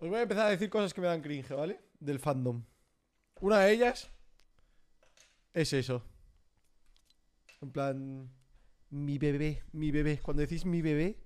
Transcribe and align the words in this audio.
Os 0.00 0.08
voy 0.08 0.18
a 0.18 0.22
empezar 0.22 0.46
a 0.46 0.50
decir 0.50 0.70
cosas 0.70 0.94
que 0.94 1.00
me 1.02 1.08
dan 1.08 1.20
cringe, 1.20 1.54
¿vale? 1.54 1.78
Del 2.00 2.18
fandom. 2.18 2.64
Una 3.40 3.58
de 3.60 3.72
ellas 3.72 4.10
es 5.52 5.74
eso. 5.74 6.02
En 7.60 7.70
plan, 7.70 8.30
mi 8.88 9.18
bebé, 9.18 9.62
mi 9.72 9.90
bebé. 9.90 10.18
Cuando 10.22 10.40
decís 10.40 10.64
mi 10.64 10.80
bebé, 10.80 11.18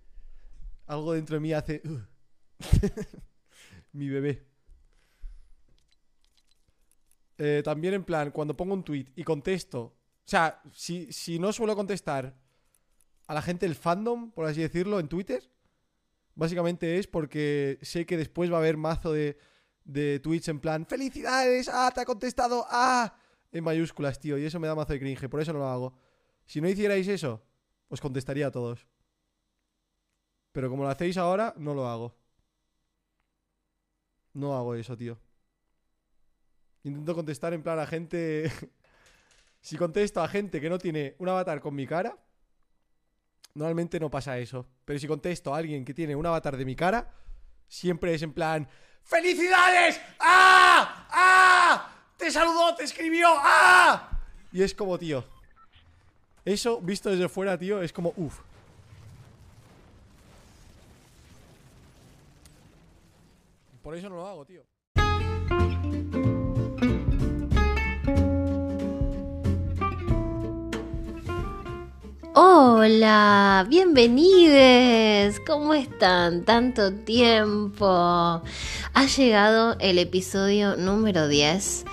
algo 0.87 1.13
dentro 1.13 1.37
de 1.37 1.41
mí 1.41 1.53
hace... 1.53 1.83
Mi 3.93 4.09
bebé. 4.09 4.45
Eh, 7.39 7.63
también 7.65 7.95
en 7.95 8.03
plan, 8.03 8.33
cuando 8.33 8.57
pongo 8.57 8.75
un 8.75 8.83
tweet 8.83 9.07
y 9.15 9.23
contesto, 9.23 9.81
o 9.83 9.95
sea, 10.25 10.61
si, 10.73 11.13
si 11.13 11.39
no 11.39 11.53
suelo 11.53 11.77
contestar 11.77 12.35
a 13.29 13.35
la 13.35 13.41
gente 13.41 13.67
del 13.67 13.77
fandom, 13.77 14.33
por 14.33 14.47
así 14.47 14.61
decirlo, 14.61 14.99
en 14.99 15.07
Twitter, 15.07 15.49
básicamente 16.35 16.99
es 16.99 17.07
porque 17.07 17.79
sé 17.83 18.07
que 18.07 18.17
después 18.17 18.51
va 18.51 18.57
a 18.57 18.61
haber 18.61 18.77
mazo 18.77 19.13
de, 19.13 19.39
de 19.85 20.21
tweets 20.21 20.49
en 20.49 20.61
plan, 20.61 20.87
¡Felicidades! 20.87 21.69
¡Ah, 21.73 21.91
te 21.95 22.01
ha 22.01 22.05
contestado! 22.05 22.67
¡Ah! 22.71 23.17
En 23.53 23.63
mayúsculas, 23.63 24.19
tío, 24.19 24.37
y 24.37 24.45
eso 24.45 24.59
me 24.59 24.67
da 24.67 24.75
mazo 24.75 24.93
de 24.93 25.01
cringe, 25.01 25.29
por 25.29 25.41
eso 25.41 25.53
no 25.53 25.61
lo 25.61 25.69
hago. 25.69 25.97
Si 26.47 26.61
no 26.61 26.69
hicierais 26.69 27.07
eso, 27.09 27.43
os 27.89 28.01
contestaría 28.01 28.49
a 28.49 28.51
todos. 28.51 28.87
Pero 30.53 30.71
como 30.71 30.85
lo 30.85 30.89
hacéis 30.89 31.17
ahora, 31.17 31.55
no 31.57 31.75
lo 31.75 31.89
hago. 31.89 32.17
No 34.35 34.57
hago 34.57 34.75
eso, 34.75 34.97
tío. 34.97 35.19
Intento 36.83 37.15
contestar 37.15 37.55
en 37.55 37.63
plan 37.63 37.79
a 37.79 37.87
gente. 37.87 38.51
si 39.61 39.77
contesto 39.77 40.21
a 40.21 40.29
gente 40.29 40.61
que 40.61 40.69
no 40.69 40.79
tiene 40.79 41.17
un 41.19 41.29
avatar 41.29 41.61
con 41.61 41.75
mi 41.75 41.87
cara, 41.87 42.19
normalmente 43.55 43.99
no 44.01 44.11
pasa 44.11 44.39
eso. 44.39 44.67
Pero 44.85 44.99
si 44.99 45.07
contesto 45.07 45.55
a 45.55 45.59
alguien 45.59 45.85
que 45.85 45.95
tiene 45.95 46.17
un 46.17 46.27
avatar 46.27 46.57
de 46.57 46.65
mi 46.65 46.77
cara, 46.77 47.11
siempre 47.69 48.15
es 48.15 48.23
en 48.23 48.33
plan. 48.33 48.69
¡Felicidades! 49.03 50.01
¡Ah! 50.19 51.07
¡Ah! 51.11 51.91
¡Te 52.17 52.31
saludó! 52.31 52.75
¡Te 52.75 52.85
escribió! 52.85 53.29
¡Ah! 53.31 54.21
Y 54.53 54.63
es 54.63 54.75
como, 54.75 54.99
tío. 54.99 55.25
Eso, 56.45 56.81
visto 56.81 57.11
desde 57.11 57.29
fuera, 57.29 57.59
tío, 57.59 57.83
es 57.83 57.93
como, 57.93 58.13
uff. 58.17 58.41
Por 63.83 63.95
eso 63.95 64.09
no 64.09 64.17
lo 64.17 64.27
hago, 64.27 64.45
tío. 64.45 64.63
Hola, 72.37 73.65
bienvenidos. 73.69 75.39
¿Cómo 75.47 75.73
están? 75.73 76.45
Tanto 76.45 76.93
tiempo. 76.93 77.87
Ha 77.87 79.07
llegado 79.17 79.77
el 79.79 80.01
episodio 80.01 80.75
número 80.75 81.29
10 81.29 81.85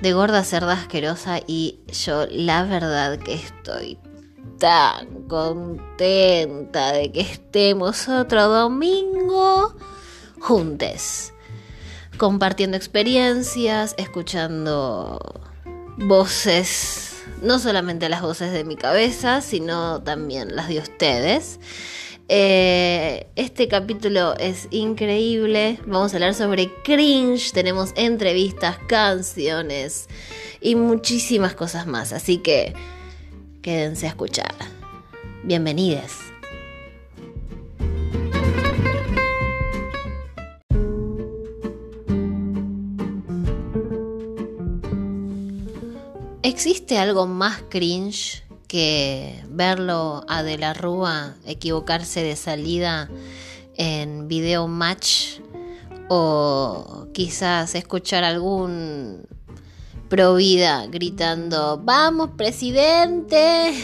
de 0.00 0.12
Gorda 0.14 0.42
Cerda 0.42 0.72
Asquerosa 0.72 1.40
y 1.46 1.80
yo 1.88 2.24
la 2.30 2.64
verdad 2.64 3.18
que 3.18 3.34
estoy 3.34 3.98
tan 4.58 5.28
contenta 5.28 6.92
de 6.92 7.12
que 7.12 7.20
estemos 7.20 8.08
otro 8.08 8.48
domingo 8.48 9.76
juntes, 10.40 11.34
compartiendo 12.16 12.78
experiencias, 12.78 13.94
escuchando 13.98 15.20
voces 15.98 17.09
no 17.42 17.58
solamente 17.58 18.08
las 18.08 18.22
voces 18.22 18.52
de 18.52 18.64
mi 18.64 18.76
cabeza, 18.76 19.40
sino 19.40 20.02
también 20.02 20.54
las 20.56 20.68
de 20.68 20.78
ustedes. 20.78 21.60
Eh, 22.28 23.26
este 23.34 23.66
capítulo 23.66 24.36
es 24.38 24.68
increíble. 24.70 25.80
Vamos 25.84 26.12
a 26.12 26.16
hablar 26.16 26.34
sobre 26.34 26.72
cringe. 26.84 27.52
Tenemos 27.52 27.90
entrevistas, 27.96 28.78
canciones 28.86 30.08
y 30.60 30.76
muchísimas 30.76 31.54
cosas 31.54 31.88
más. 31.88 32.12
Así 32.12 32.38
que 32.38 32.72
quédense 33.62 34.06
a 34.06 34.10
escuchar. 34.10 34.54
Bienvenidos. 35.42 36.29
¿Existe 46.42 46.96
algo 46.96 47.26
más 47.26 47.62
cringe 47.68 48.42
que 48.66 49.44
verlo 49.50 50.24
a 50.26 50.42
De 50.42 50.56
la 50.56 50.72
Rúa 50.72 51.36
equivocarse 51.44 52.22
de 52.22 52.34
salida 52.34 53.10
en 53.76 54.26
video 54.26 54.66
match? 54.66 55.40
O 56.08 57.08
quizás 57.12 57.74
escuchar 57.74 58.24
algún 58.24 59.26
pro 60.08 60.36
vida 60.36 60.86
gritando, 60.86 61.78
¡Vamos, 61.84 62.30
presidente! 62.36 63.74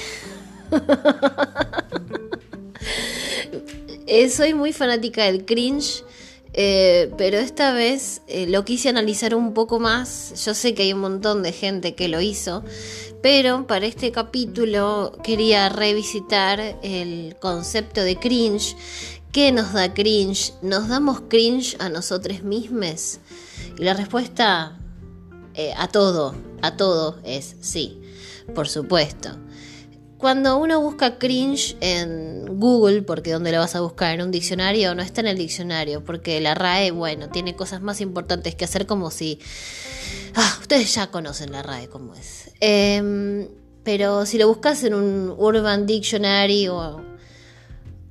Eh, 4.09 4.29
soy 4.31 4.55
muy 4.55 4.73
fanática 4.73 5.25
del 5.25 5.45
cringe. 5.45 6.05
Eh, 6.59 7.13
pero 7.19 7.37
esta 7.37 7.75
vez 7.75 8.23
eh, 8.29 8.47
lo 8.47 8.65
quise 8.65 8.89
analizar 8.89 9.35
un 9.35 9.53
poco 9.53 9.79
más. 9.79 10.33
Yo 10.43 10.55
sé 10.55 10.75
que 10.75 10.85
hay 10.85 10.95
un 10.95 11.01
montón 11.01 11.43
de 11.43 11.53
gente 11.53 11.95
que 11.95 12.09
lo 12.09 12.23
hizo, 12.23 12.65
pero 13.23 13.67
para 13.67 13.85
este 13.85 14.11
capítulo 14.11 15.13
quería 15.23 15.69
revisitar 15.69 16.79
el 16.83 17.37
concepto 17.41 18.01
de 18.01 18.17
cringe. 18.17 18.75
¿Qué 19.33 19.53
nos 19.53 19.75
da 19.75 19.93
cringe? 19.93 20.55
¿Nos 20.63 20.89
damos 20.89 21.21
cringe 21.29 21.77
a 21.79 21.91
nosotros 21.91 22.43
mismos? 22.43 23.19
Y 23.79 23.85
la 23.85 23.93
respuesta 23.93 24.79
eh, 25.53 25.75
a 25.77 25.89
todo, 25.89 26.35
a 26.63 26.79
todo 26.79 27.21
es 27.23 27.57
sí, 27.61 28.01
por 28.55 28.67
supuesto. 28.67 29.37
Cuando 30.19 30.57
uno 30.59 30.81
busca 30.81 31.19
cringe 31.19 31.77
en 31.81 32.59
Google, 32.59 33.03
porque 33.03 33.33
donde 33.33 33.53
lo 33.53 33.59
vas 33.59 33.75
a 33.75 33.81
buscar 33.81 34.15
en 34.15 34.23
un 34.23 34.31
diccionario, 34.31 34.95
no 34.95 35.03
está 35.03 35.21
en 35.21 35.27
el 35.27 35.37
diccionario, 35.37 36.03
porque 36.05 36.41
la 36.41 36.55
RAE, 36.55 36.91
bueno, 36.91 37.29
tiene 37.29 37.55
cosas 37.55 37.83
más 37.83 38.01
importantes 38.01 38.55
que 38.55 38.65
hacer 38.65 38.87
como 38.87 39.11
si... 39.11 39.39
Ah, 40.35 40.57
ustedes 40.61 40.95
ya 40.95 41.11
conocen 41.11 41.53
la 41.53 41.63
RAE 41.63 41.89
como 41.89 42.15
es. 42.15 42.51
Eh, 42.61 43.49
pero 43.85 44.27
si 44.27 44.39
lo 44.39 44.49
buscas 44.49 44.83
en 44.85 44.95
un 44.95 45.35
Urban 45.37 45.87
Dictionary 45.87 46.69
o, 46.69 47.03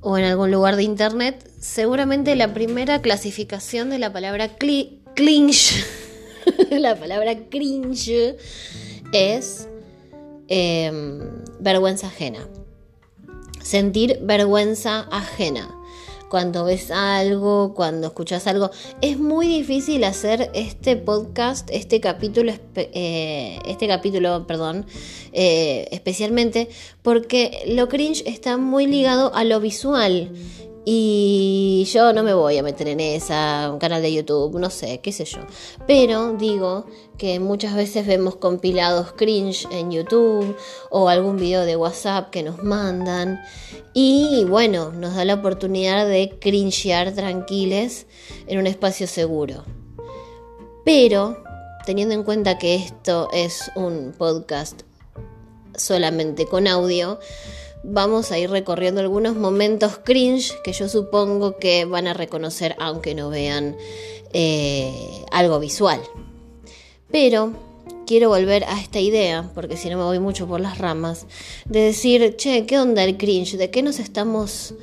o 0.01 0.17
en 0.17 0.25
algún 0.25 0.51
lugar 0.51 0.75
de 0.75 0.83
internet, 0.83 1.49
seguramente 1.59 2.35
la 2.35 2.53
primera 2.53 3.01
clasificación 3.01 3.89
de 3.89 3.99
la 3.99 4.13
palabra 4.13 4.57
cli- 4.57 4.99
la 6.71 6.95
palabra 6.99 7.35
cringe, 7.49 8.35
es 9.11 9.67
eh, 10.47 10.91
vergüenza 11.59 12.07
ajena. 12.07 12.47
Sentir 13.61 14.19
vergüenza 14.21 15.07
ajena. 15.11 15.75
Cuando 16.29 16.65
ves 16.65 16.91
algo, 16.91 17.73
cuando 17.73 18.07
escuchas 18.07 18.45
algo. 18.47 18.69
Es 19.01 19.17
muy 19.17 19.47
difícil 19.47 20.03
hacer 20.03 20.51
este 20.53 20.97
podcast, 20.97 21.69
este 21.71 21.99
capítulo, 21.99 22.51
eh, 22.75 23.59
este 23.65 23.87
capítulo, 23.87 24.45
perdón, 24.45 24.85
eh, 25.33 25.87
especialmente 25.91 26.69
porque 27.01 27.63
lo 27.67 27.87
cringe 27.89 28.23
está 28.27 28.57
muy 28.57 28.85
ligado 28.85 29.33
a 29.33 29.43
lo 29.43 29.59
visual. 29.59 30.31
Y 30.87 31.87
yo 31.91 32.13
no 32.13 32.21
me 32.21 32.35
voy 32.35 32.59
a 32.59 32.63
meter 32.63 32.87
en 32.87 32.99
esa, 32.99 33.71
un 33.73 33.79
canal 33.79 34.03
de 34.03 34.13
YouTube, 34.13 34.59
no 34.59 34.69
sé, 34.69 34.99
qué 34.99 35.11
sé 35.11 35.25
yo. 35.25 35.39
Pero 35.87 36.33
digo 36.33 36.85
que 37.17 37.39
muchas 37.39 37.75
veces 37.75 38.05
vemos 38.05 38.35
compilados 38.35 39.13
cringe 39.13 39.67
en 39.71 39.89
YouTube 39.89 40.55
o 40.91 41.09
algún 41.09 41.37
video 41.37 41.65
de 41.65 41.75
WhatsApp 41.75 42.29
que 42.29 42.43
nos 42.43 42.63
mandan. 42.63 43.41
Y 43.95 44.45
bueno, 44.47 44.91
nos 44.91 45.15
da 45.15 45.25
la 45.25 45.33
oportunidad 45.33 46.07
de 46.07 46.37
cringear 46.39 47.13
tranquiles 47.13 48.05
en 48.45 48.59
un 48.59 48.67
espacio 48.67 49.07
seguro. 49.07 49.63
Pero, 50.85 51.43
teniendo 51.87 52.13
en 52.13 52.21
cuenta 52.21 52.59
que 52.59 52.75
esto 52.75 53.29
es 53.33 53.71
un 53.75 54.13
podcast 54.15 54.83
solamente 55.75 56.45
con 56.45 56.67
audio, 56.67 57.19
vamos 57.87 58.31
a 58.31 58.39
ir 58.39 58.49
recorriendo 58.49 59.01
algunos 59.01 59.35
momentos 59.35 59.99
cringe 60.03 60.53
que 60.63 60.73
yo 60.73 60.89
supongo 60.89 61.57
que 61.57 61.85
van 61.85 62.07
a 62.07 62.13
reconocer 62.13 62.75
aunque 62.79 63.13
no 63.15 63.29
vean 63.29 63.77
eh, 64.33 64.91
algo 65.31 65.59
visual. 65.59 66.01
Pero 67.11 67.53
quiero 68.05 68.29
volver 68.29 68.63
a 68.65 68.79
esta 68.79 68.99
idea, 68.99 69.49
porque 69.53 69.77
si 69.77 69.89
no 69.89 69.97
me 69.97 70.03
voy 70.03 70.19
mucho 70.19 70.47
por 70.47 70.59
las 70.59 70.77
ramas, 70.77 71.25
de 71.65 71.81
decir, 71.81 72.35
che, 72.35 72.65
¿qué 72.65 72.79
onda 72.79 73.03
el 73.03 73.17
cringe? 73.17 73.57
¿De 73.57 73.69
qué 73.69 73.81
nos 73.81 73.99
estamos...? 73.99 74.73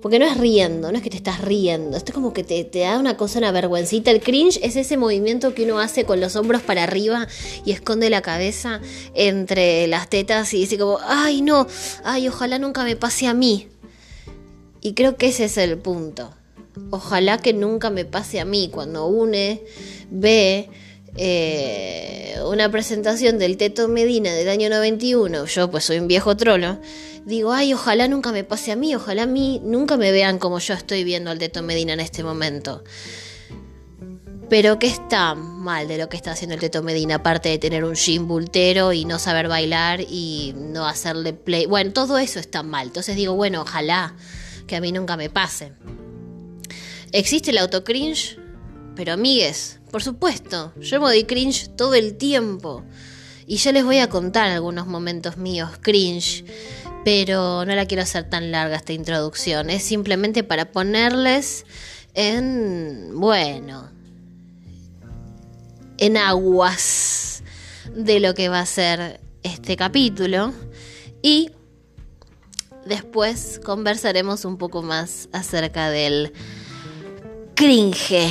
Porque 0.00 0.18
no 0.18 0.24
es 0.24 0.38
riendo, 0.38 0.90
no 0.90 0.96
es 0.96 1.02
que 1.02 1.10
te 1.10 1.16
estás 1.16 1.42
riendo, 1.42 1.96
esto 1.96 2.12
es 2.12 2.14
como 2.14 2.32
que 2.32 2.42
te, 2.42 2.64
te 2.64 2.80
da 2.80 2.98
una 2.98 3.16
cosa, 3.18 3.38
una 3.38 3.52
vergüencita. 3.52 4.10
El 4.10 4.22
cringe 4.22 4.58
es 4.62 4.76
ese 4.76 4.96
movimiento 4.96 5.54
que 5.54 5.64
uno 5.64 5.78
hace 5.78 6.04
con 6.04 6.20
los 6.20 6.36
hombros 6.36 6.62
para 6.62 6.84
arriba 6.84 7.28
y 7.66 7.72
esconde 7.72 8.08
la 8.08 8.22
cabeza 8.22 8.80
entre 9.14 9.86
las 9.88 10.08
tetas 10.08 10.54
y 10.54 10.60
dice 10.60 10.78
como, 10.78 10.98
ay 11.02 11.42
no, 11.42 11.66
ay 12.02 12.28
ojalá 12.28 12.58
nunca 12.58 12.82
me 12.84 12.96
pase 12.96 13.26
a 13.26 13.34
mí. 13.34 13.68
Y 14.80 14.94
creo 14.94 15.16
que 15.16 15.28
ese 15.28 15.44
es 15.44 15.58
el 15.58 15.76
punto. 15.76 16.30
ojalá 16.90 17.38
que 17.38 17.52
nunca 17.52 17.90
me 17.90 18.04
pase 18.04 18.40
a 18.40 18.44
mí 18.44 18.70
cuando 18.72 19.06
une 19.06 19.62
ve 20.10 20.70
eh, 21.16 22.36
una 22.46 22.70
presentación 22.70 23.38
del 23.38 23.56
Teto 23.56 23.88
Medina 23.88 24.32
del 24.32 24.48
año 24.48 24.68
91, 24.68 25.46
yo 25.46 25.70
pues 25.70 25.84
soy 25.84 25.98
un 25.98 26.08
viejo 26.08 26.36
trolo, 26.36 26.78
digo, 27.24 27.52
ay, 27.52 27.74
ojalá 27.74 28.08
nunca 28.08 28.32
me 28.32 28.44
pase 28.44 28.72
a 28.72 28.76
mí, 28.76 28.94
ojalá 28.94 29.24
a 29.24 29.26
mí 29.26 29.60
nunca 29.64 29.96
me 29.96 30.12
vean 30.12 30.38
como 30.38 30.58
yo 30.58 30.74
estoy 30.74 31.04
viendo 31.04 31.30
al 31.30 31.38
Teto 31.38 31.62
Medina 31.62 31.92
en 31.92 32.00
este 32.00 32.22
momento. 32.22 32.82
Pero 34.48 34.80
¿qué 34.80 34.88
está 34.88 35.36
mal 35.36 35.86
de 35.86 35.96
lo 35.96 36.08
que 36.08 36.16
está 36.16 36.32
haciendo 36.32 36.54
el 36.54 36.60
Teto 36.60 36.82
Medina? 36.82 37.16
Aparte 37.16 37.48
de 37.50 37.58
tener 37.58 37.84
un 37.84 37.94
gym 37.94 38.26
bultero 38.26 38.92
y 38.92 39.04
no 39.04 39.20
saber 39.20 39.46
bailar 39.46 40.00
y 40.00 40.54
no 40.56 40.88
hacerle 40.88 41.32
play. 41.32 41.66
Bueno, 41.66 41.92
todo 41.92 42.18
eso 42.18 42.40
está 42.40 42.64
mal. 42.64 42.88
Entonces 42.88 43.14
digo, 43.14 43.34
bueno, 43.34 43.62
ojalá 43.62 44.16
que 44.66 44.74
a 44.74 44.80
mí 44.80 44.90
nunca 44.90 45.16
me 45.16 45.30
pase. 45.30 45.72
¿Existe 47.12 47.52
el 47.52 47.58
autocringe? 47.58 48.38
Pero 48.96 49.12
amigues, 49.12 49.80
por 49.90 50.02
supuesto, 50.02 50.72
yo 50.80 51.00
me 51.00 51.06
doy 51.06 51.24
cringe 51.24 51.68
todo 51.76 51.94
el 51.94 52.16
tiempo. 52.16 52.84
Y 53.46 53.56
yo 53.56 53.72
les 53.72 53.84
voy 53.84 53.98
a 53.98 54.08
contar 54.08 54.50
algunos 54.50 54.86
momentos 54.86 55.36
míos 55.36 55.70
cringe. 55.80 56.44
Pero 57.04 57.64
no 57.64 57.74
la 57.74 57.86
quiero 57.86 58.02
hacer 58.02 58.28
tan 58.28 58.50
larga 58.52 58.76
esta 58.76 58.92
introducción. 58.92 59.70
Es 59.70 59.82
simplemente 59.82 60.44
para 60.44 60.70
ponerles 60.70 61.64
en... 62.14 63.12
bueno 63.14 64.00
en 66.00 66.16
aguas 66.16 67.42
de 67.94 68.20
lo 68.20 68.34
que 68.34 68.48
va 68.48 68.60
a 68.60 68.66
ser 68.66 69.20
este 69.42 69.76
capítulo 69.76 70.52
y 71.22 71.50
después 72.86 73.60
conversaremos 73.62 74.46
un 74.46 74.56
poco 74.56 74.82
más 74.82 75.28
acerca 75.32 75.90
del 75.90 76.32
cringe. 77.54 78.30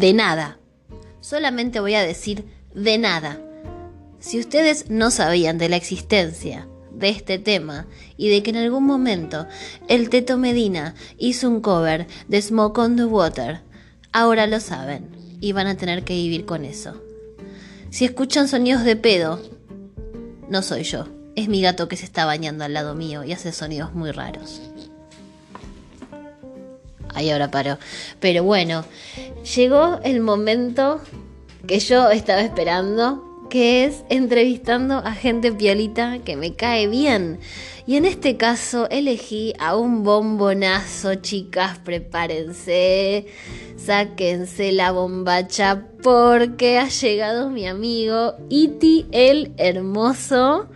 De 0.00 0.14
nada. 0.14 0.58
Solamente 1.20 1.78
voy 1.78 1.94
a 1.94 2.02
decir 2.02 2.46
de 2.74 2.96
nada. 2.96 3.38
Si 4.18 4.40
ustedes 4.40 4.88
no 4.88 5.10
sabían 5.10 5.58
de 5.58 5.68
la 5.68 5.76
existencia 5.76 6.66
de 6.90 7.10
este 7.10 7.38
tema 7.38 7.86
y 8.16 8.30
de 8.30 8.42
que 8.42 8.50
en 8.50 8.56
algún 8.56 8.84
momento 8.84 9.46
el 9.88 10.08
Teto 10.08 10.38
Medina 10.38 10.94
hizo 11.18 11.48
un 11.48 11.60
cover 11.60 12.06
de 12.28 12.40
Smoke 12.40 12.78
on 12.78 12.96
the 12.96 13.04
Water, 13.04 13.60
ahora 14.10 14.46
lo 14.46 14.58
saben 14.60 15.10
y 15.38 15.52
van 15.52 15.66
a 15.66 15.76
tener 15.76 16.02
que 16.02 16.14
vivir 16.14 16.46
con 16.46 16.64
eso. 16.64 16.94
Si 17.90 18.06
escuchan 18.06 18.48
sonidos 18.48 18.84
de 18.84 18.96
pedo, 18.96 19.38
no 20.48 20.62
soy 20.62 20.82
yo, 20.84 21.08
es 21.36 21.48
mi 21.48 21.60
gato 21.60 21.88
que 21.88 21.96
se 21.96 22.06
está 22.06 22.24
bañando 22.24 22.64
al 22.64 22.72
lado 22.72 22.94
mío 22.94 23.22
y 23.22 23.32
hace 23.32 23.52
sonidos 23.52 23.92
muy 23.92 24.12
raros 24.12 24.62
ahí 27.14 27.30
ahora 27.30 27.50
paró. 27.50 27.78
Pero 28.20 28.44
bueno, 28.44 28.84
llegó 29.56 30.00
el 30.04 30.20
momento 30.20 31.00
que 31.66 31.78
yo 31.78 32.10
estaba 32.10 32.40
esperando, 32.40 33.46
que 33.50 33.84
es 33.84 34.04
entrevistando 34.08 34.98
a 34.98 35.12
gente 35.12 35.52
piolita 35.52 36.18
que 36.20 36.36
me 36.36 36.54
cae 36.54 36.86
bien. 36.86 37.40
Y 37.86 37.96
en 37.96 38.04
este 38.04 38.36
caso 38.36 38.88
elegí 38.88 39.52
a 39.58 39.76
un 39.76 40.04
bombonazo, 40.04 41.16
chicas, 41.16 41.78
prepárense, 41.78 43.26
sáquense 43.76 44.70
la 44.70 44.92
bombacha 44.92 45.86
porque 46.02 46.78
ha 46.78 46.88
llegado 46.88 47.50
mi 47.50 47.66
amigo 47.66 48.36
Iti 48.48 49.06
el 49.10 49.52
Hermoso 49.56 50.68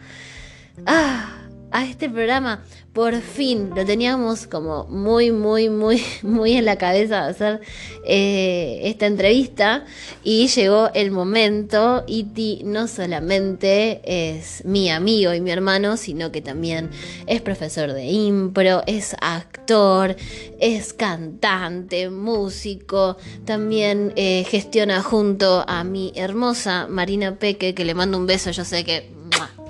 ah, 0.86 1.46
a 1.70 1.84
este 1.84 2.10
programa 2.10 2.64
por 2.94 3.20
fin 3.20 3.70
lo 3.74 3.84
teníamos 3.84 4.46
como 4.46 4.84
muy, 4.84 5.32
muy, 5.32 5.68
muy, 5.68 6.00
muy 6.22 6.52
en 6.52 6.64
la 6.64 6.78
cabeza 6.78 7.24
de 7.24 7.30
hacer 7.30 7.60
eh, 8.06 8.82
esta 8.84 9.06
entrevista 9.06 9.84
y 10.22 10.46
llegó 10.46 10.90
el 10.94 11.10
momento. 11.10 12.04
Iti 12.06 12.62
no 12.64 12.86
solamente 12.86 14.00
es 14.04 14.64
mi 14.64 14.90
amigo 14.90 15.34
y 15.34 15.40
mi 15.40 15.50
hermano, 15.50 15.96
sino 15.96 16.30
que 16.30 16.40
también 16.40 16.88
es 17.26 17.42
profesor 17.42 17.92
de 17.92 18.06
impro, 18.06 18.84
es 18.86 19.16
actor, 19.20 20.14
es 20.60 20.92
cantante, 20.92 22.10
músico, 22.10 23.16
también 23.44 24.12
eh, 24.14 24.46
gestiona 24.48 25.02
junto 25.02 25.64
a 25.66 25.82
mi 25.82 26.12
hermosa 26.14 26.86
Marina 26.88 27.40
Peque, 27.40 27.74
que 27.74 27.84
le 27.84 27.94
mando 27.94 28.16
un 28.18 28.26
beso, 28.26 28.52
yo 28.52 28.64
sé 28.64 28.84
que 28.84 29.10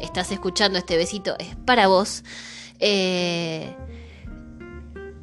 estás 0.03 0.31
escuchando 0.31 0.79
este 0.79 0.99
besito, 0.99 1.37
es 1.39 1.57
para 1.65 1.87
vos. 1.87 2.23
Eh, 2.81 3.75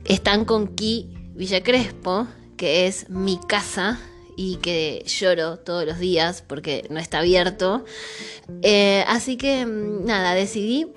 están 0.06 0.46
con 0.46 0.76
Ki 0.76 1.10
Villa 1.36 1.64
Crespo, 1.64 2.28
que 2.58 2.88
es 2.88 3.10
mi 3.10 3.40
casa 3.48 4.00
y 4.36 4.58
que 4.58 5.04
lloro 5.06 5.58
todos 5.60 5.86
los 5.86 6.00
días 6.00 6.44
porque 6.46 6.86
no 6.90 7.00
está 7.00 7.20
abierto. 7.20 7.86
Eh, 8.62 9.04
así 9.08 9.38
que 9.38 9.66
mm, 9.66 10.06
nada, 10.06 10.34
decidí 10.34 10.88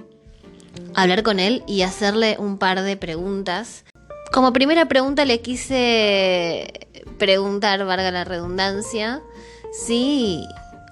hablar 0.94 1.22
con 1.22 1.40
él 1.40 1.62
y 1.66 1.82
hacerle 1.82 2.36
un 2.38 2.58
par 2.58 2.82
de 2.82 2.96
preguntas. 2.96 3.84
Como 4.32 4.52
primera 4.52 4.88
pregunta 4.88 5.24
le 5.24 5.40
quise 5.40 6.88
preguntar, 7.18 7.84
valga 7.84 8.10
la 8.10 8.24
redundancia, 8.24 9.22
si 9.72 10.42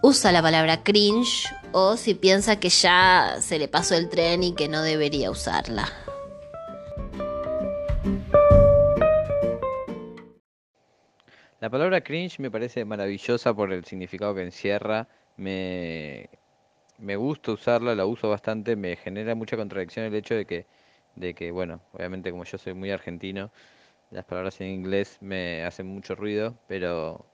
usa 0.02 0.33
la 0.33 0.42
palabra 0.42 0.83
cringe 0.83 1.49
o 1.73 1.97
si 1.97 2.14
piensa 2.14 2.59
que 2.59 2.69
ya 2.69 3.37
se 3.41 3.59
le 3.59 3.69
pasó 3.69 3.95
el 3.95 4.09
tren 4.09 4.43
y 4.43 4.55
que 4.55 4.69
no 4.69 4.83
debería 4.83 5.31
usarla. 5.31 5.88
La 11.61 11.71
palabra 11.71 12.00
cringe 12.00 12.41
me 12.41 12.50
parece 12.50 12.85
maravillosa 12.85 13.55
por 13.55 13.73
el 13.73 13.85
significado 13.85 14.35
que 14.35 14.43
encierra. 14.43 15.09
Me, 15.37 16.29
me 16.99 17.17
gusta 17.17 17.52
usarla, 17.52 17.95
la 17.95 18.05
uso 18.05 18.29
bastante. 18.29 18.75
Me 18.75 18.97
genera 18.97 19.35
mucha 19.35 19.57
contradicción 19.57 20.07
el 20.07 20.14
hecho 20.14 20.35
de 20.35 20.45
que, 20.45 20.67
de 21.14 21.35
que, 21.35 21.52
bueno, 21.52 21.81
obviamente 21.93 22.31
como 22.31 22.45
yo 22.45 22.59
soy 22.59 22.75
muy 22.75 22.91
argentino, 22.91 23.52
las 24.11 24.25
palabras 24.25 24.61
en 24.61 24.69
inglés 24.69 25.19
me 25.21 25.64
hacen 25.64 25.87
mucho 25.87 26.17
ruido, 26.17 26.59
pero 26.67 27.26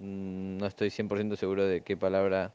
Mm, 0.00 0.56
no 0.56 0.66
estoy 0.66 0.90
100% 0.90 1.36
seguro 1.36 1.66
de 1.66 1.82
qué 1.82 1.96
palabra 1.96 2.54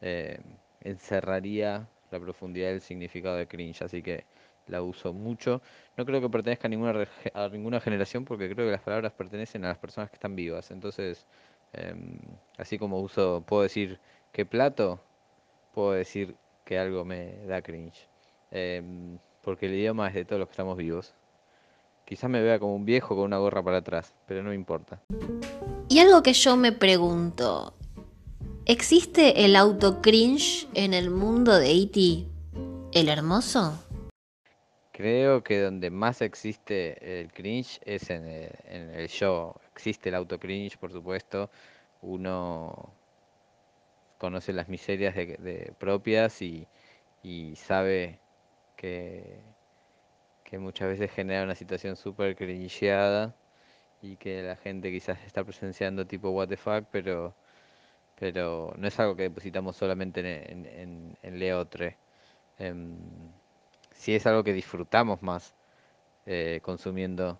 eh, 0.00 0.40
encerraría 0.80 1.88
la 2.10 2.20
profundidad 2.20 2.68
del 2.68 2.80
significado 2.80 3.36
de 3.36 3.46
cringe, 3.46 3.82
así 3.82 4.02
que 4.02 4.24
la 4.66 4.82
uso 4.82 5.12
mucho. 5.12 5.62
No 5.96 6.04
creo 6.04 6.20
que 6.20 6.28
pertenezca 6.28 6.68
a 6.68 6.70
ninguna, 6.70 7.06
a 7.34 7.48
ninguna 7.48 7.80
generación 7.80 8.24
porque 8.24 8.52
creo 8.52 8.66
que 8.66 8.72
las 8.72 8.82
palabras 8.82 9.12
pertenecen 9.12 9.64
a 9.64 9.68
las 9.68 9.78
personas 9.78 10.10
que 10.10 10.16
están 10.16 10.36
vivas. 10.36 10.70
Entonces, 10.70 11.26
em, 11.72 12.18
así 12.56 12.78
como 12.78 13.00
uso, 13.00 13.42
puedo 13.46 13.62
decir 13.62 13.98
que 14.32 14.46
plato, 14.46 15.00
puedo 15.74 15.92
decir 15.92 16.36
que 16.64 16.78
algo 16.78 17.04
me 17.04 17.36
da 17.46 17.62
cringe. 17.62 18.08
Em, 18.50 19.18
porque 19.42 19.66
el 19.66 19.74
idioma 19.74 20.08
es 20.08 20.14
de 20.14 20.24
todos 20.24 20.40
los 20.40 20.48
que 20.48 20.52
estamos 20.52 20.76
vivos. 20.76 21.14
Quizás 22.04 22.30
me 22.30 22.40
vea 22.40 22.58
como 22.58 22.74
un 22.74 22.84
viejo 22.84 23.14
con 23.14 23.24
una 23.24 23.38
gorra 23.38 23.62
para 23.62 23.78
atrás, 23.78 24.14
pero 24.26 24.42
no 24.42 24.52
importa. 24.52 25.00
Y 25.88 25.98
algo 26.00 26.22
que 26.22 26.32
yo 26.32 26.56
me 26.56 26.72
pregunto, 26.72 27.74
¿existe 28.68 29.46
el 29.46 29.56
auto 29.56 30.02
cringe 30.02 30.68
en 30.74 30.92
el 30.92 31.10
mundo 31.10 31.58
de 31.58 31.72
E.T. 31.72 32.26
el 32.92 33.08
hermoso? 33.08 33.82
Creo 34.92 35.42
que 35.42 35.60
donde 35.60 35.90
más 35.90 36.20
existe 36.20 37.20
el 37.20 37.32
cringe 37.32 37.80
es 37.86 38.10
en 38.10 38.26
el, 38.26 39.08
show. 39.08 39.54
Existe 39.72 40.10
el 40.10 40.16
auto 40.16 40.38
cringe, 40.38 40.76
por 40.76 40.92
supuesto. 40.92 41.50
Uno 42.02 42.92
conoce 44.18 44.52
las 44.52 44.68
miserias 44.68 45.14
de, 45.14 45.72
propias 45.78 46.42
y, 46.42 46.66
sabe 47.56 48.18
que, 48.76 49.40
que 50.44 50.58
muchas 50.58 50.88
veces 50.88 51.10
genera 51.10 51.44
una 51.44 51.54
situación 51.54 51.96
súper 51.96 52.36
cringeada 52.36 53.34
y 54.02 54.16
que 54.16 54.42
la 54.42 54.56
gente 54.56 54.90
quizás 54.90 55.18
está 55.24 55.42
presenciando 55.42 56.06
tipo 56.06 56.30
what 56.30 56.48
the 56.48 56.56
fuck, 56.56 56.84
pero, 56.90 57.34
pero 58.18 58.74
no 58.76 58.88
es 58.88 58.98
algo 59.00 59.16
que 59.16 59.24
depositamos 59.24 59.76
solamente 59.76 60.20
en, 60.20 60.66
en, 60.66 61.16
en 61.22 61.38
Leotre. 61.38 61.96
Eh, 62.58 62.74
si 63.92 64.14
es 64.14 64.26
algo 64.26 64.44
que 64.44 64.52
disfrutamos 64.52 65.22
más 65.22 65.54
eh, 66.26 66.60
consumiendo 66.62 67.38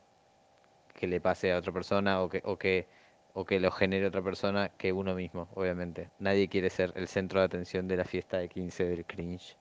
que 0.94 1.06
le 1.06 1.20
pase 1.20 1.52
a 1.52 1.58
otra 1.58 1.72
persona 1.72 2.22
o 2.22 2.28
que, 2.28 2.42
o 2.44 2.56
que 2.56 2.86
o 3.34 3.44
que 3.44 3.60
lo 3.60 3.70
genere 3.70 4.04
otra 4.04 4.20
persona 4.20 4.72
que 4.76 4.92
uno 4.92 5.14
mismo, 5.14 5.46
obviamente. 5.54 6.10
Nadie 6.18 6.48
quiere 6.48 6.70
ser 6.70 6.92
el 6.96 7.06
centro 7.06 7.38
de 7.38 7.46
atención 7.46 7.86
de 7.86 7.96
la 7.96 8.04
fiesta 8.04 8.38
de 8.38 8.48
15 8.48 8.84
del 8.84 9.04
cringe. 9.04 9.56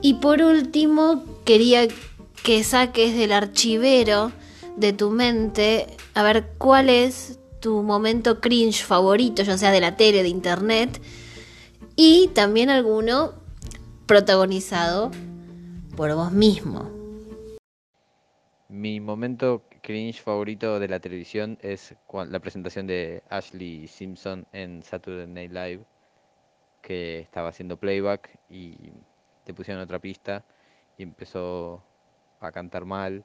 Y 0.00 0.14
por 0.14 0.40
último, 0.40 1.22
quería 1.44 1.86
que 2.42 2.64
saques 2.64 3.18
del 3.18 3.32
archivero 3.32 4.32
de 4.78 4.94
tu 4.94 5.10
mente 5.10 5.88
a 6.14 6.22
ver 6.22 6.52
cuál 6.56 6.88
es 6.88 7.38
tu 7.64 7.82
momento 7.82 8.42
cringe 8.42 8.84
favorito, 8.84 9.42
ya 9.42 9.56
sea 9.56 9.70
de 9.70 9.80
la 9.80 9.96
tele, 9.96 10.22
de 10.22 10.28
internet, 10.28 11.00
y 11.96 12.28
también 12.34 12.68
alguno 12.68 13.32
protagonizado 14.04 15.10
por 15.96 16.14
vos 16.14 16.30
mismo. 16.30 16.90
Mi 18.68 19.00
momento 19.00 19.62
cringe 19.80 20.20
favorito 20.20 20.78
de 20.78 20.88
la 20.88 21.00
televisión 21.00 21.56
es 21.62 21.94
la 22.28 22.38
presentación 22.38 22.86
de 22.86 23.22
Ashley 23.30 23.88
Simpson 23.88 24.46
en 24.52 24.82
Saturday 24.82 25.26
Night 25.26 25.52
Live, 25.52 25.86
que 26.82 27.20
estaba 27.20 27.48
haciendo 27.48 27.78
playback 27.78 28.28
y 28.50 28.92
te 29.46 29.54
pusieron 29.54 29.82
otra 29.82 30.00
pista 30.00 30.44
y 30.98 31.02
empezó 31.02 31.82
a 32.40 32.52
cantar 32.52 32.84
mal 32.84 33.24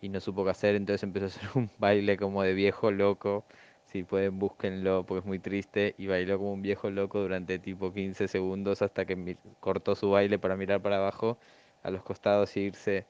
y 0.00 0.08
no 0.08 0.20
supo 0.20 0.44
qué 0.44 0.50
hacer, 0.50 0.76
entonces 0.76 1.02
empezó 1.02 1.24
a 1.24 1.28
hacer 1.28 1.48
un 1.56 1.68
baile 1.78 2.16
como 2.16 2.44
de 2.44 2.54
viejo 2.54 2.92
loco. 2.92 3.44
Si 3.92 4.04
pueden, 4.04 4.38
búsquenlo 4.38 5.04
porque 5.04 5.20
es 5.20 5.26
muy 5.26 5.38
triste. 5.38 5.94
Y 5.98 6.06
bailó 6.06 6.38
como 6.38 6.52
un 6.52 6.62
viejo 6.62 6.90
loco 6.90 7.20
durante 7.20 7.58
tipo 7.58 7.92
15 7.92 8.28
segundos 8.28 8.82
hasta 8.82 9.04
que 9.04 9.36
cortó 9.60 9.94
su 9.96 10.10
baile 10.10 10.38
para 10.38 10.56
mirar 10.56 10.80
para 10.82 10.98
abajo, 10.98 11.38
a 11.82 11.90
los 11.90 12.02
costados 12.02 12.56
y 12.56 12.60
irse 12.60 13.06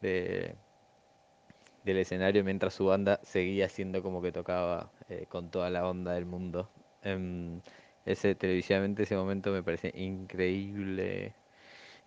de, 0.00 0.54
del 1.84 1.98
escenario 1.98 2.44
mientras 2.44 2.74
su 2.74 2.86
banda 2.86 3.20
seguía 3.22 3.68
siendo 3.68 4.02
como 4.02 4.22
que 4.22 4.32
tocaba 4.32 4.90
eh, 5.08 5.26
con 5.28 5.50
toda 5.50 5.70
la 5.70 5.86
onda 5.88 6.12
del 6.14 6.26
mundo. 6.26 6.70
Em, 7.02 7.60
ese 8.06 8.34
televisivamente 8.34 9.04
ese 9.04 9.16
momento 9.16 9.52
me 9.52 9.62
parece 9.62 9.92
increíble. 9.94 11.34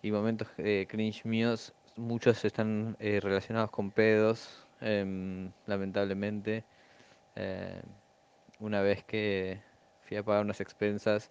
Y 0.02 0.10
momentos 0.12 0.48
eh, 0.58 0.86
cringe 0.88 1.24
míos 1.24 1.74
muchos 1.96 2.44
están 2.44 2.96
eh, 3.00 3.20
relacionados 3.20 3.70
con 3.70 3.90
pedos, 3.90 4.66
em, 4.80 5.50
lamentablemente. 5.66 6.64
Una 8.60 8.82
vez 8.82 9.04
que 9.04 9.60
fui 10.02 10.16
a 10.16 10.22
pagar 10.24 10.44
unas 10.44 10.60
expensas 10.60 11.30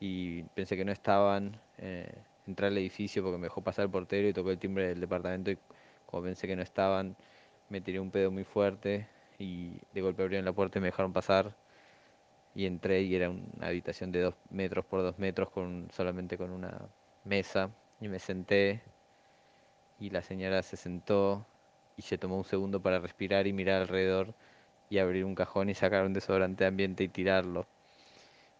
y 0.00 0.42
pensé 0.54 0.76
que 0.76 0.84
no 0.84 0.92
estaban, 0.92 1.58
eh, 1.78 2.12
entré 2.46 2.66
al 2.66 2.78
edificio 2.78 3.22
porque 3.22 3.38
me 3.38 3.44
dejó 3.44 3.62
pasar 3.62 3.86
el 3.86 3.90
portero 3.90 4.28
y 4.28 4.32
tocó 4.32 4.50
el 4.50 4.58
timbre 4.58 4.88
del 4.88 5.00
departamento 5.00 5.50
y 5.50 5.58
como 6.06 6.24
pensé 6.24 6.46
que 6.46 6.56
no 6.56 6.62
estaban, 6.62 7.16
me 7.70 7.80
tiré 7.80 7.98
un 8.00 8.10
pedo 8.10 8.30
muy 8.30 8.44
fuerte 8.44 9.08
y 9.38 9.80
de 9.92 10.00
golpe 10.02 10.22
abrieron 10.22 10.44
la 10.44 10.52
puerta 10.52 10.78
y 10.78 10.82
me 10.82 10.88
dejaron 10.88 11.12
pasar. 11.12 11.56
Y 12.54 12.66
entré 12.66 13.02
y 13.02 13.14
era 13.14 13.30
una 13.30 13.68
habitación 13.68 14.12
de 14.12 14.20
dos 14.22 14.34
metros 14.50 14.84
por 14.86 15.02
dos 15.02 15.18
metros 15.18 15.50
con 15.50 15.88
solamente 15.92 16.38
con 16.38 16.50
una 16.50 16.88
mesa. 17.24 17.70
Y 18.00 18.08
me 18.08 18.18
senté 18.18 18.82
y 19.98 20.10
la 20.10 20.22
señora 20.22 20.62
se 20.62 20.76
sentó 20.76 21.46
y 21.96 22.02
se 22.02 22.18
tomó 22.18 22.36
un 22.38 22.44
segundo 22.44 22.80
para 22.80 22.98
respirar 22.98 23.46
y 23.46 23.52
mirar 23.52 23.82
alrededor 23.82 24.34
y 24.90 24.98
abrir 24.98 25.24
un 25.24 25.34
cajón 25.34 25.68
y 25.68 25.74
sacar 25.74 26.04
un 26.04 26.12
desodorante 26.12 26.64
de 26.64 26.68
ambiente 26.68 27.04
y 27.04 27.08
tirarlo. 27.08 27.66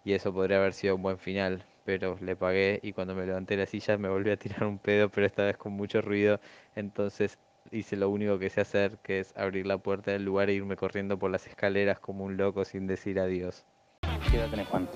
Y 0.05 0.13
eso 0.13 0.33
podría 0.33 0.59
haber 0.59 0.73
sido 0.73 0.95
un 0.95 1.03
buen 1.03 1.19
final, 1.19 1.65
pero 1.85 2.17
le 2.21 2.37
pagué 2.37 2.81
y 2.83 2.93
cuando 2.93 3.15
me 3.15 3.27
levanté 3.27 3.57
de 3.57 3.65
la 3.65 3.67
silla 3.67 3.99
me 3.99 4.09
volví 4.09 4.31
a 4.31 4.37
tirar 4.37 4.65
un 4.65 4.79
pedo, 4.79 5.09
pero 5.09 5.27
esta 5.27 5.45
vez 5.45 5.57
con 5.57 5.73
mucho 5.73 6.01
ruido, 6.01 6.41
entonces 6.75 7.39
hice 7.73 7.97
lo 7.97 8.11
único 8.11 8.39
que 8.39 8.51
sé 8.51 8.61
hacer, 8.61 8.99
que 9.03 9.21
es 9.21 9.37
abrir 9.37 9.67
la 9.67 9.79
puerta 9.79 10.13
del 10.13 10.25
lugar 10.25 10.51
e 10.51 10.55
irme 10.55 10.77
corriendo 10.77 11.19
por 11.19 11.31
las 11.31 11.47
escaleras 11.47 11.99
como 11.99 12.25
un 12.25 12.37
loco 12.37 12.65
sin 12.65 12.87
decir 12.87 13.19
adiós. 13.19 13.65
¿Qué 14.31 14.39
edad 14.39 14.49
tenés, 14.51 14.67
Juan? 14.69 14.89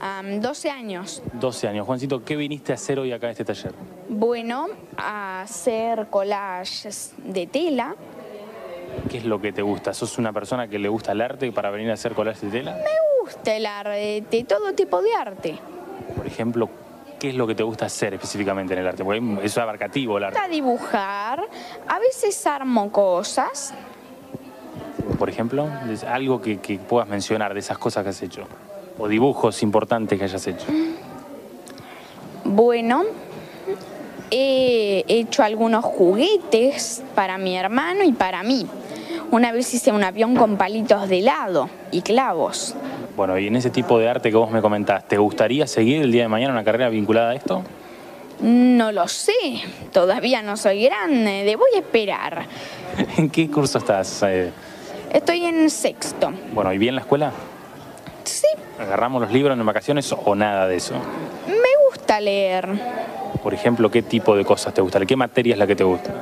Am, 0.00 0.40
12 0.40 0.70
años. 0.70 1.22
12 1.34 1.68
años. 1.68 1.86
Juancito, 1.86 2.22
¿qué 2.24 2.36
viniste 2.36 2.72
a 2.72 2.74
hacer 2.74 2.98
hoy 2.98 3.12
acá 3.12 3.26
en 3.26 3.32
este 3.32 3.44
taller? 3.44 3.72
Bueno, 4.08 4.68
a 4.96 5.42
hacer 5.42 6.06
collages 6.10 7.14
de 7.18 7.46
tela. 7.46 7.96
¿Qué 9.10 9.18
es 9.18 9.24
lo 9.24 9.40
que 9.40 9.52
te 9.52 9.62
gusta? 9.62 9.92
¿Sos 9.94 10.18
una 10.18 10.32
persona 10.32 10.68
que 10.68 10.78
le 10.78 10.88
gusta 10.88 11.12
el 11.12 11.20
arte 11.20 11.50
para 11.52 11.70
venir 11.70 11.90
a 11.90 11.94
hacer 11.94 12.12
collages 12.14 12.40
de 12.42 12.50
tela? 12.58 12.72
Me 12.72 13.20
gusta 13.22 13.54
el 13.56 13.66
arte, 13.66 14.44
todo 14.48 14.72
tipo 14.74 15.00
de 15.02 15.14
arte. 15.14 15.58
Por 16.16 16.26
ejemplo, 16.26 16.68
¿qué 17.18 17.30
es 17.30 17.34
lo 17.34 17.46
que 17.46 17.54
te 17.54 17.62
gusta 17.62 17.86
hacer 17.86 18.14
específicamente 18.14 18.72
en 18.74 18.80
el 18.80 18.86
arte? 18.86 19.04
Porque 19.04 19.22
es 19.42 19.56
abarcativo 19.58 20.16
el 20.18 20.22
Me 20.22 20.26
arte. 20.28 20.38
gusta 20.38 20.52
dibujar, 20.52 21.44
a 21.88 21.98
veces 21.98 22.46
armo 22.46 22.90
cosas. 22.90 23.74
Por 25.18 25.28
ejemplo, 25.28 25.68
algo 26.08 26.40
que, 26.40 26.58
que 26.60 26.78
puedas 26.78 27.08
mencionar 27.08 27.52
de 27.54 27.60
esas 27.60 27.78
cosas 27.78 28.02
que 28.04 28.10
has 28.10 28.22
hecho. 28.22 28.44
O 28.98 29.06
dibujos 29.08 29.62
importantes 29.62 30.18
que 30.18 30.24
hayas 30.24 30.46
hecho. 30.46 30.66
Bueno, 32.44 33.04
he 34.36 35.04
hecho 35.06 35.42
algunos 35.42 35.84
juguetes 35.84 37.02
para 37.14 37.38
mi 37.38 37.56
hermano 37.56 38.02
y 38.04 38.12
para 38.12 38.42
mí. 38.42 38.66
Una 39.30 39.52
vez 39.52 39.72
hice 39.74 39.92
un 39.92 40.02
avión 40.02 40.34
con 40.36 40.56
palitos 40.56 41.08
de 41.08 41.20
helado 41.20 41.68
y 41.92 42.02
clavos. 42.02 42.74
Bueno, 43.16 43.38
y 43.38 43.46
en 43.46 43.54
ese 43.56 43.70
tipo 43.70 43.98
de 43.98 44.08
arte 44.08 44.30
que 44.30 44.36
vos 44.36 44.50
me 44.50 44.60
comentás, 44.60 45.06
¿te 45.06 45.16
gustaría 45.18 45.66
seguir 45.68 46.02
el 46.02 46.10
día 46.10 46.22
de 46.22 46.28
mañana 46.28 46.52
una 46.52 46.64
carrera 46.64 46.88
vinculada 46.88 47.30
a 47.30 47.34
esto? 47.34 47.62
No 48.40 48.90
lo 48.90 49.06
sé, 49.06 49.32
todavía 49.92 50.42
no 50.42 50.56
soy 50.56 50.84
grande, 50.84 51.44
debo 51.44 51.62
esperar. 51.74 52.46
¿En 53.16 53.30
qué 53.30 53.48
curso 53.48 53.78
estás? 53.78 54.22
eh? 54.24 54.50
Estoy 55.12 55.44
en 55.44 55.70
sexto. 55.70 56.32
Bueno, 56.52 56.72
¿y 56.72 56.78
bien 56.78 56.96
la 56.96 57.02
escuela? 57.02 57.32
Sí, 58.24 58.46
¿Agarramos 58.80 59.22
los 59.22 59.30
libros 59.32 59.58
en 59.58 59.64
vacaciones 59.66 60.12
o 60.12 60.34
nada 60.34 60.66
de 60.66 60.76
eso? 60.76 60.94
me 61.46 61.88
gusta 61.90 62.20
leer. 62.20 62.68
Por 63.42 63.52
ejemplo, 63.54 63.90
¿qué 63.90 64.02
tipo 64.02 64.34
de 64.36 64.44
cosas 64.44 64.72
te 64.74 64.80
gusta? 64.80 65.04
¿Qué 65.04 65.16
materia 65.16 65.52
es 65.52 65.58
la 65.58 65.66
que 65.66 65.76
te 65.76 65.84
gusta? 65.84 66.12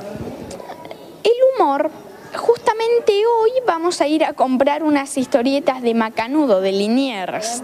El 1.23 1.31
humor. 1.55 1.89
Justamente 2.35 3.13
hoy 3.25 3.51
vamos 3.65 4.01
a 4.01 4.07
ir 4.07 4.23
a 4.25 4.33
comprar 4.33 4.83
unas 4.83 5.17
historietas 5.17 5.81
de 5.81 5.93
Macanudo, 5.93 6.61
de 6.61 6.71
Liniers. 6.71 7.63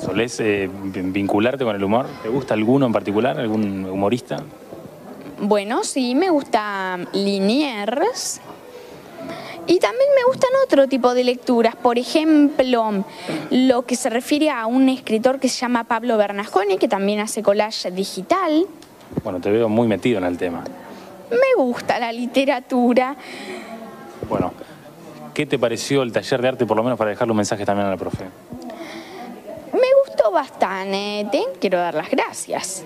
¿Solés 0.00 0.38
eh, 0.40 0.70
vin- 0.70 1.12
vincularte 1.12 1.64
con 1.64 1.76
el 1.76 1.82
humor? 1.84 2.06
¿Te 2.22 2.28
gusta 2.28 2.54
alguno 2.54 2.86
en 2.86 2.92
particular? 2.92 3.38
¿Algún 3.38 3.84
humorista? 3.84 4.36
Bueno, 5.40 5.82
sí, 5.84 6.14
me 6.14 6.30
gusta 6.30 6.98
Liniers. 7.12 8.40
Y 9.66 9.78
también 9.78 10.08
me 10.16 10.24
gustan 10.26 10.50
otro 10.64 10.88
tipo 10.88 11.14
de 11.14 11.24
lecturas. 11.24 11.76
Por 11.76 11.98
ejemplo, 11.98 13.04
lo 13.50 13.82
que 13.82 13.96
se 13.96 14.10
refiere 14.10 14.50
a 14.50 14.66
un 14.66 14.88
escritor 14.88 15.38
que 15.38 15.48
se 15.48 15.60
llama 15.60 15.84
Pablo 15.84 16.16
Bernasconi, 16.16 16.78
que 16.78 16.88
también 16.88 17.20
hace 17.20 17.42
collage 17.42 17.90
digital. 17.90 18.66
Bueno, 19.22 19.40
te 19.40 19.50
veo 19.50 19.68
muy 19.68 19.86
metido 19.86 20.18
en 20.18 20.24
el 20.24 20.36
tema. 20.36 20.64
Me 21.30 21.62
gusta 21.62 21.98
la 21.98 22.12
literatura. 22.12 23.16
Bueno, 24.28 24.52
¿qué 25.32 25.46
te 25.46 25.58
pareció 25.58 26.02
el 26.02 26.12
taller 26.12 26.42
de 26.42 26.48
arte, 26.48 26.66
por 26.66 26.76
lo 26.76 26.82
menos 26.82 26.98
para 26.98 27.10
dejarle 27.10 27.30
un 27.30 27.36
mensaje 27.38 27.64
también 27.64 27.86
a 27.86 27.90
la 27.90 27.96
profe? 27.96 28.24
Me 29.72 29.88
gustó 30.06 30.30
bastante. 30.30 31.44
Quiero 31.60 31.78
dar 31.78 31.94
las 31.94 32.10
gracias. 32.10 32.84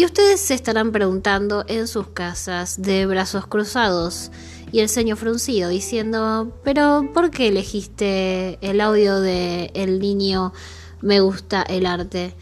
Y 0.00 0.06
ustedes 0.06 0.40
se 0.40 0.54
estarán 0.54 0.92
preguntando 0.92 1.66
en 1.68 1.86
sus 1.86 2.06
casas 2.06 2.80
de 2.80 3.04
brazos 3.04 3.46
cruzados 3.46 4.30
y 4.72 4.80
el 4.80 4.88
ceño 4.88 5.14
fruncido 5.14 5.68
diciendo, 5.68 6.58
pero 6.64 7.10
¿por 7.12 7.30
qué 7.30 7.48
elegiste 7.48 8.58
el 8.62 8.80
audio 8.80 9.20
de 9.20 9.70
El 9.74 9.98
niño 9.98 10.54
me 11.02 11.20
gusta 11.20 11.60
el 11.60 11.84
arte? 11.84 12.32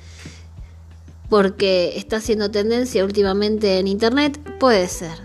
Porque 1.28 1.94
está 1.96 2.18
haciendo 2.18 2.48
tendencia 2.48 3.04
últimamente 3.04 3.80
en 3.80 3.88
internet, 3.88 4.38
puede 4.60 4.86
ser. 4.86 5.18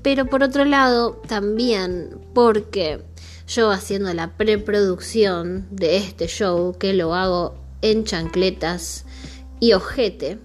Pero 0.00 0.26
por 0.26 0.44
otro 0.44 0.64
lado, 0.64 1.20
también 1.26 2.20
porque 2.34 3.02
yo 3.48 3.72
haciendo 3.72 4.14
la 4.14 4.36
preproducción 4.36 5.66
de 5.72 5.96
este 5.96 6.28
show, 6.28 6.78
que 6.78 6.94
lo 6.94 7.16
hago 7.16 7.56
en 7.82 8.04
chancletas 8.04 9.06
y 9.58 9.72
ojete, 9.72 10.38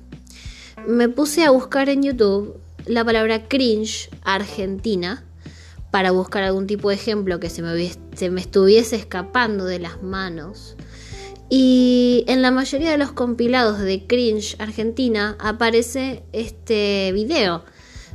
me 0.88 1.09
puse 1.09 1.43
a 1.43 1.51
buscar 1.51 1.89
en 1.89 2.03
YouTube 2.03 2.59
la 2.85 3.03
palabra 3.03 3.47
cringe 3.47 4.09
argentina 4.23 5.23
para 5.91 6.11
buscar 6.11 6.43
algún 6.43 6.67
tipo 6.67 6.89
de 6.89 6.95
ejemplo 6.95 7.39
que 7.39 7.49
se 7.49 7.61
me, 7.61 7.91
se 8.15 8.29
me 8.29 8.41
estuviese 8.41 8.95
escapando 8.95 9.65
de 9.65 9.79
las 9.79 10.03
manos. 10.03 10.75
Y 11.49 12.25
en 12.27 12.41
la 12.41 12.51
mayoría 12.51 12.91
de 12.91 12.97
los 12.97 13.11
compilados 13.11 13.79
de 13.79 14.05
cringe 14.05 14.55
argentina 14.59 15.38
aparece 15.39 16.23
este 16.33 17.11
video 17.13 17.63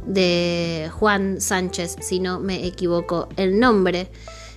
de 0.07 0.91
Juan 0.93 1.41
Sánchez, 1.41 1.97
si 2.01 2.21
no 2.21 2.41
me 2.41 2.67
equivoco 2.67 3.29
el 3.37 3.59
nombre. 3.59 4.11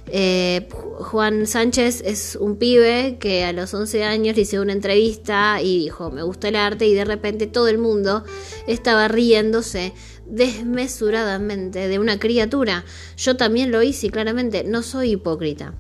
Eh, 0.08 0.68
Ju- 0.72 1.04
Juan 1.04 1.48
Sánchez 1.48 2.02
es 2.06 2.38
un 2.40 2.58
pibe 2.58 3.18
que 3.20 3.46
a 3.46 3.54
los 3.54 3.74
11 3.74 4.04
años 4.04 4.36
le 4.36 4.42
hizo 4.44 4.62
una 4.62 4.74
entrevista 4.74 5.62
y 5.62 5.80
dijo, 5.80 6.12
me 6.12 6.24
gusta 6.24 6.50
el 6.50 6.56
arte 6.56 6.86
y 6.88 6.94
de 6.94 7.06
repente 7.06 7.48
todo 7.48 7.68
el 7.68 7.78
mundo 7.78 8.24
estaba 8.68 9.08
riéndose 9.08 9.94
desmesuradamente 10.26 11.88
de 11.88 12.00
una 12.00 12.20
criatura. 12.20 12.84
Yo 13.18 13.38
también 13.38 13.72
lo 13.72 13.82
hice 13.82 14.10
claramente 14.10 14.64
no 14.66 14.84
soy 14.84 15.12
hipócrita. 15.12 15.74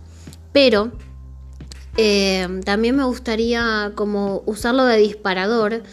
Pero 0.51 0.91
eh, 1.97 2.47
también 2.65 2.95
me 2.95 3.03
gustaría 3.03 3.91
como 3.95 4.41
usarlo 4.45 4.85
de 4.85 4.97
disparador 4.97 5.83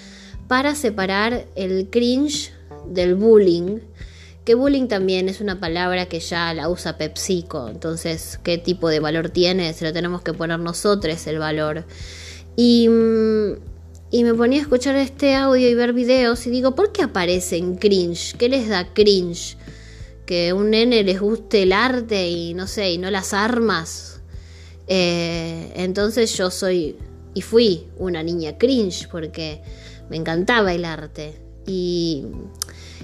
para 0.49 0.75
separar 0.75 1.47
el 1.57 1.89
cringe 1.91 2.53
del 2.87 3.15
bullying. 3.15 3.79
Que 4.45 4.55
bullying 4.55 4.89
también 4.89 5.29
es 5.29 5.41
una 5.41 5.61
palabra 5.61 6.07
que 6.07 6.21
ya 6.21 6.53
la 6.55 6.69
usa 6.69 6.97
PepsiCo. 6.97 7.69
Entonces, 7.69 8.39
¿qué 8.43 8.59
tipo 8.59 8.89
de 8.89 9.01
valor 9.01 9.31
tiene? 9.31 9.73
Se 9.75 9.85
lo 9.85 9.93
tenemos 9.93 10.23
que 10.23 10.33
poner 10.33 10.59
nosotros 10.59 11.27
el 11.27 11.39
valor. 11.39 11.85
Y, 12.57 12.89
mm, 12.89 13.53
y 14.11 14.25
me 14.25 14.35
ponía 14.35 14.59
a 14.59 14.63
escuchar 14.63 14.97
este 14.97 15.35
audio 15.37 15.69
y 15.69 15.75
ver 15.75 15.93
videos 15.93 16.47
y 16.47 16.51
digo, 16.51 16.75
¿por 16.75 16.91
qué 16.93 17.03
aparecen 17.03 17.77
cringe? 17.77 18.35
¿Qué 18.37 18.49
les 18.49 18.69
da 18.69 18.93
cringe? 18.93 19.57
Que 20.27 20.53
un 20.53 20.71
nene 20.71 21.05
les 21.05 21.21
guste 21.21 21.63
el 21.63 21.73
arte 21.73 22.29
y 22.29 22.55
no 22.55 22.67
sé, 22.67 22.91
y 22.93 22.99
no 22.99 23.11
las 23.11 23.33
armas. 23.35 24.21
Eh, 24.89 25.73
entonces 25.77 26.37
yo 26.37 26.51
soy 26.51 26.97
y 27.35 27.43
fui 27.43 27.87
una 27.97 28.23
niña 28.23 28.59
cringe 28.59 29.09
porque 29.09 29.63
me 30.09 30.17
encantaba 30.17 30.73
el 30.73 30.85
arte. 30.85 31.50
Y, 31.67 32.25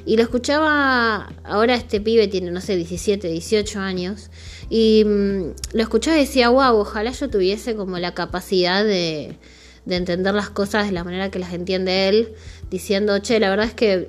lo 0.07 0.23
escuchaba, 0.23 1.33
ahora 1.45 1.75
este 1.75 2.01
pibe 2.01 2.29
tiene, 2.29 2.51
no 2.51 2.61
sé, 2.61 2.77
17, 2.77 3.29
18 3.29 3.81
años. 3.81 4.31
Y 4.71 5.05
mm, 5.05 5.43
lo 5.73 5.83
escuchaba 5.83 6.17
y 6.17 6.21
decía, 6.21 6.49
wow, 6.49 6.77
ojalá 6.77 7.11
yo 7.11 7.29
tuviese 7.29 7.75
como 7.77 7.99
la 7.99 8.15
capacidad 8.15 8.85
de, 8.85 9.37
de 9.85 9.97
entender 9.97 10.35
las 10.35 10.51
cosas 10.51 10.87
de 10.87 10.93
la 10.93 11.05
manera 11.05 11.31
que 11.31 11.39
las 11.39 11.53
entiende 11.53 12.09
él, 12.09 12.35
diciendo, 12.71 13.19
che, 13.19 13.41
la 13.41 13.51
verdad 13.51 13.67
es 13.67 13.75
que 13.75 14.09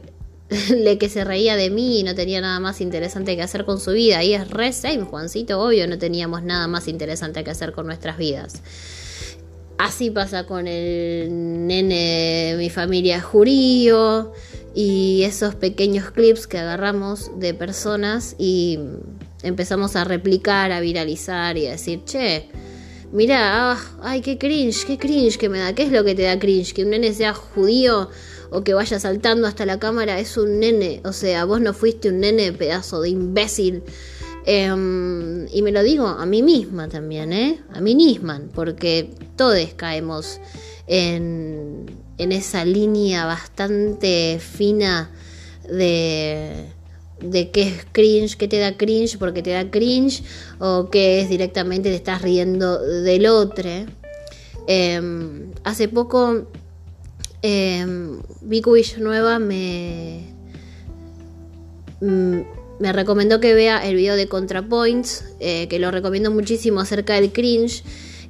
le 0.70 0.98
que 0.98 1.10
se 1.10 1.24
reía 1.24 1.56
de 1.56 1.70
mí 1.70 2.00
y 2.00 2.04
no 2.04 2.16
tenía 2.16 2.42
nada 2.42 2.60
más 2.60 2.80
interesante 2.82 3.36
que 3.36 3.42
hacer 3.42 3.66
con 3.66 3.80
su 3.80 3.92
vida. 3.92 4.24
Y 4.24 4.34
es 4.34 4.50
re 4.50 4.72
same, 4.74 5.04
Juancito, 5.04 5.62
obvio, 5.62 5.88
no 5.88 5.98
teníamos 5.98 6.44
nada 6.44 6.68
más 6.68 6.88
interesante 6.88 7.44
que 7.44 7.52
hacer 7.52 7.74
con 7.74 7.86
nuestras 7.86 8.18
vidas. 8.18 8.62
Así 9.78 10.10
pasa 10.10 10.46
con 10.46 10.68
el 10.68 11.68
nene 11.68 12.52
de 12.52 12.56
mi 12.58 12.70
familia 12.70 13.22
jurío 13.22 14.34
y 14.74 15.24
esos 15.24 15.54
pequeños 15.54 16.10
clips 16.12 16.48
que 16.48 16.58
agarramos 16.58 17.32
de 17.40 17.54
personas 17.54 18.36
y 18.40 18.80
empezamos 19.44 19.96
a 19.96 20.04
replicar, 20.04 20.72
a 20.72 20.80
viralizar 20.80 21.58
y 21.58 21.68
a 21.68 21.72
decir, 21.72 22.02
che, 22.06 22.50
mira, 23.12 23.72
ah, 23.72 23.78
ay, 24.02 24.22
qué 24.22 24.40
cringe, 24.40 24.86
qué 24.86 24.98
cringe 24.98 25.38
que 25.38 25.48
me 25.48 25.60
da, 25.60 25.74
¿qué 25.74 25.84
es 25.84 25.92
lo 25.92 26.04
que 26.04 26.16
te 26.16 26.24
da 26.24 26.40
cringe? 26.40 26.74
Que 26.74 26.84
un 26.84 26.90
nene 26.90 27.14
sea 27.14 27.34
judío 27.34 28.10
o 28.50 28.64
que 28.64 28.74
vaya 28.74 29.00
saltando 29.00 29.48
hasta 29.48 29.66
la 29.66 29.78
cámara 29.78 30.20
es 30.20 30.38
un 30.38 30.60
nene, 30.60 31.02
o 31.06 31.14
sea, 31.14 31.46
vos 31.46 31.62
no 31.62 31.74
fuiste 31.74 32.10
un 32.10 32.20
nene, 32.22 32.52
pedazo 32.52 33.02
de 33.02 33.10
imbécil. 33.10 33.84
Em, 34.50 35.46
y 35.52 35.62
me 35.62 35.74
lo 35.74 35.84
digo 35.84 36.08
a 36.08 36.26
mí 36.26 36.42
misma 36.42 36.88
también, 36.88 37.34
¿eh? 37.34 37.60
A 37.74 37.82
mí 37.82 37.96
misma, 37.96 38.42
porque 38.56 39.10
todos 39.36 39.74
caemos 39.76 40.40
en, 40.88 41.86
en 42.18 42.32
esa 42.32 42.64
línea 42.64 43.26
bastante 43.26 44.40
fina 44.40 45.12
de, 45.70 46.66
de 47.20 47.52
qué 47.52 47.64
es 47.64 47.86
cringe, 47.92 48.38
qué 48.38 48.48
te 48.48 48.58
da 48.58 48.78
cringe 48.78 49.18
porque 49.18 49.44
te 49.44 49.52
da 49.52 49.70
cringe, 49.70 50.24
o 50.60 50.90
qué 50.90 51.20
es 51.20 51.30
directamente 51.30 51.90
te 51.90 51.96
estás 51.96 52.22
riendo 52.22 52.80
del 52.80 53.26
otro. 53.26 53.70
Em, 54.68 55.52
hace 55.64 55.90
poco 55.90 56.48
Eh, 57.44 57.86
Vicu 58.42 58.72
Villanueva 58.74 59.38
me, 59.40 60.24
mm, 62.02 62.42
me 62.80 62.94
recomendó 62.94 63.40
que 63.40 63.54
vea 63.54 63.86
el 63.88 63.96
video 63.96 64.16
de 64.16 64.28
ContraPoints, 64.28 65.26
eh, 65.40 65.68
que 65.68 65.80
lo 65.80 65.92
recomiendo 65.92 66.32
muchísimo 66.32 66.80
acerca 66.80 67.16
del 67.16 67.32
cringe, 67.32 67.84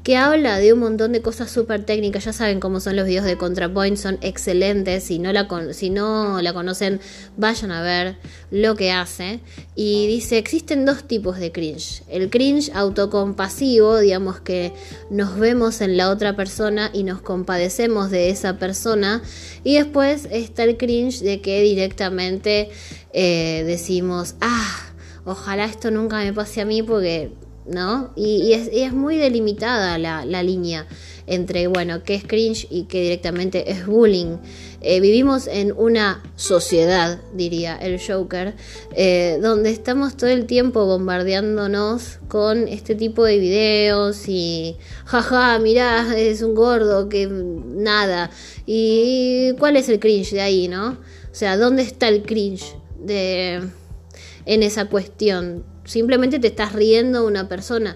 que 0.07 0.15
habla 0.15 0.57
de 0.57 0.71
un 0.71 0.79
montón 0.79 1.11
de 1.11 1.21
cosas 1.21 1.51
súper 1.51 1.83
técnicas. 1.83 2.23
Ya 2.23 2.31
saben 2.31 2.61
cómo 2.61 2.79
son 2.79 2.95
los 2.95 3.05
videos 3.05 3.25
de 3.25 3.37
ContraPoints, 3.37 3.99
son 3.99 4.17
excelentes. 4.21 5.03
Si 5.03 5.19
no, 5.19 5.33
la 5.33 5.49
si 5.73 5.89
no 5.89 6.41
la 6.41 6.53
conocen, 6.53 7.01
vayan 7.35 7.71
a 7.71 7.81
ver 7.81 8.15
lo 8.49 8.77
que 8.77 8.93
hace. 8.93 9.41
Y 9.75 10.07
dice, 10.07 10.37
existen 10.37 10.85
dos 10.85 11.03
tipos 11.03 11.39
de 11.39 11.51
cringe. 11.51 12.03
El 12.07 12.29
cringe 12.29 12.71
autocompasivo, 12.73 13.97
digamos 13.97 14.39
que 14.39 14.71
nos 15.09 15.37
vemos 15.37 15.81
en 15.81 15.97
la 15.97 16.09
otra 16.09 16.37
persona 16.37 16.89
y 16.93 17.03
nos 17.03 17.19
compadecemos 17.21 18.09
de 18.09 18.29
esa 18.29 18.57
persona. 18.57 19.21
Y 19.65 19.75
después 19.75 20.25
está 20.31 20.63
el 20.63 20.77
cringe 20.77 21.19
de 21.19 21.41
que 21.41 21.61
directamente 21.63 22.69
eh, 23.19 23.63
decimos, 23.65 24.35
ah, 24.41 24.93
ojalá 25.25 25.65
esto 25.65 25.89
nunca 25.89 26.17
me 26.17 26.33
pase 26.33 26.61
a 26.61 26.65
mí 26.65 26.83
porque, 26.83 27.31
¿no? 27.65 28.11
Y, 28.15 28.53
es, 28.53 28.71
y 28.71 28.83
es 28.83 28.93
muy 28.93 29.17
delimitada 29.17 29.97
la, 29.97 30.23
la 30.23 30.43
línea 30.43 30.85
entre, 31.25 31.65
bueno, 31.65 32.03
qué 32.03 32.13
es 32.13 32.23
cringe 32.23 32.67
y 32.69 32.83
qué 32.83 33.01
directamente 33.01 33.71
es 33.71 33.87
bullying. 33.87 34.37
Eh, 34.81 34.99
vivimos 34.99 35.47
en 35.47 35.71
una 35.75 36.21
sociedad, 36.35 37.19
diría 37.33 37.75
el 37.75 37.99
Joker, 37.99 38.53
eh, 38.95 39.39
donde 39.41 39.71
estamos 39.71 40.15
todo 40.15 40.29
el 40.29 40.45
tiempo 40.45 40.85
bombardeándonos 40.85 42.19
con 42.27 42.67
este 42.67 42.93
tipo 42.93 43.25
de 43.25 43.39
videos 43.39 44.27
y, 44.27 44.77
jaja, 45.05 45.57
mirá, 45.57 46.15
es 46.15 46.43
un 46.43 46.53
gordo, 46.53 47.09
que 47.09 47.25
nada. 47.25 48.29
¿Y 48.67 49.53
cuál 49.57 49.75
es 49.75 49.89
el 49.89 49.99
cringe 49.99 50.33
de 50.33 50.41
ahí, 50.41 50.67
no? 50.67 50.89
O 50.89 51.35
sea, 51.39 51.57
¿dónde 51.57 51.81
está 51.81 52.09
el 52.09 52.21
cringe 52.21 52.75
en 53.09 54.63
esa 54.63 54.85
cuestión? 54.85 55.65
Simplemente 55.85 56.39
te 56.39 56.47
estás 56.47 56.73
riendo 56.73 57.25
una 57.25 57.47
persona. 57.47 57.95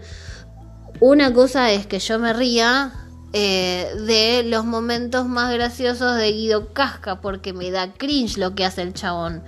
Una 1.00 1.34
cosa 1.34 1.72
es 1.72 1.88
que 1.88 2.00
yo 2.00 2.20
me 2.20 2.34
ría 2.34 2.94
eh, 3.34 3.90
de 4.06 4.44
los 4.44 4.66
momentos 4.66 5.26
más 5.26 5.54
graciosos 5.54 6.18
de 6.18 6.32
Guido 6.32 6.74
Casca, 6.74 7.22
porque 7.22 7.54
me 7.54 7.72
da 7.72 7.94
cringe 7.94 8.38
lo 8.38 8.56
que 8.56 8.66
hace 8.66 8.82
el 8.82 8.94
chabón. 8.94 9.44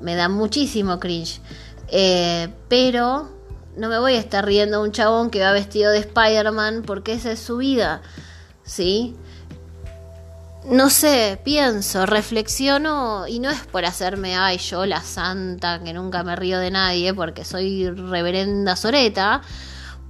Me 0.00 0.14
da 0.14 0.28
muchísimo 0.28 0.98
cringe. 0.98 1.40
Eh, 1.88 2.48
pero 2.68 3.30
no 3.76 3.88
me 3.88 3.98
voy 3.98 4.14
a 4.14 4.18
estar 4.18 4.44
riendo 4.44 4.78
de 4.78 4.88
un 4.88 4.92
chabón 4.92 5.30
que 5.30 5.40
va 5.40 5.52
vestido 5.52 5.90
de 5.90 5.98
Spider-Man 5.98 6.82
porque 6.86 7.12
esa 7.12 7.32
es 7.32 7.40
su 7.40 7.58
vida. 7.58 8.02
¿Sí? 8.64 9.16
No 10.64 10.90
sé, 10.90 11.40
pienso, 11.42 12.04
reflexiono 12.04 13.26
y 13.26 13.38
no 13.38 13.48
es 13.50 13.60
por 13.60 13.86
hacerme, 13.86 14.36
ay, 14.36 14.58
yo 14.58 14.84
la 14.84 15.00
santa, 15.00 15.80
que 15.82 15.94
nunca 15.94 16.22
me 16.22 16.36
río 16.36 16.58
de 16.58 16.70
nadie 16.70 17.14
porque 17.14 17.46
soy 17.46 17.88
reverenda 17.88 18.76
soreta, 18.76 19.40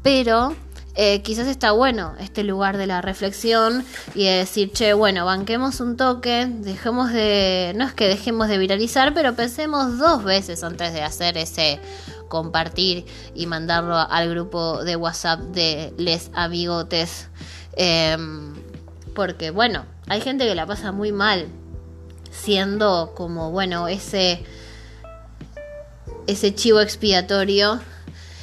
pero 0.03 0.57
eh, 0.97 1.23
quizás 1.23 1.47
está 1.47 1.71
bueno 1.71 2.15
este 2.19 2.43
lugar 2.43 2.77
de 2.79 2.89
la 2.89 3.01
reflexión 3.01 3.85
y 4.15 4.25
de 4.25 4.39
decir, 4.39 4.73
che, 4.73 4.93
bueno, 4.93 5.25
banquemos 5.25 5.81
un 5.81 5.97
toque, 5.97 6.47
dejemos 6.47 7.13
de, 7.13 7.73
no 7.77 7.85
es 7.85 7.93
que 7.93 8.09
dejemos 8.09 8.49
de 8.49 8.59
viralizar, 8.59 9.15
pero 9.15 9.37
pensemos 9.37 9.99
dos 9.99 10.25
veces 10.25 10.65
antes 10.65 10.93
de 10.93 11.03
hacer 11.03 11.39
ese 11.39 11.79
compartir 12.29 13.07
y 13.37 13.47
mandarlo 13.47 13.97
al 13.97 14.29
grupo 14.31 14.83
de 14.83 14.97
WhatsApp 14.97 15.41
de 15.41 15.95
les 15.97 16.31
amigotes. 16.35 17.29
Em, 17.77 18.55
porque 19.15 19.51
bueno, 19.51 19.85
hay 20.11 20.21
gente 20.21 20.45
que 20.45 20.57
la 20.57 20.67
pasa 20.67 20.91
muy 20.91 21.13
mal 21.13 21.47
siendo 22.33 23.13
como, 23.15 23.53
bueno, 23.53 23.87
ese 23.87 24.43
ese 26.27 26.53
chivo 26.53 26.81
expiatorio 26.81 27.81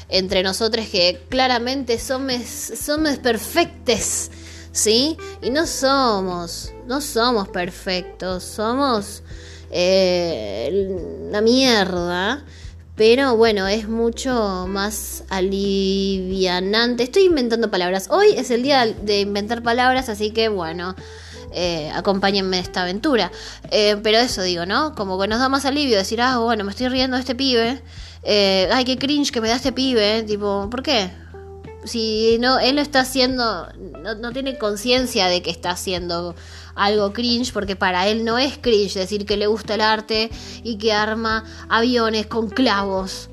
entre 0.08 0.44
nosotros 0.44 0.88
que 0.88 1.20
claramente 1.28 2.00
somos, 2.00 2.42
somos 2.42 3.18
perfectes, 3.18 4.32
¿sí? 4.72 5.18
Y 5.42 5.50
no 5.50 5.68
somos, 5.68 6.72
no 6.86 7.02
somos 7.02 7.50
perfectos, 7.50 8.46
somos 8.46 9.24
eh, 9.70 11.28
la 11.30 11.42
mierda. 11.42 12.46
Pero 12.96 13.36
bueno, 13.36 13.68
es 13.68 13.88
mucho 13.90 14.66
más 14.68 15.24
alivianante. 15.30 17.04
Estoy 17.04 17.26
inventando 17.26 17.70
palabras. 17.70 18.08
Hoy 18.10 18.30
es 18.36 18.50
el 18.52 18.64
día 18.64 18.88
de 18.88 19.20
inventar 19.20 19.62
palabras, 19.62 20.10
así 20.10 20.32
que 20.32 20.48
bueno, 20.48 20.96
eh, 21.52 21.92
acompáñenme 21.94 22.58
en 22.58 22.64
esta 22.64 22.84
aventura. 22.84 23.32
Eh, 23.72 23.98
pero 24.04 24.18
eso 24.18 24.42
digo, 24.42 24.66
¿no? 24.66 24.96
Como 24.96 25.20
que 25.20 25.28
nos 25.28 25.40
da 25.40 25.50
más 25.50 25.66
alivio 25.66 25.98
decir, 25.98 26.22
ah, 26.22 26.38
bueno, 26.40 26.64
me 26.64 26.72
estoy 26.72 26.90
riendo 26.90 27.18
de 27.18 27.22
este 27.22 27.36
pibe. 27.36 27.82
Eh, 28.24 28.70
ay, 28.72 28.86
qué 28.86 28.98
cringe 28.98 29.32
que 29.32 29.42
me 29.42 29.50
da 29.50 29.56
este 29.56 29.72
pibe. 29.72 30.24
Tipo, 30.24 30.70
¿por 30.70 30.84
qué? 30.84 31.12
Si 31.86 32.38
no, 32.40 32.60
él 32.60 32.76
lo 32.76 32.82
está 32.82 33.02
haciendo, 33.02 33.68
no, 34.04 34.16
no 34.16 34.32
tiene 34.34 34.58
conciencia 34.58 35.28
de 35.28 35.42
que 35.42 35.50
está 35.50 35.72
haciendo 35.72 36.36
algo 36.76 37.14
cringe, 37.14 37.54
porque 37.54 37.76
para 37.76 38.08
él 38.08 38.26
no 38.26 38.38
es 38.38 38.58
cringe 38.58 38.94
decir 38.94 39.26
que 39.26 39.38
le 39.38 39.48
gusta 39.48 39.76
el 39.76 39.82
arte 39.82 40.30
y 40.64 40.78
que 40.78 40.94
arma 40.94 41.44
aviones 41.70 42.28
con 42.28 42.50
clavos. 42.50 43.30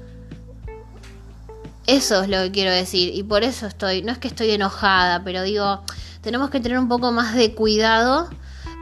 Eso 1.86 2.22
es 2.22 2.28
lo 2.28 2.38
que 2.42 2.50
quiero 2.50 2.70
decir. 2.70 3.14
Y 3.14 3.22
por 3.22 3.42
eso 3.42 3.66
estoy, 3.66 4.02
no 4.02 4.12
es 4.12 4.18
que 4.18 4.28
estoy 4.28 4.50
enojada, 4.50 5.22
pero 5.24 5.42
digo, 5.42 5.82
tenemos 6.24 6.48
que 6.48 6.58
tener 6.58 6.78
un 6.78 6.88
poco 6.88 7.12
más 7.12 7.34
de 7.34 7.54
cuidado. 7.54 8.30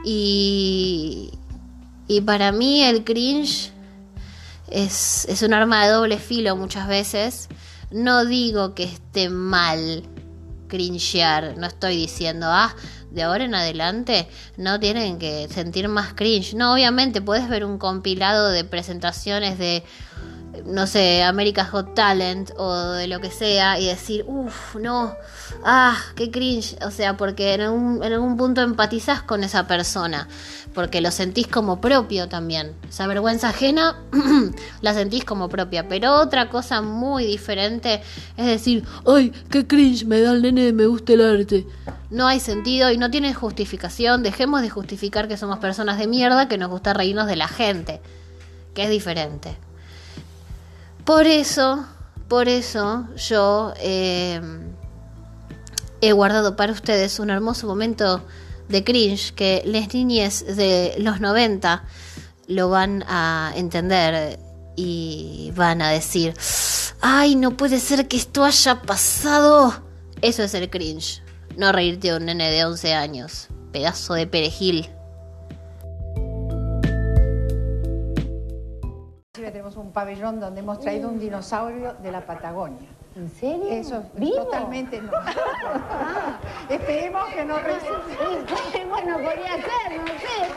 Y, 0.05 1.31
y 2.07 2.21
para 2.21 2.51
mí 2.53 2.83
el 2.83 3.03
cringe 3.03 3.71
es, 4.69 5.25
es 5.25 5.41
un 5.43 5.53
arma 5.53 5.85
de 5.85 5.91
doble 5.91 6.17
filo 6.17 6.55
muchas 6.55 6.87
veces. 6.87 7.49
No 7.91 8.25
digo 8.25 8.73
que 8.73 8.85
esté 8.85 9.29
mal 9.29 10.03
cringear, 10.69 11.55
no 11.57 11.67
estoy 11.67 11.97
diciendo, 11.97 12.47
ah, 12.49 12.73
de 13.11 13.21
ahora 13.21 13.43
en 13.43 13.53
adelante 13.53 14.27
no 14.57 14.79
tienen 14.79 15.19
que 15.19 15.47
sentir 15.49 15.87
más 15.89 16.13
cringe. 16.13 16.55
No, 16.55 16.73
obviamente 16.73 17.21
puedes 17.21 17.47
ver 17.49 17.65
un 17.65 17.77
compilado 17.77 18.49
de 18.49 18.63
presentaciones 18.63 19.59
de, 19.59 19.83
no 20.65 20.87
sé, 20.87 21.23
America's 21.23 21.71
Got 21.71 21.95
Talent 21.95 22.51
o 22.57 22.91
de 22.91 23.07
lo 23.07 23.19
que 23.19 23.31
sea 23.31 23.79
y 23.79 23.87
decir, 23.87 24.23
uff, 24.27 24.75
no, 24.75 25.15
ah, 25.63 25.97
qué 26.15 26.29
cringe. 26.29 26.75
O 26.85 26.91
sea, 26.91 27.17
porque 27.17 27.53
en 27.53 27.61
algún, 27.61 28.03
en 28.03 28.13
algún 28.13 28.37
punto 28.37 28.61
empatizás 28.61 29.23
con 29.23 29.43
esa 29.43 29.67
persona, 29.67 30.27
porque 30.73 31.01
lo 31.01 31.11
sentís 31.11 31.47
como 31.47 31.81
propio 31.81 32.29
también. 32.29 32.73
Esa 32.87 33.07
vergüenza 33.07 33.49
ajena 33.49 33.99
la 34.81 34.93
sentís 34.93 35.25
como 35.25 35.49
propia. 35.49 35.87
Pero 35.87 36.15
otra 36.15 36.49
cosa 36.49 36.81
muy 36.81 37.25
diferente 37.25 38.01
es 38.37 38.45
decir, 38.45 38.83
ay, 39.07 39.31
qué 39.49 39.65
cringe 39.65 40.05
me 40.05 40.21
da 40.21 40.31
el 40.31 40.41
nene, 40.41 40.71
me 40.71 40.85
gusta 40.85 41.13
el 41.13 41.21
arte. 41.21 41.65
No 42.11 42.27
hay 42.27 42.39
sentido 42.39 42.91
y 42.91 42.97
no 42.97 43.09
tiene 43.09 43.33
justificación. 43.33 44.21
Dejemos 44.21 44.61
de 44.61 44.69
justificar 44.69 45.27
que 45.27 45.37
somos 45.37 45.57
personas 45.57 45.97
de 45.97 46.07
mierda 46.07 46.47
que 46.47 46.59
nos 46.59 46.69
gusta 46.69 46.93
reírnos 46.93 47.27
de 47.27 47.35
la 47.37 47.47
gente, 47.47 48.01
que 48.75 48.83
es 48.83 48.89
diferente. 48.89 49.57
Por 51.05 51.27
eso, 51.27 51.85
por 52.29 52.47
eso 52.47 53.07
yo 53.17 53.73
eh, 53.77 54.39
he 55.99 56.11
guardado 56.13 56.55
para 56.55 56.71
ustedes 56.71 57.19
un 57.19 57.29
hermoso 57.29 57.67
momento 57.67 58.21
de 58.69 58.83
cringe 58.85 59.33
que 59.33 59.61
las 59.65 59.93
niñas 59.93 60.45
de 60.45 60.95
los 60.99 61.19
90 61.19 61.83
lo 62.47 62.69
van 62.69 63.03
a 63.07 63.51
entender 63.55 64.39
y 64.75 65.51
van 65.55 65.81
a 65.81 65.89
decir, 65.89 66.33
ay, 67.01 67.35
no 67.35 67.57
puede 67.57 67.79
ser 67.79 68.07
que 68.07 68.17
esto 68.17 68.45
haya 68.45 68.81
pasado. 68.81 69.73
Eso 70.21 70.43
es 70.43 70.53
el 70.53 70.69
cringe, 70.69 71.21
no 71.57 71.71
reírte 71.73 72.09
de 72.11 72.17
un 72.17 72.25
nene 72.25 72.49
de 72.49 72.63
11 72.63 72.93
años, 72.93 73.49
pedazo 73.71 74.13
de 74.13 74.25
perejil. 74.25 74.89
Tenemos 79.63 79.85
un 79.85 79.93
pabellón 79.93 80.41
donde 80.41 80.59
hemos 80.59 80.81
traído 80.81 81.07
un 81.07 81.17
dinosaurio 81.17 81.93
de 81.93 82.11
la 82.11 82.25
Patagonia. 82.25 82.89
¿En 83.15 83.29
serio? 83.29 83.69
Eso 83.69 83.99
es 83.99 84.19
¿Vivo? 84.19 84.43
totalmente 84.43 85.01
no. 85.01 85.09
Esperemos 86.69 87.23
que 87.29 87.45
no 87.45 87.59
resulte. 87.59 88.17
bueno, 88.89 89.15
podría 89.19 89.55
ser, 89.55 89.99
no 89.99 90.07
sé. 90.07 90.51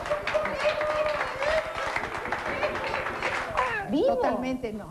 ¿Vivo? 3.90 4.06
Totalmente 4.16 4.72
no. 4.72 4.88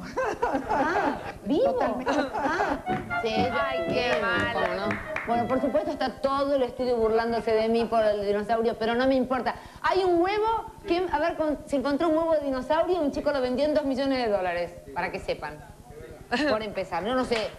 Ah, 0.70 1.18
¿vivo? 1.44 1.74
Totalmente. 1.74 2.14
Ah, 2.36 2.80
sí, 3.22 3.34
Ay, 3.36 3.80
qué 3.90 4.22
malo. 4.22 4.96
Bueno, 5.28 5.46
por 5.50 5.60
supuesto 5.60 5.92
está 5.92 6.22
todo 6.22 6.56
el 6.56 6.64
estudio 6.64 6.96
burlándose 6.96 7.52
de 7.52 7.68
mí 7.68 7.84
por 7.84 8.02
el 8.02 8.26
dinosaurio, 8.26 8.78
pero 8.80 8.96
no 8.96 9.08
me 9.08 9.16
importa. 9.16 9.56
Hay 9.82 10.06
un 10.06 10.22
huevo 10.22 10.75
que, 10.86 11.06
a 11.12 11.20
ver, 11.20 11.36
con- 11.36 11.60
se 11.66 11.76
encontró 11.78 12.10
un 12.10 12.18
huevo 12.18 12.34
de 12.34 12.42
dinosaurio 12.42 12.96
y 12.96 13.00
un 13.00 13.12
chico 13.12 13.32
lo 13.32 13.42
vendió 13.42 13.66
en 13.66 13.74
dos 13.74 13.86
millones 13.86 14.26
de 14.26 14.30
dólares, 14.32 14.74
para 14.94 15.12
que 15.12 15.20
sepan. 15.20 15.58
Por 16.50 16.64
empezar, 16.64 17.04
no, 17.04 17.16
no 17.16 17.24
sé. 17.26 17.50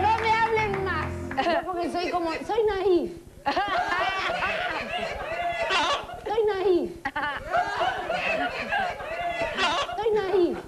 No 0.00 0.18
me 0.18 0.30
hablen 0.32 0.84
más. 0.84 1.06
No, 1.46 1.72
porque 1.72 1.90
soy 1.90 2.10
como, 2.10 2.30
soy 2.32 2.62
naif. 2.68 3.12
Soy 6.26 6.44
naif. 6.46 6.90
Soy 9.96 10.10
naif. 10.14 10.58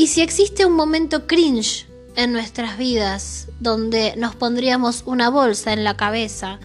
Y 0.00 0.06
si 0.06 0.22
existe 0.22 0.64
un 0.64 0.76
momento 0.76 1.26
cringe 1.26 1.86
en 2.16 2.32
nuestras 2.32 2.78
vidas 2.78 3.48
donde 3.60 4.14
nos 4.16 4.34
pondríamos 4.34 5.02
una 5.04 5.28
bolsa 5.28 5.74
en 5.74 5.84
la 5.84 5.98
cabeza, 5.98 6.58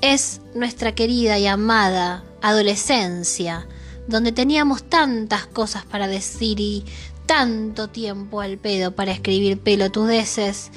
es 0.00 0.40
nuestra 0.54 0.94
querida 0.94 1.38
y 1.38 1.46
amada 1.46 2.24
adolescencia, 2.40 3.66
donde 4.08 4.32
teníamos 4.32 4.82
tantas 4.82 5.46
cosas 5.46 5.84
para 5.84 6.08
decir 6.08 6.58
y 6.58 6.86
tanto 7.26 7.90
tiempo 7.90 8.40
al 8.40 8.56
pedo 8.56 8.92
para 8.92 9.12
escribir 9.12 9.60
pelotudeces. 9.60 10.70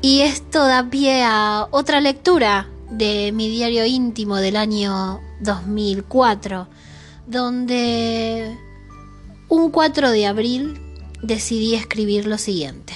Y 0.00 0.20
esto 0.20 0.64
da 0.64 0.88
pie 0.88 1.24
a 1.24 1.66
otra 1.72 2.00
lectura 2.00 2.68
de 2.88 3.32
mi 3.32 3.48
diario 3.48 3.84
íntimo 3.84 4.36
del 4.36 4.54
año 4.54 5.20
2004, 5.40 6.68
donde 7.26 8.67
un 9.48 9.70
4 9.70 10.10
de 10.10 10.26
abril 10.26 10.80
decidí 11.22 11.74
escribir 11.74 12.26
lo 12.26 12.38
siguiente. 12.38 12.94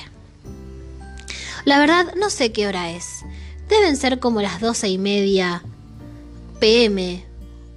La 1.64 1.78
verdad 1.78 2.14
no 2.16 2.30
sé 2.30 2.52
qué 2.52 2.66
hora 2.66 2.90
es. 2.90 3.24
Deben 3.68 3.96
ser 3.96 4.18
como 4.18 4.42
las 4.42 4.60
doce 4.60 4.88
y 4.88 4.98
media 4.98 5.62
pm 6.60 7.24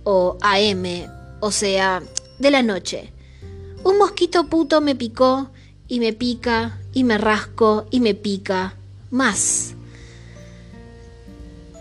o 0.03 0.37
am, 0.41 0.83
o 1.39 1.51
sea, 1.51 2.03
de 2.39 2.51
la 2.51 2.63
noche. 2.63 3.11
Un 3.83 3.97
mosquito 3.97 4.47
puto 4.47 4.81
me 4.81 4.95
picó 4.95 5.49
y 5.87 5.99
me 5.99 6.13
pica 6.13 6.79
y 6.93 7.03
me 7.03 7.17
rasco 7.17 7.85
y 7.91 7.99
me 7.99 8.13
pica 8.13 8.75
más. 9.11 9.75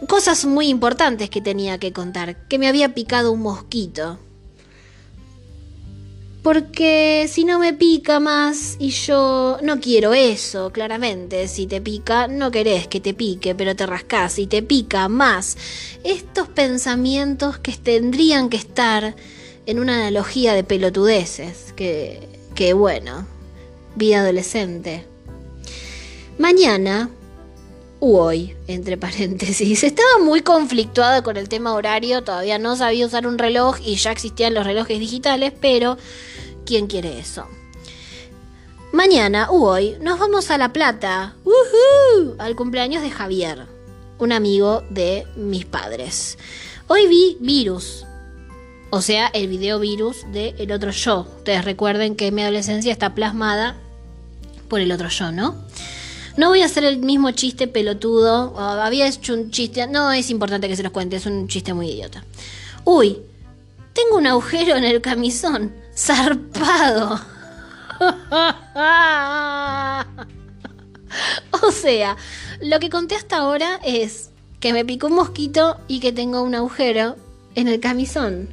Cosas 0.09 0.44
muy 0.44 0.68
importantes 0.68 1.30
que 1.30 1.40
tenía 1.40 1.78
que 1.78 1.92
contar, 1.92 2.46
que 2.48 2.59
me 2.59 2.68
había 2.68 2.94
picado 2.94 3.33
un 3.33 3.40
mosquito. 3.40 4.18
Porque 6.44 7.26
si 7.26 7.46
no 7.46 7.59
me 7.59 7.72
pica 7.72 8.20
más 8.20 8.76
y 8.78 8.90
yo 8.90 9.57
no 9.62 9.80
quiero 9.80 10.12
eso, 10.12 10.70
claramente. 10.72 11.48
Si 11.48 11.66
te 11.66 11.80
pica, 11.80 12.28
no 12.28 12.50
querés 12.50 12.87
que 12.87 13.00
te 13.00 13.14
pique, 13.14 13.54
pero 13.54 13.74
te 13.74 13.87
rascás 13.87 14.38
y 14.38 14.46
te 14.46 14.62
pica 14.62 15.09
más. 15.09 15.57
Estos 16.04 16.48
pensamientos 16.48 17.57
que 17.57 17.72
tendrían 17.72 18.50
que 18.50 18.59
estar 18.59 19.16
en 19.64 19.78
una 19.78 19.94
analogía 19.94 20.52
de 20.52 20.64
pelotudeces. 20.64 21.72
Que, 21.72 22.20
que 22.54 22.74
bueno, 22.74 23.26
vida 23.96 24.20
adolescente. 24.20 25.07
Mañana, 26.37 27.09
u 28.00 28.18
hoy, 28.18 28.54
entre 28.66 28.98
paréntesis, 28.98 29.83
estaba 29.83 30.18
muy 30.22 30.42
conflictuada 30.42 31.22
con 31.22 31.38
el 31.38 31.48
tema 31.48 31.72
horario. 31.72 32.22
Todavía 32.22 32.59
no 32.59 32.76
sabía 32.76 33.07
usar 33.07 33.26
un 33.26 33.38
reloj 33.38 33.78
y 33.83 33.96
ya 33.96 34.12
existían 34.12 34.52
los 34.52 34.66
relojes 34.66 35.00
digitales, 35.00 35.54
pero 35.59 35.96
¿Quién 36.66 36.87
quiere 36.87 37.18
eso? 37.18 37.46
Mañana 38.90 39.50
u 39.50 39.66
hoy 39.66 39.96
nos 40.00 40.18
vamos 40.18 40.50
a 40.50 40.57
La 40.57 40.72
Plata, 40.72 41.35
¡Woohoo! 41.44 42.37
al 42.38 42.57
cumpleaños 42.57 43.03
de 43.03 43.11
Javier, 43.11 43.66
un 44.18 44.33
amigo 44.33 44.83
de 44.88 45.27
mis 45.37 45.66
padres. 45.66 46.38
Hoy 46.88 47.07
vi 47.07 47.37
Virus, 47.38 48.07
o 48.88 49.03
sea, 49.03 49.27
el 49.35 49.48
video 49.48 49.79
Virus 49.79 50.24
de 50.33 50.55
Otro 50.74 50.90
Yo. 50.90 51.27
Ustedes 51.37 51.66
recuerden 51.66 52.16
que 52.16 52.33
mi 52.33 52.40
adolescencia 52.40 52.92
está 52.92 53.14
plasmada 53.14 53.77
por 54.68 54.81
el 54.81 54.90
otro 54.90 55.09
yo, 55.09 55.33
¿no? 55.33 55.55
No 56.38 56.48
voy 56.48 56.62
a 56.62 56.66
hacer 56.66 56.85
el 56.85 56.98
mismo 56.98 57.31
chiste 57.33 57.68
pelotudo. 57.68 58.59
Había 58.59 59.07
hecho 59.07 59.35
un 59.35 59.50
chiste. 59.50 59.87
No 59.87 60.12
es 60.12 60.31
importante 60.31 60.68
que 60.68 60.77
se 60.77 60.83
los 60.83 60.92
cuente, 60.92 61.16
es 61.16 61.27
un 61.27 61.46
chiste 61.46 61.74
muy 61.74 61.90
idiota. 61.90 62.24
Uy, 62.85 63.18
tengo 63.92 64.16
un 64.16 64.27
agujero 64.27 64.77
en 64.77 64.85
el 64.85 65.03
camisón. 65.03 65.84
Zarpado. 65.96 67.20
o 71.62 71.70
sea, 71.70 72.16
lo 72.61 72.80
que 72.80 72.90
conté 72.90 73.14
hasta 73.14 73.37
ahora 73.38 73.80
es 73.85 74.30
que 74.61 74.72
me 74.72 74.85
picó 74.85 75.07
un 75.07 75.14
mosquito 75.14 75.76
y 75.88 76.00
que 76.00 76.12
tengo 76.12 76.42
un 76.42 76.54
agujero 76.54 77.16
en 77.54 77.68
el 77.68 77.80
camisón. 77.80 78.48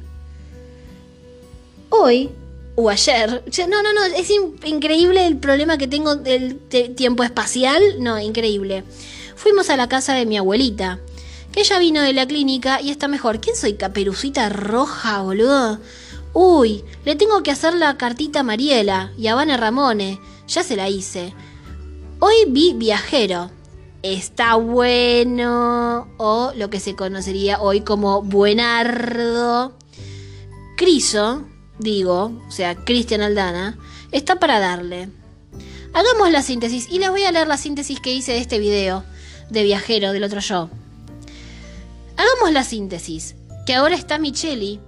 Hoy, 1.88 2.30
o 2.74 2.88
ayer, 2.88 3.42
no, 3.68 3.82
no, 3.82 3.92
no, 3.92 4.04
es 4.04 4.30
increíble 4.64 5.26
el 5.26 5.36
problema 5.38 5.78
que 5.78 5.88
tengo 5.88 6.16
del 6.16 6.58
tiempo 6.96 7.22
espacial, 7.22 7.82
no, 7.98 8.18
increíble. 8.18 8.84
Fuimos 9.36 9.70
a 9.70 9.76
la 9.76 9.88
casa 9.88 10.14
de 10.14 10.24
mi 10.24 10.38
abuelita, 10.38 11.00
que 11.50 11.60
ella 11.60 11.78
vino 11.78 12.00
de 12.00 12.12
la 12.12 12.26
clínica 12.26 12.80
y 12.80 12.90
está 12.90 13.08
mejor. 13.08 13.40
¿Quién 13.40 13.56
soy? 13.56 13.74
Caperucita 13.74 14.48
roja, 14.48 15.20
boludo. 15.22 15.80
Uy, 16.34 16.82
le 17.04 17.14
tengo 17.14 17.42
que 17.42 17.50
hacer 17.50 17.74
la 17.74 17.96
cartita 17.98 18.40
a 18.40 18.42
Mariela 18.42 19.12
y 19.18 19.26
a 19.26 19.34
Vane 19.34 19.56
Ramone. 19.56 20.18
Ya 20.48 20.62
se 20.62 20.76
la 20.76 20.88
hice. 20.88 21.34
Hoy 22.20 22.34
vi 22.48 22.72
Viajero. 22.72 23.50
Está 24.02 24.54
bueno. 24.54 26.08
O 26.16 26.52
lo 26.56 26.70
que 26.70 26.80
se 26.80 26.96
conocería 26.96 27.60
hoy 27.60 27.82
como 27.82 28.22
Buenardo. 28.22 29.74
Criso, 30.76 31.44
digo, 31.78 32.32
o 32.48 32.50
sea, 32.50 32.76
Cristian 32.76 33.20
Aldana, 33.20 33.78
está 34.10 34.36
para 34.40 34.58
darle. 34.58 35.10
Hagamos 35.92 36.30
la 36.30 36.42
síntesis 36.42 36.88
y 36.90 36.98
les 36.98 37.10
voy 37.10 37.24
a 37.24 37.32
leer 37.32 37.46
la 37.46 37.58
síntesis 37.58 38.00
que 38.00 38.14
hice 38.14 38.32
de 38.32 38.38
este 38.38 38.58
video 38.58 39.04
de 39.50 39.62
Viajero 39.62 40.12
del 40.12 40.24
otro 40.24 40.40
yo. 40.40 40.70
Hagamos 42.16 42.52
la 42.52 42.64
síntesis, 42.64 43.36
que 43.66 43.74
ahora 43.74 43.94
está 43.94 44.18
Micheli 44.18 44.80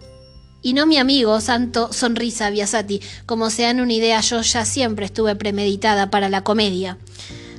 y 0.64 0.72
no 0.72 0.87
mi 0.87 0.96
amigo 0.96 1.40
Santo 1.40 1.92
Sonrisa 1.92 2.50
Biasati. 2.50 3.00
Como 3.27 3.50
se 3.50 3.62
dan 3.62 3.81
una 3.81 3.92
idea, 3.92 4.20
yo 4.22 4.40
ya 4.40 4.64
siempre 4.64 5.05
estuve 5.05 5.37
premeditada 5.37 6.11
para 6.11 6.31
la 6.31 6.42
comedia. 6.42 6.98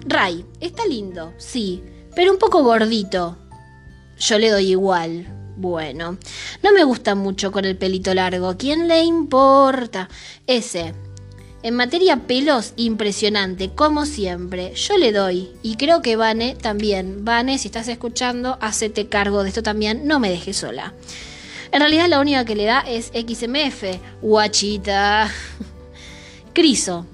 Ray, 0.07 0.43
está 0.59 0.85
lindo, 0.87 1.31
sí, 1.37 1.83
pero 2.15 2.31
un 2.31 2.39
poco 2.39 2.63
gordito. 2.63 3.37
Yo 4.19 4.39
le 4.39 4.49
doy 4.49 4.71
igual. 4.71 5.27
Bueno, 5.55 6.17
no 6.63 6.73
me 6.73 6.83
gusta 6.83 7.15
mucho 7.15 7.51
con 7.51 7.63
el 7.63 7.77
pelito 7.77 8.13
largo. 8.13 8.57
¿Quién 8.57 8.87
le 8.87 9.03
importa? 9.03 10.09
Ese. 10.47 10.95
En 11.61 11.75
materia 11.75 12.27
pelos, 12.27 12.73
impresionante, 12.75 13.69
como 13.69 14.05
siempre. 14.05 14.73
Yo 14.73 14.97
le 14.97 15.11
doy. 15.11 15.51
Y 15.61 15.75
creo 15.77 16.01
que 16.01 16.15
Vane 16.15 16.55
también. 16.55 17.23
Vane, 17.23 17.59
si 17.59 17.67
estás 17.67 17.87
escuchando, 17.87 18.57
hacete 18.61 19.07
cargo 19.09 19.43
de 19.43 19.49
esto 19.49 19.63
también. 19.63 20.07
No 20.07 20.19
me 20.19 20.29
dejes 20.29 20.57
sola. 20.57 20.93
En 21.75 21.81
realidad 21.81 22.07
la 22.07 22.21
única 22.21 22.45
que 22.45 22.55
le 22.55 22.63
da 22.63 22.79
es 22.88 23.07
XMF. 23.07 23.99
Guachita. 24.21 25.29
Criso. 26.53 27.05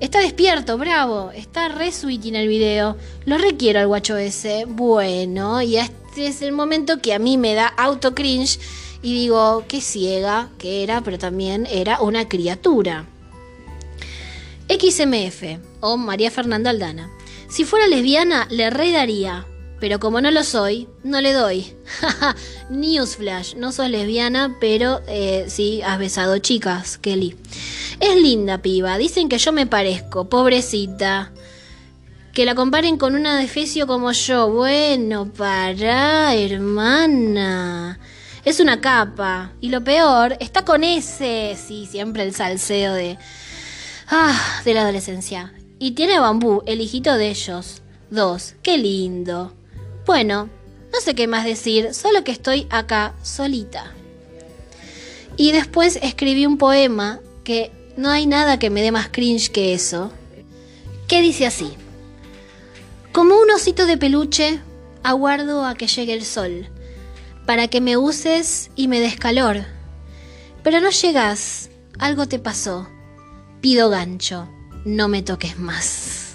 Está 0.00 0.18
despierto, 0.18 0.76
bravo. 0.78 1.30
Está 1.30 1.68
re 1.68 1.92
sweet 1.92 2.26
en 2.26 2.34
el 2.34 2.48
video. 2.48 2.96
Lo 3.24 3.38
requiero 3.38 3.78
al 3.78 3.86
guacho 3.86 4.16
ese. 4.16 4.64
Bueno, 4.66 5.62
y 5.62 5.76
este 5.76 6.26
es 6.26 6.42
el 6.42 6.50
momento 6.50 7.00
que 7.00 7.14
a 7.14 7.20
mí 7.20 7.38
me 7.38 7.54
da 7.54 7.68
auto 7.68 8.12
cringe. 8.12 8.58
Y 9.00 9.14
digo, 9.14 9.62
qué 9.68 9.80
ciega 9.80 10.48
que 10.58 10.82
era, 10.82 11.02
pero 11.02 11.16
también 11.16 11.68
era 11.70 12.00
una 12.00 12.28
criatura. 12.28 13.06
XMF 14.68 15.60
o 15.78 15.96
María 15.96 16.32
Fernanda 16.32 16.70
Aldana. 16.70 17.12
Si 17.48 17.62
fuera 17.62 17.86
lesbiana, 17.86 18.48
le 18.50 18.70
redaría 18.70 19.46
pero 19.80 19.98
como 19.98 20.20
no 20.20 20.30
lo 20.30 20.44
soy, 20.44 20.88
no 21.02 21.20
le 21.20 21.32
doy. 21.32 21.74
Newsflash, 22.70 23.56
no 23.56 23.72
sos 23.72 23.88
lesbiana, 23.88 24.56
pero 24.60 25.00
eh, 25.08 25.46
sí 25.48 25.80
has 25.82 25.98
besado 25.98 26.38
chicas, 26.38 26.98
Kelly. 26.98 27.34
Es 27.98 28.14
linda 28.16 28.58
piba, 28.58 28.98
dicen 28.98 29.28
que 29.28 29.38
yo 29.38 29.52
me 29.52 29.66
parezco, 29.66 30.28
pobrecita. 30.28 31.32
Que 32.32 32.44
la 32.44 32.54
comparen 32.54 32.96
con 32.96 33.16
una 33.16 33.38
defecio 33.38 33.86
como 33.88 34.12
yo. 34.12 34.48
Bueno, 34.50 35.32
para, 35.32 36.34
hermana. 36.34 37.98
Es 38.44 38.60
una 38.60 38.80
capa. 38.80 39.52
Y 39.60 39.70
lo 39.70 39.82
peor, 39.82 40.36
está 40.38 40.64
con 40.64 40.84
ese. 40.84 41.56
Sí, 41.56 41.86
siempre 41.90 42.22
el 42.22 42.34
salseo 42.34 42.92
de. 42.94 43.18
Ah, 44.06 44.62
de 44.64 44.74
la 44.74 44.82
adolescencia. 44.82 45.52
Y 45.80 45.92
tiene 45.92 46.20
bambú, 46.20 46.62
el 46.66 46.80
hijito 46.80 47.16
de 47.16 47.30
ellos. 47.30 47.82
Dos. 48.10 48.54
Qué 48.62 48.78
lindo. 48.78 49.54
Bueno, 50.10 50.48
no 50.92 51.00
sé 51.00 51.14
qué 51.14 51.28
más 51.28 51.44
decir, 51.44 51.94
solo 51.94 52.24
que 52.24 52.32
estoy 52.32 52.66
acá 52.70 53.14
solita. 53.22 53.94
Y 55.36 55.52
después 55.52 56.00
escribí 56.02 56.46
un 56.46 56.58
poema 56.58 57.20
que 57.44 57.70
no 57.96 58.10
hay 58.10 58.26
nada 58.26 58.58
que 58.58 58.70
me 58.70 58.82
dé 58.82 58.90
más 58.90 59.08
cringe 59.08 59.52
que 59.52 59.72
eso, 59.72 60.10
que 61.06 61.22
dice 61.22 61.46
así. 61.46 61.74
Como 63.12 63.36
un 63.36 63.52
osito 63.52 63.86
de 63.86 63.98
peluche, 63.98 64.58
aguardo 65.04 65.64
a 65.64 65.76
que 65.76 65.86
llegue 65.86 66.14
el 66.14 66.24
sol, 66.24 66.68
para 67.46 67.68
que 67.68 67.80
me 67.80 67.96
uses 67.96 68.72
y 68.74 68.88
me 68.88 68.98
des 68.98 69.14
calor. 69.14 69.64
Pero 70.64 70.80
no 70.80 70.90
llegas, 70.90 71.70
algo 72.00 72.26
te 72.26 72.40
pasó. 72.40 72.88
Pido 73.60 73.90
gancho, 73.90 74.48
no 74.84 75.06
me 75.06 75.22
toques 75.22 75.56
más. 75.56 76.29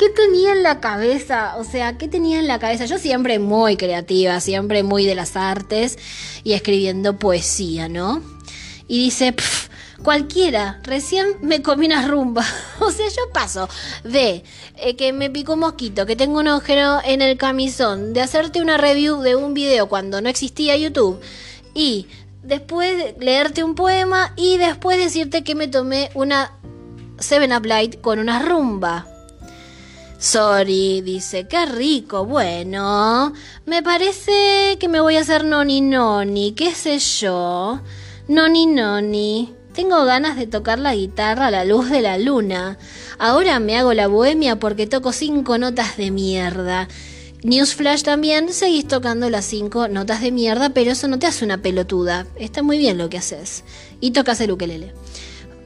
¿Qué 0.00 0.08
tenía 0.08 0.52
en 0.52 0.62
la 0.62 0.80
cabeza? 0.80 1.56
O 1.58 1.64
sea, 1.64 1.98
¿qué 1.98 2.08
tenía 2.08 2.38
en 2.38 2.46
la 2.48 2.58
cabeza? 2.58 2.86
Yo 2.86 2.96
siempre 2.96 3.38
muy 3.38 3.76
creativa, 3.76 4.40
siempre 4.40 4.82
muy 4.82 5.04
de 5.04 5.14
las 5.14 5.36
artes 5.36 5.98
y 6.42 6.54
escribiendo 6.54 7.18
poesía, 7.18 7.86
¿no? 7.90 8.22
Y 8.88 8.98
dice, 9.04 9.34
"Pf, 9.34 9.68
cualquiera, 10.02 10.80
recién 10.84 11.26
me 11.42 11.60
comí 11.60 11.84
una 11.84 12.08
rumba. 12.08 12.46
o 12.80 12.90
sea, 12.90 13.08
yo 13.08 13.30
paso 13.34 13.68
de 14.02 14.42
eh, 14.76 14.96
que 14.96 15.12
me 15.12 15.28
picó 15.28 15.58
mosquito, 15.58 16.06
que 16.06 16.16
tengo 16.16 16.38
un 16.38 16.48
agujero 16.48 17.00
en 17.04 17.20
el 17.20 17.36
camisón, 17.36 18.14
de 18.14 18.22
hacerte 18.22 18.62
una 18.62 18.78
review 18.78 19.20
de 19.20 19.36
un 19.36 19.52
video 19.52 19.90
cuando 19.90 20.22
no 20.22 20.30
existía 20.30 20.78
YouTube 20.78 21.20
y 21.74 22.06
después 22.42 23.16
leerte 23.18 23.62
un 23.62 23.74
poema 23.74 24.32
y 24.34 24.56
después 24.56 24.96
decirte 24.96 25.44
que 25.44 25.54
me 25.54 25.68
tomé 25.68 26.08
una 26.14 26.52
7-Up 27.18 27.66
Light 27.66 28.00
con 28.00 28.18
una 28.18 28.38
rumba. 28.40 29.06
Sorry, 30.20 31.00
dice, 31.00 31.48
qué 31.48 31.64
rico. 31.64 32.26
Bueno, 32.26 33.32
me 33.64 33.82
parece 33.82 34.76
que 34.78 34.86
me 34.86 35.00
voy 35.00 35.16
a 35.16 35.20
hacer 35.20 35.46
noni 35.46 35.80
noni, 35.80 36.52
qué 36.52 36.74
sé 36.74 36.98
yo. 36.98 37.80
Noni 38.28 38.66
noni. 38.66 39.54
Tengo 39.72 40.04
ganas 40.04 40.36
de 40.36 40.46
tocar 40.46 40.78
la 40.78 40.94
guitarra 40.94 41.46
a 41.46 41.50
la 41.50 41.64
luz 41.64 41.88
de 41.88 42.02
la 42.02 42.18
luna. 42.18 42.76
Ahora 43.18 43.60
me 43.60 43.78
hago 43.78 43.94
la 43.94 44.08
bohemia 44.08 44.56
porque 44.56 44.86
toco 44.86 45.12
cinco 45.12 45.56
notas 45.56 45.96
de 45.96 46.10
mierda. 46.10 46.86
Newsflash 47.42 48.02
también, 48.02 48.52
seguís 48.52 48.86
tocando 48.86 49.30
las 49.30 49.46
cinco 49.46 49.88
notas 49.88 50.20
de 50.20 50.32
mierda, 50.32 50.68
pero 50.68 50.90
eso 50.90 51.08
no 51.08 51.18
te 51.18 51.28
hace 51.28 51.46
una 51.46 51.62
pelotuda. 51.62 52.26
Está 52.36 52.62
muy 52.62 52.76
bien 52.76 52.98
lo 52.98 53.08
que 53.08 53.16
haces. 53.16 53.64
Y 54.00 54.10
tocas 54.10 54.38
el 54.42 54.52
ukelele. 54.52 54.92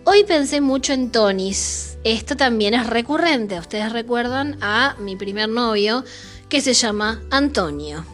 Hoy 0.05 0.23
pensé 0.23 0.61
mucho 0.61 0.93
en 0.93 1.11
Tonis. 1.11 1.94
Esto 2.05 2.37
también 2.37 2.75
es 2.75 2.87
recurrente. 2.87 3.59
Ustedes 3.59 3.91
recuerdan 3.91 4.59
a 4.61 4.95
mi 4.99 5.17
primer 5.17 5.49
novio 5.49 6.05
que 6.51 6.61
se 6.61 6.75
llama 6.75 7.23
Antonio. 7.31 8.05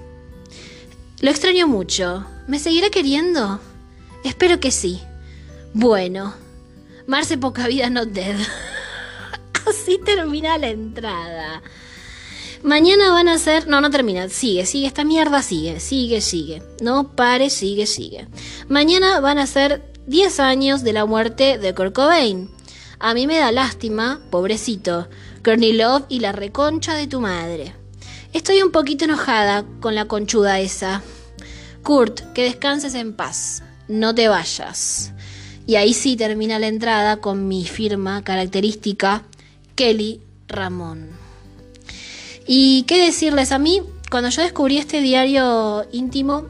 Lo 1.20 1.30
extraño 1.30 1.66
mucho. 1.66 2.24
¿Me 2.46 2.60
seguirá 2.60 2.88
queriendo? 2.90 3.60
Espero 4.24 4.60
que 4.60 4.70
sí. 4.70 5.00
Bueno, 5.74 6.34
Marce 7.06 7.36
Poca 7.36 7.66
Vida 7.66 7.90
Not 7.90 8.10
Dead. 8.10 8.36
Así 9.68 9.98
termina 9.98 10.56
la 10.56 10.68
entrada. 10.68 11.60
Mañana 12.62 13.10
van 13.10 13.28
a 13.28 13.38
ser. 13.38 13.66
No, 13.66 13.80
no 13.80 13.90
termina. 13.90 14.28
Sigue, 14.28 14.66
sigue. 14.66 14.86
Esta 14.86 15.02
mierda 15.02 15.42
sigue, 15.42 15.80
sigue, 15.80 16.20
sigue. 16.20 16.62
No 16.80 17.16
pare, 17.16 17.50
sigue, 17.50 17.86
sigue. 17.86 18.28
Mañana 18.68 19.18
van 19.18 19.38
a 19.38 19.46
ser 19.48 19.82
10 20.06 20.38
años 20.40 20.84
de 20.84 20.92
la 20.92 21.06
muerte 21.06 21.58
de 21.58 21.74
Kurt 21.74 21.94
Cobain. 21.94 22.50
A 23.02 23.14
mí 23.14 23.26
me 23.26 23.38
da 23.38 23.50
lástima, 23.50 24.20
pobrecito. 24.28 25.08
Love 25.42 26.04
y 26.10 26.20
la 26.20 26.32
reconcha 26.32 26.94
de 26.94 27.06
tu 27.06 27.18
madre. 27.18 27.72
Estoy 28.34 28.62
un 28.62 28.72
poquito 28.72 29.06
enojada 29.06 29.64
con 29.80 29.94
la 29.94 30.04
conchuda 30.04 30.60
esa. 30.60 31.02
Kurt, 31.82 32.20
que 32.34 32.42
descanses 32.42 32.94
en 32.94 33.14
paz. 33.14 33.62
No 33.88 34.14
te 34.14 34.28
vayas. 34.28 35.12
Y 35.66 35.76
ahí 35.76 35.94
sí 35.94 36.14
termina 36.14 36.58
la 36.58 36.66
entrada 36.66 37.16
con 37.16 37.48
mi 37.48 37.64
firma 37.64 38.22
característica, 38.22 39.24
Kelly 39.76 40.20
Ramón. 40.46 41.08
¿Y 42.46 42.82
qué 42.82 43.02
decirles 43.02 43.50
a 43.50 43.58
mí? 43.58 43.80
Cuando 44.10 44.28
yo 44.28 44.42
descubrí 44.42 44.76
este 44.76 45.00
diario 45.00 45.86
íntimo, 45.90 46.44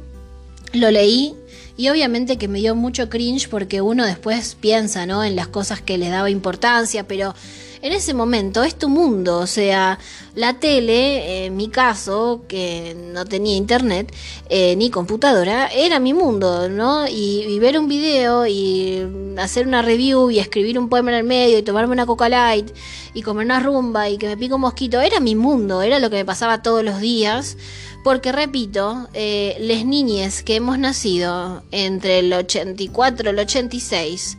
lo 0.72 0.90
leí 0.90 1.36
y 1.80 1.88
obviamente 1.88 2.36
que 2.36 2.46
me 2.46 2.58
dio 2.58 2.74
mucho 2.74 3.08
cringe 3.08 3.48
porque 3.48 3.80
uno 3.80 4.04
después 4.04 4.54
piensa, 4.60 5.06
¿no? 5.06 5.24
En 5.24 5.34
las 5.34 5.48
cosas 5.48 5.80
que 5.80 5.96
le 5.96 6.10
daba 6.10 6.28
importancia, 6.28 7.08
pero 7.08 7.34
en 7.82 7.92
ese 7.92 8.14
momento 8.14 8.62
es 8.62 8.74
tu 8.76 8.88
mundo, 8.88 9.38
o 9.38 9.46
sea, 9.46 9.98
la 10.34 10.54
tele, 10.54 11.46
en 11.46 11.56
mi 11.56 11.68
caso, 11.68 12.42
que 12.46 12.94
no 12.94 13.24
tenía 13.24 13.56
internet 13.56 14.14
eh, 14.48 14.76
ni 14.76 14.90
computadora, 14.90 15.68
era 15.68 15.98
mi 15.98 16.12
mundo, 16.12 16.68
¿no? 16.68 17.08
Y, 17.08 17.44
y, 17.48 17.58
ver 17.58 17.78
un 17.78 17.88
video 17.88 18.46
y 18.46 19.34
hacer 19.38 19.66
una 19.66 19.82
review 19.82 20.30
y 20.30 20.38
escribir 20.38 20.78
un 20.78 20.88
poema 20.88 21.10
en 21.12 21.18
el 21.18 21.24
medio 21.24 21.58
y 21.58 21.62
tomarme 21.62 21.92
una 21.92 22.06
coca 22.06 22.28
light 22.28 22.70
y 23.14 23.22
comer 23.22 23.46
una 23.46 23.60
rumba 23.60 24.08
y 24.08 24.18
que 24.18 24.26
me 24.26 24.36
pico 24.36 24.56
un 24.56 24.62
mosquito, 24.62 25.00
era 25.00 25.20
mi 25.20 25.34
mundo, 25.34 25.82
era 25.82 25.98
lo 25.98 26.10
que 26.10 26.16
me 26.16 26.24
pasaba 26.24 26.62
todos 26.62 26.84
los 26.84 27.00
días. 27.00 27.56
Porque 28.02 28.32
repito, 28.32 29.08
eh, 29.12 29.56
les 29.60 29.84
niñes 29.84 30.42
que 30.42 30.56
hemos 30.56 30.78
nacido 30.78 31.62
entre 31.70 32.20
el 32.20 32.32
84 32.32 33.26
y 33.26 33.32
el 33.32 33.38
86, 33.38 34.38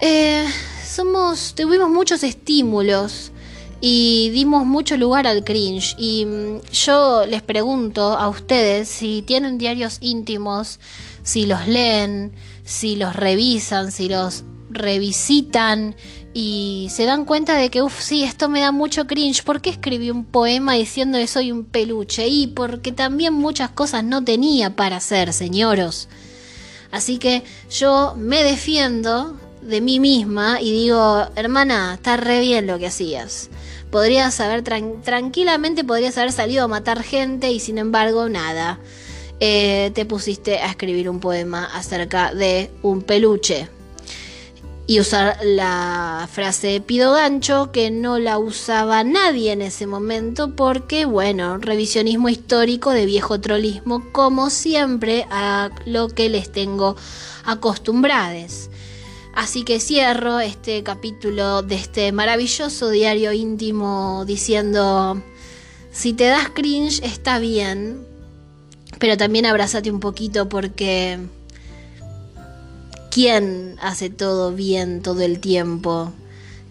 eh, 0.00 0.44
somos, 0.98 1.54
tuvimos 1.54 1.88
muchos 1.88 2.24
estímulos 2.24 3.30
y 3.80 4.30
dimos 4.30 4.66
mucho 4.66 4.96
lugar 4.96 5.28
al 5.28 5.44
cringe. 5.44 5.94
Y 5.96 6.26
mm, 6.26 6.60
yo 6.72 7.24
les 7.24 7.40
pregunto 7.40 8.18
a 8.18 8.28
ustedes 8.28 8.88
si 8.88 9.22
tienen 9.22 9.58
diarios 9.58 9.98
íntimos, 10.00 10.80
si 11.22 11.46
los 11.46 11.68
leen, 11.68 12.32
si 12.64 12.96
los 12.96 13.14
revisan, 13.14 13.92
si 13.92 14.08
los 14.08 14.42
revisitan 14.70 15.94
y 16.34 16.88
se 16.90 17.04
dan 17.04 17.24
cuenta 17.24 17.54
de 17.54 17.70
que, 17.70 17.80
uff, 17.80 18.00
sí, 18.00 18.24
esto 18.24 18.48
me 18.48 18.60
da 18.60 18.72
mucho 18.72 19.06
cringe. 19.06 19.44
¿Por 19.44 19.60
qué 19.60 19.70
escribí 19.70 20.10
un 20.10 20.24
poema 20.24 20.72
diciendo 20.72 21.16
que 21.16 21.28
soy 21.28 21.52
un 21.52 21.64
peluche? 21.64 22.26
Y 22.26 22.48
porque 22.48 22.90
también 22.90 23.34
muchas 23.34 23.70
cosas 23.70 24.02
no 24.02 24.24
tenía 24.24 24.74
para 24.74 24.96
hacer, 24.96 25.32
señoros. 25.32 26.08
Así 26.90 27.18
que 27.18 27.44
yo 27.70 28.16
me 28.16 28.42
defiendo 28.42 29.36
de 29.62 29.80
mí 29.80 30.00
misma 30.00 30.60
y 30.60 30.72
digo, 30.72 31.26
hermana, 31.36 31.94
está 31.94 32.16
re 32.16 32.40
bien 32.40 32.66
lo 32.66 32.78
que 32.78 32.86
hacías. 32.86 33.50
Podrías 33.90 34.38
haber, 34.40 34.62
tran 34.62 35.02
tranquilamente 35.02 35.84
podrías 35.84 36.18
haber 36.18 36.32
salido 36.32 36.64
a 36.64 36.68
matar 36.68 37.02
gente 37.02 37.50
y 37.50 37.60
sin 37.60 37.78
embargo, 37.78 38.28
nada. 38.28 38.78
Eh, 39.40 39.92
te 39.94 40.04
pusiste 40.04 40.58
a 40.58 40.66
escribir 40.66 41.08
un 41.08 41.20
poema 41.20 41.64
acerca 41.66 42.34
de 42.34 42.70
un 42.82 43.02
peluche 43.02 43.68
y 44.88 45.00
usar 45.00 45.38
la 45.44 46.26
frase 46.32 46.80
pido 46.80 47.12
gancho 47.12 47.70
que 47.72 47.90
no 47.90 48.18
la 48.18 48.38
usaba 48.38 49.04
nadie 49.04 49.52
en 49.52 49.60
ese 49.60 49.86
momento 49.86 50.56
porque 50.56 51.04
bueno, 51.04 51.58
revisionismo 51.58 52.30
histórico 52.30 52.92
de 52.92 53.04
viejo 53.04 53.38
trolismo 53.38 54.02
como 54.12 54.48
siempre 54.48 55.26
a 55.30 55.68
lo 55.84 56.08
que 56.08 56.30
les 56.30 56.50
tengo 56.50 56.96
acostumbrades. 57.44 58.70
Así 59.38 59.62
que 59.62 59.78
cierro 59.78 60.40
este 60.40 60.82
capítulo 60.82 61.62
de 61.62 61.76
este 61.76 62.10
maravilloso 62.10 62.90
diario 62.90 63.32
íntimo 63.32 64.24
diciendo 64.26 65.22
si 65.92 66.12
te 66.12 66.24
das 66.24 66.48
cringe 66.48 67.00
está 67.04 67.38
bien, 67.38 68.04
pero 68.98 69.16
también 69.16 69.46
abrázate 69.46 69.92
un 69.92 70.00
poquito 70.00 70.48
porque 70.48 71.20
quién 73.12 73.76
hace 73.80 74.10
todo 74.10 74.50
bien 74.52 75.02
todo 75.02 75.20
el 75.22 75.38
tiempo. 75.38 76.12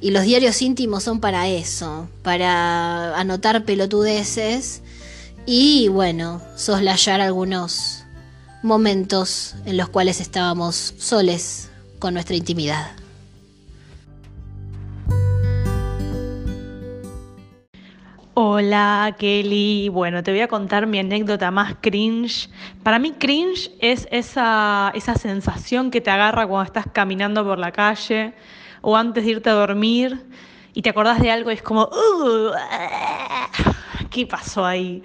Y 0.02 0.12
los 0.12 0.24
diarios 0.24 0.62
íntimos 0.62 1.04
son 1.04 1.22
para 1.22 1.48
eso, 1.48 2.10
para 2.22 3.18
anotar 3.18 3.64
pelotudeces 3.64 4.82
y, 5.46 5.88
bueno, 5.88 6.42
soslayar 6.58 7.22
algunos 7.22 8.04
momentos 8.62 9.56
en 9.66 9.78
los 9.78 9.88
cuales 9.88 10.20
estábamos 10.20 10.96
soles 10.98 11.67
con 12.00 12.14
nuestra 12.14 12.36
intimidad. 12.36 12.92
Hola 18.40 19.16
Kelly, 19.18 19.90
bueno, 19.90 20.22
te 20.22 20.30
voy 20.30 20.42
a 20.42 20.48
contar 20.48 20.86
mi 20.86 21.00
anécdota 21.00 21.50
más 21.50 21.76
cringe. 21.82 22.50
Para 22.84 23.00
mí 23.00 23.14
cringe 23.14 23.72
es 23.80 24.08
esa, 24.12 24.92
esa 24.94 25.16
sensación 25.16 25.90
que 25.90 26.02
te 26.02 26.12
agarra 26.12 26.46
cuando 26.46 26.66
estás 26.66 26.86
caminando 26.94 27.44
por 27.44 27.58
la 27.58 27.72
calle 27.72 28.36
o 28.82 28.96
antes 28.96 29.26
de 29.26 29.32
irte 29.32 29.50
a 29.50 29.54
dormir 29.54 30.24
y 30.76 30.84
te 30.84 30.92
acordás 30.92 31.20
de 31.20 31.32
algo 31.32 31.50
y 31.50 31.56
es 31.56 31.64
como, 31.64 31.86
uh, 31.86 32.52
¿qué 34.12 34.28
pasó 34.28 34.64
ahí? 34.64 35.02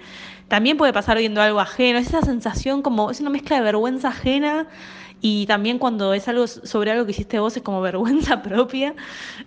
También 0.47 0.77
puede 0.77 0.93
pasar 0.93 1.17
viendo 1.17 1.41
algo 1.41 1.59
ajeno, 1.59 1.97
es 1.97 2.09
esa 2.09 2.21
sensación 2.21 2.83
como, 2.83 3.09
es 3.09 3.19
una 3.19 3.31
mezcla 3.31 3.55
de 3.55 3.63
vergüenza 3.63 4.09
ajena 4.09 4.67
y 5.25 5.45
también 5.45 5.79
cuando 5.79 6.13
es 6.13 6.27
algo 6.27 6.47
sobre 6.47 6.91
algo 6.91 7.05
que 7.05 7.11
hiciste 7.11 7.39
vos 7.39 7.55
es 7.55 7.63
como 7.63 7.79
vergüenza 7.89 8.41
propia, 8.43 8.93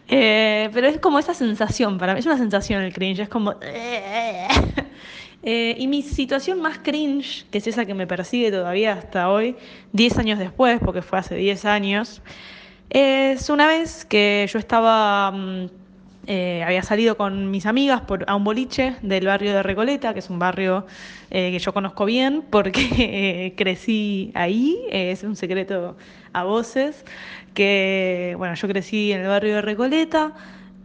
eh, 0.09 0.70
pero 0.72 0.89
es 0.89 0.99
como 0.99 1.18
esa 1.18 1.35
sensación, 1.35 1.99
para 1.99 2.14
mí 2.14 2.20
es 2.20 2.27
una 2.27 2.39
sensación 2.39 2.83
el 2.83 2.93
cringe, 2.93 3.20
es 3.20 3.29
como... 3.29 3.55
Eh, 5.49 5.77
y 5.79 5.87
mi 5.87 6.03
situación 6.03 6.61
más 6.61 6.79
cringe, 6.79 7.47
que 7.53 7.59
es 7.59 7.66
esa 7.68 7.85
que 7.85 7.95
me 7.95 8.09
persigue 8.09 8.51
todavía 8.51 8.95
hasta 8.95 9.31
hoy, 9.31 9.55
10 9.93 10.18
años 10.18 10.41
después, 10.41 10.81
porque 10.85 11.03
fue 11.03 11.20
hace 11.20 11.37
10 11.37 11.64
años, 11.66 12.20
es 12.91 13.49
una 13.49 13.68
vez 13.68 14.05
que 14.05 14.49
yo 14.53 14.59
estaba... 14.59 15.33
eh, 16.27 16.62
había 16.64 16.83
salido 16.83 17.16
con 17.16 17.51
mis 17.51 17.66
amigas 17.66 18.03
a 18.27 18.35
un 18.35 18.45
boliche 18.45 18.97
del 19.03 19.27
barrio 19.27 19.53
de 19.53 19.62
Recoleta, 19.62 20.12
que 20.12 20.18
es 20.18 20.29
un 20.29 20.39
barrio 20.39 20.87
eh, 21.31 21.53
que 21.53 21.59
yo 21.59 21.72
conozco 21.72 22.05
bien 22.05 22.43
porque 22.51 22.89
eh, 22.99 23.55
crecí 23.57 24.33
ahí, 24.35 24.77
eh, 24.91 25.12
es 25.12 25.22
un 25.22 25.37
secreto 25.37 25.97
a 26.33 26.43
voces, 26.45 27.05
que 27.55 28.35
bueno, 28.39 28.55
yo 28.55 28.68
crecí 28.68 29.12
en 29.12 29.20
el 29.20 29.29
barrio 29.29 29.57
de 29.57 29.62
Recoleta 29.62 30.35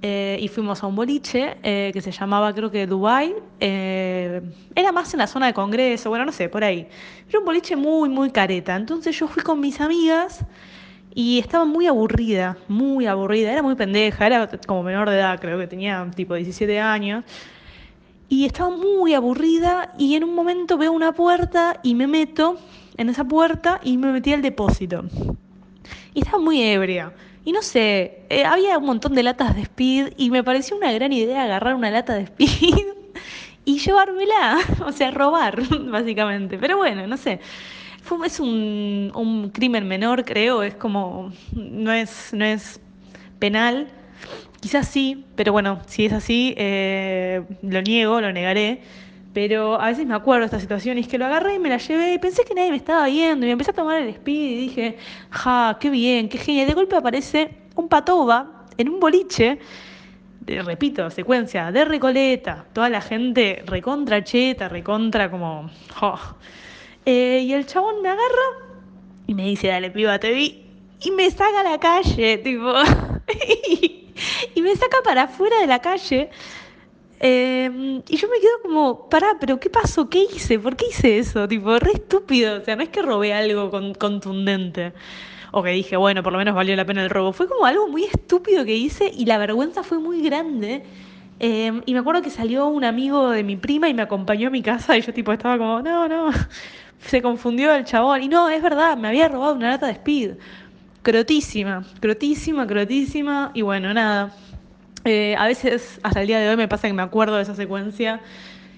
eh, 0.03 0.37
y 0.39 0.47
fuimos 0.47 0.83
a 0.83 0.87
un 0.87 0.95
boliche 0.95 1.57
eh, 1.63 1.91
que 1.93 2.01
se 2.01 2.11
llamaba 2.11 2.53
creo 2.53 2.71
que 2.71 2.85
Dubai, 2.87 3.35
era 3.59 4.91
más 4.91 5.13
en 5.13 5.19
la 5.19 5.27
zona 5.27 5.47
de 5.47 5.53
Congreso, 5.53 6.09
bueno, 6.09 6.25
no 6.25 6.31
sé, 6.31 6.49
por 6.49 6.63
ahí. 6.63 6.87
Era 7.29 7.39
un 7.39 7.45
boliche 7.45 7.75
muy, 7.75 8.09
muy 8.09 8.31
careta, 8.31 8.75
entonces 8.75 9.17
yo 9.17 9.27
fui 9.27 9.41
con 9.43 9.59
mis 9.59 9.81
amigas. 9.81 10.45
Y 11.13 11.39
estaba 11.39 11.65
muy 11.65 11.87
aburrida, 11.87 12.57
muy 12.67 13.05
aburrida, 13.05 13.51
era 13.51 13.61
muy 13.61 13.75
pendeja, 13.75 14.25
era 14.25 14.49
como 14.65 14.83
menor 14.83 15.09
de 15.09 15.17
edad, 15.17 15.39
creo 15.39 15.57
que 15.59 15.67
tenía 15.67 16.09
tipo 16.15 16.35
17 16.35 16.79
años. 16.79 17.25
Y 18.29 18.45
estaba 18.45 18.69
muy 18.69 19.13
aburrida 19.13 19.93
y 19.97 20.15
en 20.15 20.23
un 20.23 20.33
momento 20.33 20.77
veo 20.77 20.93
una 20.93 21.11
puerta 21.11 21.79
y 21.83 21.95
me 21.95 22.07
meto 22.07 22.57
en 22.95 23.09
esa 23.09 23.25
puerta 23.25 23.81
y 23.83 23.97
me 23.97 24.11
metí 24.11 24.31
al 24.31 24.41
depósito. 24.41 25.03
Y 26.13 26.21
estaba 26.21 26.39
muy 26.39 26.61
ebria. 26.61 27.13
Y 27.43 27.51
no 27.51 27.61
sé, 27.61 28.21
eh, 28.29 28.45
había 28.45 28.77
un 28.77 28.85
montón 28.85 29.15
de 29.15 29.23
latas 29.23 29.55
de 29.55 29.63
speed 29.63 30.13
y 30.15 30.29
me 30.29 30.43
pareció 30.43 30.77
una 30.77 30.91
gran 30.91 31.11
idea 31.11 31.43
agarrar 31.43 31.75
una 31.75 31.89
lata 31.89 32.13
de 32.13 32.21
speed 32.23 32.85
y 33.65 33.79
llevármela, 33.79 34.59
o 34.85 34.91
sea, 34.91 35.11
robar, 35.11 35.61
básicamente. 35.91 36.57
Pero 36.57 36.77
bueno, 36.77 37.07
no 37.07 37.17
sé. 37.17 37.39
Es 38.25 38.39
un, 38.39 39.51
crimen 39.53 39.87
menor, 39.87 40.25
creo, 40.25 40.63
es 40.63 40.75
como, 40.75 41.31
no 41.53 41.91
es, 41.91 42.33
no 42.33 42.45
es 42.45 42.79
penal. 43.39 43.87
Quizás 44.59 44.87
sí, 44.87 45.25
pero 45.35 45.51
bueno, 45.53 45.79
si 45.87 46.05
es 46.05 46.13
así, 46.13 46.53
eh, 46.57 47.41
lo 47.63 47.81
niego, 47.81 48.21
lo 48.21 48.31
negaré. 48.31 48.81
Pero 49.33 49.79
a 49.79 49.87
veces 49.87 50.05
me 50.05 50.13
acuerdo 50.13 50.41
de 50.41 50.45
esta 50.47 50.59
situación 50.59 50.97
y 50.97 51.01
es 51.01 51.07
que 51.07 51.17
lo 51.17 51.25
agarré 51.25 51.55
y 51.55 51.59
me 51.59 51.69
la 51.69 51.77
llevé 51.77 52.13
y 52.13 52.19
pensé 52.19 52.43
que 52.43 52.53
nadie 52.53 52.69
me 52.69 52.75
estaba 52.75 53.07
viendo 53.07 53.45
y 53.45 53.47
me 53.47 53.53
empecé 53.53 53.71
a 53.71 53.73
tomar 53.73 54.01
el 54.01 54.09
speed 54.09 54.51
y 54.51 54.57
dije, 54.57 54.97
ja, 55.29 55.77
qué 55.79 55.89
bien, 55.89 56.27
qué 56.27 56.37
genial. 56.37 56.67
De 56.67 56.73
golpe 56.73 56.97
aparece 56.97 57.49
un 57.75 57.87
patoba 57.87 58.65
en 58.77 58.89
un 58.89 58.99
boliche, 58.99 59.59
repito, 60.45 61.09
secuencia, 61.09 61.71
de 61.71 61.85
Recoleta, 61.85 62.65
toda 62.73 62.89
la 62.89 63.01
gente 63.01 63.63
recontra 63.65 64.23
cheta, 64.23 64.67
recontra 64.67 65.31
como, 65.31 65.69
jo. 65.95 66.19
Eh, 67.05 67.43
y 67.45 67.53
el 67.53 67.65
chabón 67.65 68.01
me 68.01 68.09
agarra 68.09 68.71
y 69.27 69.33
me 69.33 69.45
dice, 69.45 69.67
dale, 69.67 69.91
piba, 69.91 70.19
te 70.19 70.33
vi. 70.33 70.65
Y 71.03 71.11
me 71.11 71.29
saca 71.31 71.61
a 71.61 71.63
la 71.63 71.79
calle, 71.79 72.37
tipo. 72.39 72.73
y, 74.55 74.61
me 74.61 74.75
saca 74.75 74.97
para 75.03 75.23
afuera 75.23 75.59
de 75.61 75.67
la 75.67 75.79
calle. 75.79 76.29
Eh, 77.19 78.01
y 78.09 78.17
yo 78.17 78.27
me 78.27 78.39
quedo 78.39 78.61
como, 78.63 79.09
pará, 79.09 79.37
pero 79.39 79.59
¿qué 79.59 79.69
pasó? 79.69 80.09
¿Qué 80.09 80.25
hice? 80.35 80.59
¿Por 80.59 80.75
qué 80.75 80.87
hice 80.89 81.17
eso? 81.17 81.47
Tipo, 81.47 81.79
re 81.79 81.91
estúpido. 81.93 82.57
O 82.57 82.65
sea, 82.65 82.75
no 82.75 82.83
es 82.83 82.89
que 82.89 83.01
robé 83.01 83.33
algo 83.33 83.71
con- 83.71 83.93
contundente. 83.93 84.93
O 85.51 85.63
que 85.63 85.69
dije, 85.71 85.95
bueno, 85.97 86.23
por 86.23 86.33
lo 86.33 86.39
menos 86.39 86.53
valió 86.55 86.75
la 86.75 86.85
pena 86.85 87.03
el 87.03 87.09
robo. 87.09 87.31
Fue 87.33 87.47
como 87.47 87.65
algo 87.65 87.87
muy 87.87 88.03
estúpido 88.05 88.65
que 88.65 88.75
hice 88.75 89.11
y 89.15 89.25
la 89.25 89.37
vergüenza 89.37 89.83
fue 89.83 89.99
muy 89.99 90.21
grande. 90.21 90.83
Eh, 91.39 91.81
y 91.85 91.93
me 91.93 91.99
acuerdo 91.99 92.21
que 92.21 92.29
salió 92.29 92.67
un 92.67 92.83
amigo 92.83 93.29
de 93.31 93.43
mi 93.43 93.55
prima 93.55 93.89
y 93.89 93.93
me 93.93 94.03
acompañó 94.03 94.49
a 94.49 94.51
mi 94.51 94.61
casa 94.61 94.97
y 94.97 95.01
yo 95.01 95.13
tipo 95.13 95.31
estaba 95.33 95.57
como, 95.57 95.81
no, 95.81 96.07
no, 96.07 96.29
se 97.05 97.21
confundió 97.21 97.73
el 97.73 97.85
chabón. 97.85 98.23
Y 98.23 98.27
no, 98.27 98.49
es 98.49 98.61
verdad, 98.61 98.97
me 98.97 99.07
había 99.07 99.27
robado 99.27 99.55
una 99.55 99.69
lata 99.69 99.87
de 99.87 99.93
speed. 99.93 100.31
Crotísima, 101.03 101.83
crotísima, 101.99 102.67
crotísima. 102.67 103.51
Y 103.53 103.61
bueno, 103.61 103.93
nada. 103.93 104.33
Eh, 105.03 105.35
a 105.37 105.47
veces, 105.47 105.99
hasta 106.03 106.21
el 106.21 106.27
día 106.27 106.39
de 106.39 106.49
hoy, 106.49 106.57
me 106.57 106.67
pasa 106.67 106.87
que 106.87 106.93
me 106.93 107.01
acuerdo 107.01 107.37
de 107.37 107.43
esa 107.43 107.55
secuencia. 107.55 108.21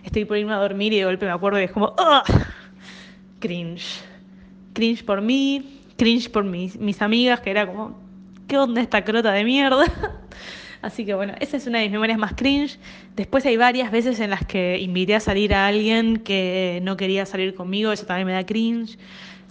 Estoy 0.04 0.26
por 0.26 0.38
irme 0.38 0.54
a 0.54 0.58
dormir 0.58 0.94
y 0.94 1.00
de 1.00 1.06
golpe 1.06 1.26
me 1.26 1.32
acuerdo 1.32 1.60
y 1.60 1.64
es 1.64 1.72
como, 1.72 1.94
¡ah! 1.98 2.24
Cringe. 3.40 4.02
Cringe 4.74 5.04
por 5.04 5.22
mí, 5.22 5.82
cringe 5.98 6.30
por 6.30 6.44
mis, 6.44 6.78
mis 6.78 7.02
amigas, 7.02 7.42
que 7.42 7.52
era 7.52 7.68
como, 7.68 8.00
¿qué 8.48 8.58
onda 8.58 8.82
esta 8.82 9.04
crota 9.04 9.32
de 9.32 9.44
mierda? 9.44 9.86
Así 10.84 11.06
que 11.06 11.14
bueno, 11.14 11.34
esa 11.40 11.56
es 11.56 11.66
una 11.66 11.80
de 11.80 11.86
mis 11.86 11.94
memorias 11.94 12.20
más 12.20 12.34
cringe. 12.34 12.78
Después 13.16 13.46
hay 13.46 13.56
varias 13.56 13.90
veces 13.90 14.20
en 14.20 14.30
las 14.30 14.46
que 14.46 14.78
invité 14.80 15.16
a 15.16 15.22
salir 15.22 15.54
a 15.54 15.66
alguien 15.66 16.18
que 16.18 16.82
no 16.84 16.98
quería 16.98 17.26
salir 17.26 17.56
conmigo, 17.56 17.94
eso 17.94 18.06
también 18.06 18.28
me 18.28 18.34
da 18.34 18.46
cringe. 18.46 19.00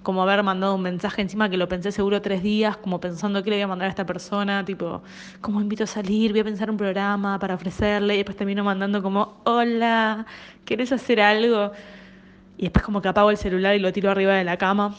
Como 0.02 0.22
haber 0.22 0.42
mandado 0.42 0.74
un 0.74 0.82
mensaje 0.82 1.22
encima 1.22 1.48
que 1.48 1.56
lo 1.56 1.68
pensé 1.68 1.90
seguro 1.90 2.20
tres 2.20 2.42
días, 2.42 2.76
como 2.76 3.00
pensando 3.00 3.42
qué 3.42 3.48
le 3.48 3.56
voy 3.56 3.62
a 3.62 3.66
mandar 3.66 3.86
a 3.86 3.88
esta 3.88 4.04
persona, 4.04 4.62
tipo, 4.66 5.02
¿cómo 5.40 5.62
invito 5.62 5.84
a 5.84 5.86
salir? 5.86 6.32
Voy 6.32 6.40
a 6.40 6.44
pensar 6.44 6.70
un 6.70 6.76
programa 6.76 7.38
para 7.38 7.54
ofrecerle, 7.54 8.12
y 8.12 8.16
después 8.18 8.36
termino 8.36 8.62
mandando 8.62 9.02
como, 9.02 9.40
hola, 9.44 10.26
¿querés 10.66 10.92
hacer 10.92 11.18
algo? 11.18 11.72
Y 12.58 12.64
después 12.64 12.84
como 12.84 13.00
que 13.00 13.08
apago 13.08 13.30
el 13.30 13.38
celular 13.38 13.74
y 13.74 13.78
lo 13.78 13.90
tiro 13.90 14.10
arriba 14.10 14.34
de 14.34 14.44
la 14.44 14.58
cama. 14.58 14.94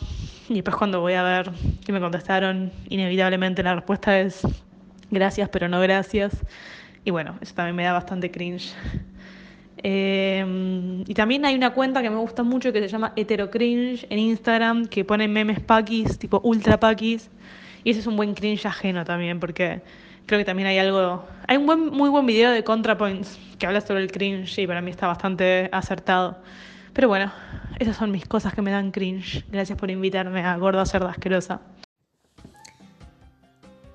Y 0.49 0.55
después 0.55 0.75
cuando 0.77 0.99
voy 0.99 1.13
a 1.13 1.21
ver 1.21 1.51
que 1.85 1.91
me 1.91 1.99
contestaron, 1.99 2.71
inevitablemente 2.89 3.61
la 3.61 3.75
respuesta 3.75 4.19
es 4.19 4.41
gracias, 5.13 5.49
pero 5.49 5.69
no 5.69 5.79
gracias. 5.79 6.33
Y 7.05 7.11
bueno, 7.11 7.37
eso 7.41 7.53
también 7.53 7.75
me 7.75 7.83
da 7.83 7.93
bastante 7.93 8.31
cringe. 8.31 8.73
Eh, 9.85 11.03
y 11.05 11.13
también 11.13 11.43
hay 11.43 11.55
una 11.55 11.73
cuenta 11.73 12.01
que 12.01 12.09
me 12.09 12.15
gusta 12.15 12.43
mucho 12.43 12.71
que 12.71 12.79
se 12.79 12.87
llama 12.87 13.11
Heterocringe 13.17 14.07
en 14.09 14.19
Instagram, 14.19 14.85
que 14.85 15.03
pone 15.03 15.27
memes 15.27 15.59
paquis, 15.59 16.17
tipo 16.17 16.39
ultra 16.43 16.79
paquis. 16.79 17.29
Y 17.83 17.89
ese 17.89 17.99
es 17.99 18.07
un 18.07 18.15
buen 18.15 18.33
cringe 18.33 18.65
ajeno 18.65 19.03
también, 19.03 19.41
porque 19.41 19.81
creo 20.25 20.39
que 20.39 20.45
también 20.45 20.67
hay 20.67 20.77
algo. 20.77 21.25
Hay 21.47 21.57
un 21.57 21.65
buen, 21.65 21.87
muy 21.87 22.09
buen 22.09 22.25
video 22.25 22.51
de 22.51 22.63
ContraPoints 22.63 23.37
que 23.59 23.65
habla 23.65 23.81
sobre 23.81 24.03
el 24.03 24.11
cringe 24.11 24.57
y 24.59 24.67
para 24.67 24.81
mí 24.81 24.89
está 24.89 25.07
bastante 25.07 25.69
acertado. 25.73 26.37
Pero 26.93 27.09
bueno, 27.09 27.31
esas 27.79 27.97
son 27.97 28.11
mis 28.11 28.25
cosas 28.25 28.53
que 28.53 28.61
me 28.61 28.71
dan 28.71 28.91
cringe. 28.91 29.43
Gracias 29.49 29.77
por 29.77 29.91
invitarme 29.91 30.43
a 30.43 30.55
Gorda 30.55 30.85
Cerda 30.85 31.09
Asquerosa. 31.09 31.59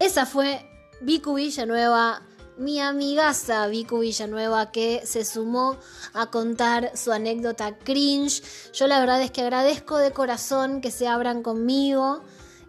Esa 0.00 0.26
fue 0.26 0.60
Vicu 1.00 1.34
Villanueva, 1.34 2.22
mi 2.56 2.80
amigaza 2.80 3.66
Vicu 3.68 4.00
Villanueva, 4.00 4.72
que 4.72 5.02
se 5.04 5.24
sumó 5.24 5.76
a 6.12 6.26
contar 6.30 6.96
su 6.96 7.12
anécdota 7.12 7.78
cringe. 7.78 8.42
Yo 8.72 8.86
la 8.86 8.98
verdad 9.00 9.22
es 9.22 9.30
que 9.30 9.42
agradezco 9.42 9.98
de 9.98 10.12
corazón 10.12 10.80
que 10.80 10.90
se 10.90 11.06
abran 11.06 11.42
conmigo. 11.42 12.22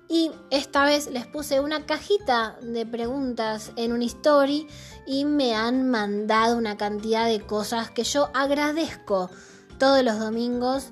Y 0.08 0.32
esta 0.50 0.86
vez 0.86 1.10
les 1.12 1.28
puse 1.28 1.60
una 1.60 1.86
cajita 1.86 2.58
de 2.62 2.86
preguntas 2.86 3.72
en 3.76 3.92
un 3.92 4.02
story 4.02 4.68
y 5.06 5.26
me 5.26 5.54
han 5.54 5.90
mandado 5.90 6.58
una 6.58 6.78
cantidad 6.78 7.28
de 7.28 7.42
cosas 7.42 7.92
que 7.92 8.04
yo 8.04 8.30
agradezco 8.34 9.30
todos 9.78 10.04
los 10.04 10.20
domingos 10.20 10.92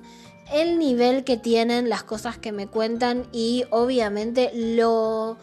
el 0.52 0.78
nivel 0.78 1.24
que 1.24 1.36
tienen 1.36 1.88
las 1.88 2.04
cosas 2.04 2.38
que 2.38 2.52
me 2.52 2.68
cuentan 2.68 3.26
y 3.32 3.64
obviamente 3.70 4.50
lo, 4.54 5.36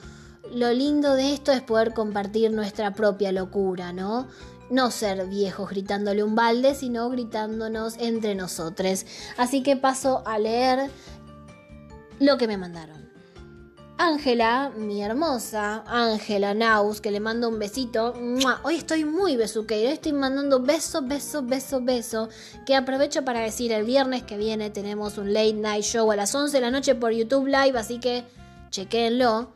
lo 0.54 0.72
lindo 0.72 1.16
de 1.16 1.34
esto 1.34 1.52
es 1.52 1.62
poder 1.62 1.93
compartir 1.93 2.52
nuestra 2.52 2.93
propia 2.93 3.32
locura, 3.32 3.93
¿no? 3.93 4.28
No 4.70 4.91
ser 4.91 5.28
viejos 5.28 5.70
gritándole 5.70 6.24
un 6.24 6.36
balde, 6.36 6.76
sino 6.76 7.10
gritándonos 7.10 7.96
entre 8.00 8.36
nosotros. 8.36 9.06
Así 9.38 9.62
que 9.62 9.78
paso 9.78 10.24
a 10.26 10.39
leer 10.39 10.89
lo 12.20 12.38
que 12.38 12.48
me 12.48 12.58
mandaron. 12.58 13.06
Ángela, 13.98 14.74
mi 14.76 15.02
hermosa, 15.02 15.84
Ángela 15.88 16.54
Naus, 16.54 17.00
que 17.00 17.12
le 17.12 17.22
mando 17.22 17.48
un 17.48 17.60
besito. 17.60 18.14
Hoy 18.64 18.76
estoy 18.76 19.06
muy 19.06 19.38
besuqueira, 19.38 19.91
estoy 19.91 20.12
mandando 20.12 20.60
beso, 20.60 21.02
beso, 21.02 21.43
beso, 21.43 21.80
beso. 21.82 22.28
Que 22.66 22.76
aprovecho 22.76 23.24
para 23.24 23.39
decir, 23.39 23.72
el 23.72 23.86
viernes 23.86 24.24
que 24.24 24.36
viene 24.36 24.70
tenemos 24.70 25.18
un 25.18 25.34
late 25.34 25.54
night 25.54 25.84
show 25.84 26.12
a 26.12 26.18
las 26.18 26.36
11 26.36 26.58
de 26.58 26.62
la 26.62 26.72
noche 26.72 26.93
por 26.96 27.14
YouTube 27.14 27.48
Live, 27.48 27.80
así 27.80 28.00
que 28.00 28.26
chequéenlo. 28.70 29.55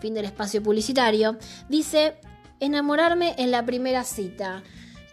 Fin 0.00 0.14
del 0.14 0.24
espacio 0.24 0.62
publicitario. 0.62 1.38
Dice, 1.68 2.14
enamorarme 2.60 3.34
en 3.38 3.50
la 3.50 3.64
primera 3.64 4.04
cita. 4.04 4.62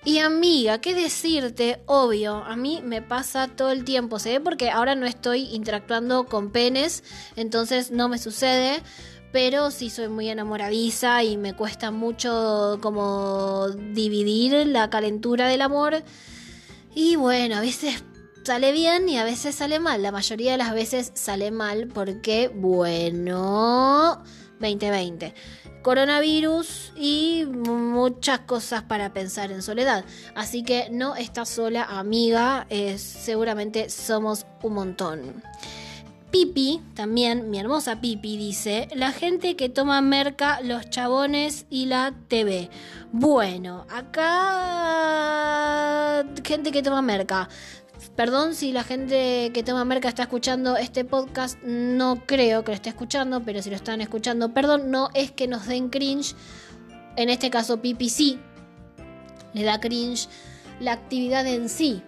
Y 0.06 0.20
amiga, 0.20 0.80
¿qué 0.82 0.94
decirte? 0.94 1.82
Obvio, 1.86 2.36
a 2.36 2.58
mí 2.58 2.82
me 2.84 3.02
pasa 3.02 3.48
todo 3.48 3.72
el 3.72 3.86
tiempo, 3.86 4.20
¿se 4.20 4.34
ve? 4.34 4.40
Porque 4.42 4.70
ahora 4.70 4.96
no 4.96 5.06
estoy 5.06 5.44
interactuando 5.54 6.26
con 6.26 6.52
penes, 6.52 7.06
entonces 7.38 7.90
no 7.90 8.10
me 8.10 8.18
sucede, 8.18 8.84
pero 9.32 9.72
sí 9.72 9.90
soy 9.90 10.10
muy 10.10 10.28
enamoradiza 10.28 11.24
y 11.24 11.38
me 11.38 11.56
cuesta 11.56 11.92
mucho 11.92 12.80
como 12.82 13.70
dividir 13.70 14.68
la 14.68 14.90
calentura 14.90 15.48
del 15.48 15.62
amor. 15.62 16.04
Y 16.94 17.16
bueno, 17.16 17.56
a 17.56 17.62
veces 17.62 18.04
sale 18.44 18.74
bien 18.74 19.08
y 19.08 19.18
a 19.18 19.24
veces 19.24 19.56
sale 19.56 19.80
mal. 19.80 20.04
La 20.04 20.12
mayoría 20.12 20.52
de 20.52 20.58
las 20.58 20.74
veces 20.74 21.12
sale 21.16 21.50
mal 21.50 21.88
porque, 21.88 22.50
bueno, 22.54 24.22
2020 24.64 25.34
coronavirus 25.84 26.94
y 26.96 27.46
muchas 27.46 28.40
cosas 28.40 28.82
para 28.84 29.14
pensar 29.14 29.52
en 29.52 29.62
soledad. 29.62 30.04
Así 30.34 30.64
que 30.64 30.88
no 30.90 31.16
estás 31.16 31.50
sola, 31.50 31.84
amiga, 31.84 32.66
seguramente 32.98 33.92
somos 33.92 34.48
un 34.64 34.74
montón. 34.74 35.44
Pipi, 36.32 36.82
también 36.96 37.52
mi 37.52 37.60
hermosa 37.60 38.02
Pipi, 38.02 38.38
dice, 38.38 38.88
la 38.96 39.12
gente 39.12 39.56
que 39.56 39.70
toma 39.70 40.02
merca, 40.02 40.62
los 40.62 40.90
chabones 40.90 41.68
y 41.70 41.86
la 41.86 42.16
TV. 42.28 42.72
Bueno, 43.12 43.86
acá 43.92 45.24
gente 46.44 46.72
que 46.72 46.82
toma 46.82 47.04
merca. 47.04 47.50
Perdón 48.16 48.54
si 48.54 48.72
la 48.72 48.84
gente 48.84 49.50
que 49.54 49.64
toma 49.64 49.86
merca 49.86 50.08
está 50.08 50.24
escuchando 50.24 50.78
este 50.78 51.04
podcast, 51.04 51.58
no 51.64 52.22
creo 52.28 52.64
que 52.64 52.72
lo 52.72 52.76
esté 52.76 52.90
escuchando, 52.90 53.42
pero 53.42 53.62
si 53.64 53.72
lo 53.72 53.76
están 53.76 54.02
escuchando, 54.02 54.54
perdón, 54.54 54.92
no 54.92 55.10
es 55.16 55.32
que 55.32 55.48
nos 55.48 55.66
den 55.66 55.90
cringe. 55.90 56.36
En 57.16 57.30
este 57.30 57.50
caso, 57.50 57.82
Pipi 57.82 58.10
sí, 58.10 58.40
le 59.54 59.64
da 59.64 59.80
cringe 59.80 60.30
la 60.80 60.92
actividad 60.92 61.48
en 61.48 61.70
sí. 61.70 62.04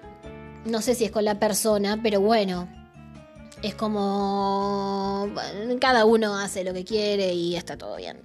No 0.65 0.81
sé 0.81 0.93
si 0.93 1.05
es 1.05 1.11
con 1.11 1.25
la 1.25 1.39
persona, 1.39 1.99
pero 2.01 2.21
bueno, 2.21 2.67
es 3.63 3.73
como 3.73 5.27
cada 5.81 6.05
uno 6.05 6.37
hace 6.37 6.63
lo 6.63 6.73
que 6.73 6.83
quiere 6.83 7.33
y 7.33 7.55
está 7.55 7.77
todo 7.77 7.95
bien. 7.95 8.21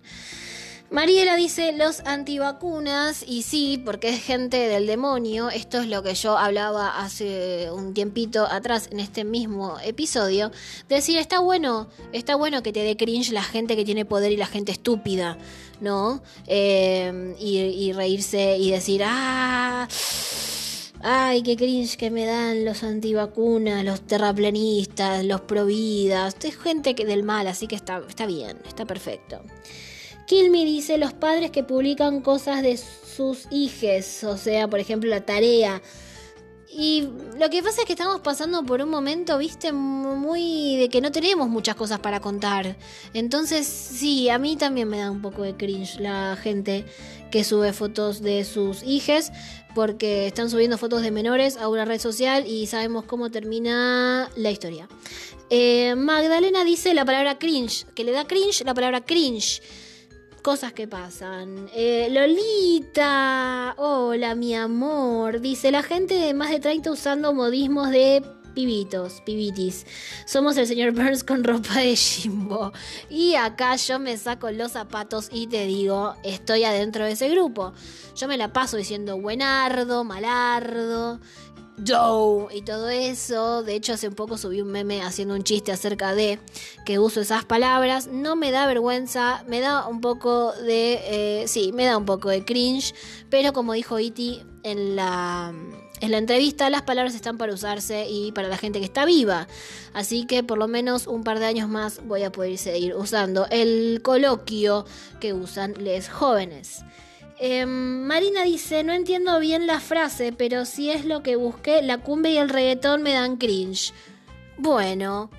Mariela 0.90 1.36
dice 1.36 1.70
los 1.70 2.00
antivacunas 2.00 3.24
y 3.24 3.42
sí, 3.42 3.80
porque 3.84 4.08
es 4.08 4.24
gente 4.24 4.56
del 4.56 4.88
demonio. 4.88 5.48
Esto 5.48 5.78
es 5.78 5.86
lo 5.86 6.02
que 6.02 6.14
yo 6.14 6.36
hablaba 6.36 6.98
hace 6.98 7.70
un 7.70 7.94
tiempito 7.94 8.44
atrás 8.44 8.88
en 8.90 8.98
este 8.98 9.22
mismo 9.22 9.78
episodio. 9.84 10.50
Decir, 10.88 11.18
está 11.18 11.38
bueno, 11.38 11.88
está 12.12 12.34
bueno 12.34 12.64
que 12.64 12.72
te 12.72 12.80
dé 12.80 12.96
cringe 12.96 13.30
la 13.30 13.44
gente 13.44 13.76
que 13.76 13.84
tiene 13.84 14.04
poder 14.04 14.32
y 14.32 14.36
la 14.36 14.46
gente 14.46 14.72
estúpida, 14.72 15.38
¿no? 15.80 16.24
Eh, 16.48 17.36
y, 17.38 17.58
y 17.58 17.92
reírse 17.92 18.58
y 18.58 18.72
decir, 18.72 19.02
ah... 19.04 19.86
Ay, 21.02 21.42
qué 21.42 21.56
cringe 21.56 21.96
que 21.96 22.10
me 22.10 22.26
dan 22.26 22.66
los 22.66 22.82
antivacunas, 22.82 23.84
los 23.86 24.02
terraplenistas, 24.02 25.24
los 25.24 25.40
providas. 25.40 26.36
Es 26.42 26.58
gente 26.58 26.94
que 26.94 27.06
del 27.06 27.22
mal, 27.22 27.46
así 27.46 27.66
que 27.68 27.76
está, 27.76 28.02
está 28.06 28.26
bien, 28.26 28.58
está 28.68 28.84
perfecto. 28.84 29.40
Kilmi 30.30 30.64
dice 30.64 30.96
los 30.96 31.12
padres 31.12 31.50
que 31.50 31.64
publican 31.64 32.20
cosas 32.20 32.62
de 32.62 32.76
sus 32.76 33.48
hijes, 33.50 34.22
o 34.22 34.36
sea, 34.36 34.68
por 34.68 34.78
ejemplo, 34.78 35.10
la 35.10 35.26
tarea. 35.26 35.82
Y 36.72 37.08
lo 37.36 37.50
que 37.50 37.64
pasa 37.64 37.80
es 37.80 37.84
que 37.84 37.94
estamos 37.94 38.20
pasando 38.20 38.62
por 38.64 38.80
un 38.80 38.90
momento, 38.90 39.36
viste, 39.38 39.72
muy 39.72 40.76
de 40.76 40.88
que 40.88 41.00
no 41.00 41.10
tenemos 41.10 41.48
muchas 41.48 41.74
cosas 41.74 41.98
para 41.98 42.20
contar. 42.20 42.76
Entonces, 43.12 43.66
sí, 43.66 44.28
a 44.28 44.38
mí 44.38 44.54
también 44.54 44.88
me 44.88 44.98
da 44.98 45.10
un 45.10 45.20
poco 45.20 45.42
de 45.42 45.56
cringe 45.56 45.98
la 45.98 46.38
gente 46.40 46.84
que 47.32 47.42
sube 47.42 47.72
fotos 47.72 48.22
de 48.22 48.44
sus 48.44 48.84
hijes, 48.84 49.32
porque 49.74 50.28
están 50.28 50.48
subiendo 50.48 50.78
fotos 50.78 51.02
de 51.02 51.10
menores 51.10 51.56
a 51.56 51.68
una 51.68 51.84
red 51.84 51.98
social 51.98 52.46
y 52.46 52.68
sabemos 52.68 53.04
cómo 53.04 53.32
termina 53.32 54.30
la 54.36 54.52
historia. 54.52 54.88
Eh, 55.50 55.96
Magdalena 55.96 56.62
dice 56.62 56.94
la 56.94 57.04
palabra 57.04 57.36
cringe, 57.36 57.84
que 57.96 58.04
le 58.04 58.12
da 58.12 58.28
cringe 58.28 58.62
la 58.64 58.74
palabra 58.74 59.00
cringe 59.00 59.60
cosas 60.40 60.72
que 60.72 60.88
pasan. 60.88 61.68
Eh, 61.74 62.08
Lolita, 62.10 63.74
hola 63.78 64.34
mi 64.34 64.54
amor, 64.54 65.40
dice 65.40 65.70
la 65.70 65.82
gente 65.82 66.14
de 66.14 66.34
más 66.34 66.50
de 66.50 66.60
30 66.60 66.90
usando 66.90 67.32
modismos 67.32 67.90
de 67.90 68.22
pibitos, 68.54 69.20
pibitis. 69.24 69.86
Somos 70.26 70.56
el 70.56 70.66
señor 70.66 70.92
Burns 70.92 71.24
con 71.24 71.44
ropa 71.44 71.78
de 71.78 71.96
Jimbo. 71.96 72.72
Y 73.08 73.34
acá 73.34 73.76
yo 73.76 73.98
me 73.98 74.16
saco 74.16 74.50
los 74.50 74.72
zapatos 74.72 75.28
y 75.32 75.46
te 75.46 75.66
digo, 75.66 76.14
estoy 76.24 76.64
adentro 76.64 77.04
de 77.04 77.12
ese 77.12 77.28
grupo. 77.28 77.72
Yo 78.16 78.28
me 78.28 78.36
la 78.36 78.52
paso 78.52 78.76
diciendo 78.76 79.18
buenardo, 79.18 80.04
malardo. 80.04 81.20
Joe 81.86 82.54
y 82.54 82.62
todo 82.62 82.88
eso. 82.88 83.62
De 83.62 83.74
hecho, 83.74 83.92
hace 83.92 84.08
un 84.08 84.14
poco 84.14 84.38
subí 84.38 84.60
un 84.60 84.70
meme 84.70 85.02
haciendo 85.02 85.34
un 85.34 85.42
chiste 85.42 85.72
acerca 85.72 86.14
de 86.14 86.38
que 86.84 86.98
uso 86.98 87.20
esas 87.20 87.44
palabras. 87.44 88.06
No 88.06 88.36
me 88.36 88.50
da 88.50 88.66
vergüenza, 88.66 89.44
me 89.46 89.60
da 89.60 89.86
un 89.86 90.00
poco 90.00 90.52
de. 90.52 91.00
Eh, 91.42 91.48
sí, 91.48 91.72
me 91.72 91.84
da 91.84 91.96
un 91.96 92.06
poco 92.06 92.28
de 92.28 92.44
cringe. 92.44 92.94
Pero 93.28 93.52
como 93.52 93.72
dijo 93.72 93.98
Iti 93.98 94.42
en 94.62 94.96
la, 94.96 95.52
en 96.00 96.10
la 96.10 96.18
entrevista, 96.18 96.70
las 96.70 96.82
palabras 96.82 97.14
están 97.14 97.38
para 97.38 97.54
usarse 97.54 98.06
y 98.08 98.32
para 98.32 98.48
la 98.48 98.56
gente 98.56 98.78
que 98.78 98.84
está 98.84 99.04
viva. 99.04 99.48
Así 99.92 100.26
que 100.26 100.42
por 100.42 100.58
lo 100.58 100.68
menos 100.68 101.06
un 101.06 101.24
par 101.24 101.38
de 101.38 101.46
años 101.46 101.68
más 101.68 102.00
voy 102.06 102.22
a 102.22 102.32
poder 102.32 102.58
seguir 102.58 102.94
usando 102.94 103.46
el 103.50 104.00
coloquio 104.02 104.84
que 105.20 105.32
usan 105.32 105.74
los 105.78 106.08
jóvenes. 106.08 106.82
Eh, 107.42 107.64
Marina 107.64 108.44
dice, 108.44 108.84
no 108.84 108.92
entiendo 108.92 109.40
bien 109.40 109.66
la 109.66 109.80
frase, 109.80 110.30
pero 110.30 110.66
si 110.66 110.90
es 110.90 111.06
lo 111.06 111.22
que 111.22 111.36
busqué, 111.36 111.80
la 111.80 111.96
cumbia 111.96 112.32
y 112.32 112.36
el 112.36 112.50
reggaetón 112.50 113.02
me 113.02 113.14
dan 113.14 113.38
cringe. 113.38 113.94
Bueno, 114.58 115.30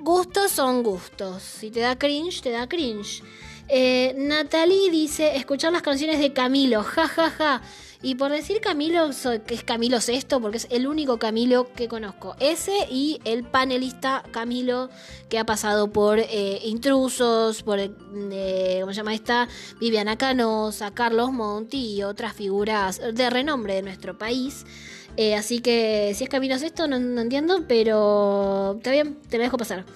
gustos 0.00 0.50
son 0.50 0.82
gustos. 0.82 1.44
Si 1.44 1.70
te 1.70 1.78
da 1.78 1.96
cringe, 1.96 2.42
te 2.42 2.50
da 2.50 2.68
cringe. 2.68 3.22
Eh, 3.68 4.14
Natalie 4.16 4.90
dice, 4.90 5.36
escuchar 5.36 5.72
las 5.72 5.82
canciones 5.82 6.18
de 6.18 6.32
Camilo, 6.32 6.82
ja, 6.82 7.06
ja, 7.06 7.30
ja. 7.30 7.62
Y 8.04 8.16
por 8.16 8.30
decir 8.30 8.60
Camilo, 8.60 9.08
que 9.46 9.54
es 9.54 9.64
Camilo 9.64 9.98
Sexto, 9.98 10.38
porque 10.38 10.58
es 10.58 10.66
el 10.70 10.86
único 10.86 11.18
Camilo 11.18 11.72
que 11.74 11.88
conozco. 11.88 12.36
Ese 12.38 12.86
y 12.90 13.18
el 13.24 13.44
panelista 13.44 14.22
Camilo, 14.30 14.90
que 15.30 15.38
ha 15.38 15.46
pasado 15.46 15.90
por 15.90 16.18
eh, 16.18 16.60
Intrusos, 16.64 17.62
por, 17.62 17.78
eh, 17.80 18.76
¿cómo 18.82 18.92
se 18.92 18.98
llama 18.98 19.14
esta? 19.14 19.48
Viviana 19.80 20.18
Canosa, 20.18 20.90
Carlos 20.90 21.32
Monti 21.32 21.94
y 21.94 22.02
otras 22.02 22.34
figuras 22.34 23.00
de 23.14 23.30
renombre 23.30 23.76
de 23.76 23.82
nuestro 23.82 24.18
país. 24.18 24.66
Eh, 25.16 25.34
así 25.34 25.60
que 25.60 26.12
si 26.14 26.24
es 26.24 26.30
Camilo 26.30 26.58
Sexto, 26.58 26.86
no, 26.86 27.00
no, 27.00 27.22
entiendo, 27.22 27.64
pero 27.66 28.74
está 28.76 28.90
bien, 28.90 29.16
te 29.30 29.38
lo 29.38 29.44
dejo 29.44 29.56
pasar. 29.56 29.86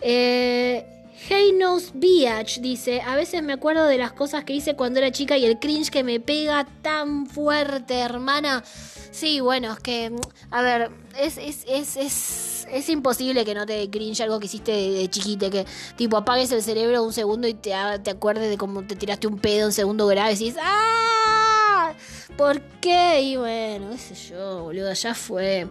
Eh, 0.00 1.03
Hey 1.26 1.52
Knows 1.52 1.92
Beach 1.94 2.60
dice, 2.60 3.00
a 3.00 3.16
veces 3.16 3.42
me 3.42 3.54
acuerdo 3.54 3.86
de 3.86 3.96
las 3.96 4.12
cosas 4.12 4.44
que 4.44 4.52
hice 4.52 4.76
cuando 4.76 4.98
era 4.98 5.10
chica 5.10 5.38
y 5.38 5.46
el 5.46 5.58
cringe 5.58 5.90
que 5.90 6.04
me 6.04 6.20
pega 6.20 6.66
tan 6.82 7.24
fuerte, 7.24 7.98
hermana. 7.98 8.62
Sí, 9.10 9.40
bueno, 9.40 9.72
es 9.72 9.80
que, 9.80 10.12
a 10.50 10.60
ver, 10.60 10.90
es, 11.18 11.38
es, 11.38 11.64
es, 11.66 11.96
es, 11.96 12.66
es 12.70 12.88
imposible 12.90 13.46
que 13.46 13.54
no 13.54 13.64
te 13.64 13.88
cringe 13.88 14.20
algo 14.20 14.38
que 14.38 14.46
hiciste 14.46 14.72
de, 14.72 15.08
chiquite, 15.08 15.48
que 15.48 15.64
tipo 15.96 16.18
apagues 16.18 16.52
el 16.52 16.62
cerebro 16.62 17.02
un 17.02 17.14
segundo 17.14 17.48
y 17.48 17.54
te, 17.54 17.72
te 18.02 18.10
acuerdes 18.10 18.50
de 18.50 18.58
cómo 18.58 18.82
te 18.82 18.94
tiraste 18.94 19.26
un 19.26 19.38
pedo 19.38 19.64
en 19.64 19.72
segundo 19.72 20.06
grado 20.06 20.30
y 20.30 20.34
decís, 20.34 20.56
¡ah! 20.60 21.94
¿Por 22.36 22.60
qué? 22.82 23.22
Y 23.22 23.36
bueno, 23.36 23.92
qué 23.92 23.98
sé 23.98 24.14
yo, 24.14 24.64
boludo, 24.64 24.92
ya 24.92 25.14
fue. 25.14 25.68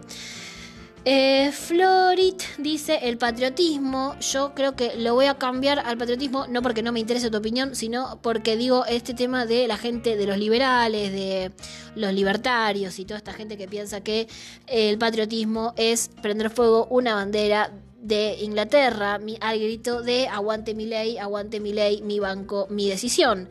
Eh, 1.06 1.52
Florit 1.52 2.42
dice 2.56 2.98
el 3.02 3.18
patriotismo. 3.18 4.18
Yo 4.20 4.54
creo 4.54 4.74
que 4.74 4.96
lo 4.96 5.12
voy 5.12 5.26
a 5.26 5.34
cambiar 5.34 5.78
al 5.80 5.98
patriotismo, 5.98 6.46
no 6.46 6.62
porque 6.62 6.82
no 6.82 6.92
me 6.92 7.00
interese 7.00 7.30
tu 7.30 7.36
opinión, 7.36 7.74
sino 7.74 8.18
porque 8.22 8.56
digo 8.56 8.86
este 8.86 9.12
tema 9.12 9.44
de 9.44 9.68
la 9.68 9.76
gente, 9.76 10.16
de 10.16 10.26
los 10.26 10.38
liberales, 10.38 11.12
de 11.12 11.52
los 11.94 12.12
libertarios 12.14 12.98
y 12.98 13.04
toda 13.04 13.18
esta 13.18 13.34
gente 13.34 13.58
que 13.58 13.68
piensa 13.68 14.00
que 14.00 14.28
el 14.66 14.96
patriotismo 14.96 15.74
es 15.76 16.08
prender 16.22 16.48
fuego 16.48 16.86
una 16.90 17.14
bandera 17.14 17.70
de 18.00 18.38
Inglaterra 18.40 19.20
al 19.40 19.58
grito 19.58 20.02
de 20.02 20.26
aguante 20.28 20.74
mi 20.74 20.86
ley, 20.86 21.18
aguante 21.18 21.60
mi 21.60 21.74
ley, 21.74 22.00
mi 22.00 22.18
banco, 22.18 22.66
mi 22.70 22.88
decisión. 22.88 23.50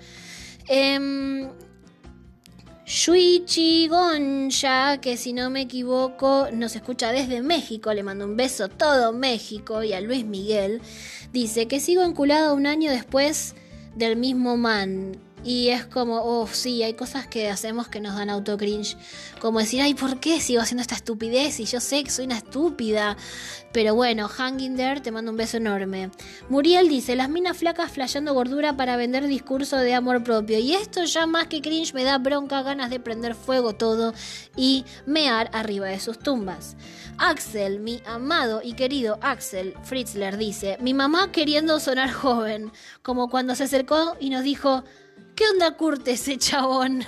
Eh, 0.69 1.49
Shuichi 2.95 3.87
Gonja, 3.87 5.01
que 5.01 5.17
si 5.17 5.33
no 5.33 5.49
me 5.49 5.61
equivoco 5.61 6.49
nos 6.53 6.75
escucha 6.75 7.11
desde 7.11 7.41
México, 7.41 7.91
le 7.91 8.03
mando 8.03 8.23
un 8.23 8.37
beso 8.37 8.67
todo 8.67 9.11
México 9.13 9.81
y 9.81 9.93
a 9.93 9.99
Luis 9.99 10.25
Miguel, 10.25 10.79
dice 11.31 11.67
que 11.67 11.79
sigo 11.79 12.03
enculado 12.03 12.53
un 12.53 12.67
año 12.67 12.91
después 12.91 13.55
del 13.95 14.15
mismo 14.15 14.57
man. 14.57 15.17
Y 15.43 15.69
es 15.69 15.85
como, 15.85 16.21
oh, 16.23 16.47
sí, 16.47 16.83
hay 16.83 16.93
cosas 16.93 17.27
que 17.27 17.49
hacemos 17.49 17.87
que 17.89 17.99
nos 17.99 18.15
dan 18.15 18.29
auto 18.29 18.57
cringe. 18.57 18.95
Como 19.41 19.59
decir, 19.59 19.81
ay, 19.81 19.93
¿por 19.93 20.19
qué 20.19 20.39
sigo 20.39 20.61
haciendo 20.61 20.81
esta 20.81 20.95
estupidez? 20.95 21.59
Y 21.59 21.65
yo 21.65 21.79
sé 21.79 22.03
que 22.03 22.09
soy 22.09 22.25
una 22.25 22.37
estúpida. 22.37 23.17
Pero 23.73 23.95
bueno, 23.95 24.27
hanging 24.27 24.75
there, 24.75 25.01
te 25.01 25.11
mando 25.11 25.31
un 25.31 25.37
beso 25.37 25.57
enorme. 25.57 26.11
Muriel 26.47 26.87
dice, 26.87 27.15
las 27.15 27.29
minas 27.29 27.57
flacas 27.57 27.91
flayando 27.91 28.33
gordura 28.33 28.77
para 28.77 28.95
vender 28.95 29.27
discurso 29.27 29.77
de 29.77 29.93
amor 29.93 30.23
propio. 30.23 30.59
Y 30.59 30.73
esto 30.73 31.03
ya 31.03 31.25
más 31.25 31.47
que 31.47 31.61
cringe 31.61 31.93
me 31.93 32.03
da 32.03 32.19
bronca, 32.19 32.61
ganas 32.61 32.89
de 32.89 32.99
prender 32.99 33.35
fuego 33.35 33.73
todo 33.73 34.13
y 34.55 34.85
mear 35.05 35.49
arriba 35.53 35.87
de 35.87 35.99
sus 35.99 36.19
tumbas. 36.19 36.77
Axel, 37.17 37.79
mi 37.79 38.01
amado 38.05 38.61
y 38.63 38.73
querido 38.73 39.19
Axel 39.21 39.75
Fritzler 39.83 40.37
dice, 40.37 40.77
mi 40.81 40.93
mamá 40.93 41.31
queriendo 41.31 41.79
sonar 41.79 42.11
joven, 42.11 42.71
como 43.01 43.29
cuando 43.29 43.55
se 43.55 43.63
acercó 43.65 44.15
y 44.19 44.29
nos 44.29 44.43
dijo, 44.43 44.83
¿Qué 45.35 45.45
onda 45.47 45.75
curte 45.75 46.11
ese 46.11 46.37
chabón? 46.37 47.03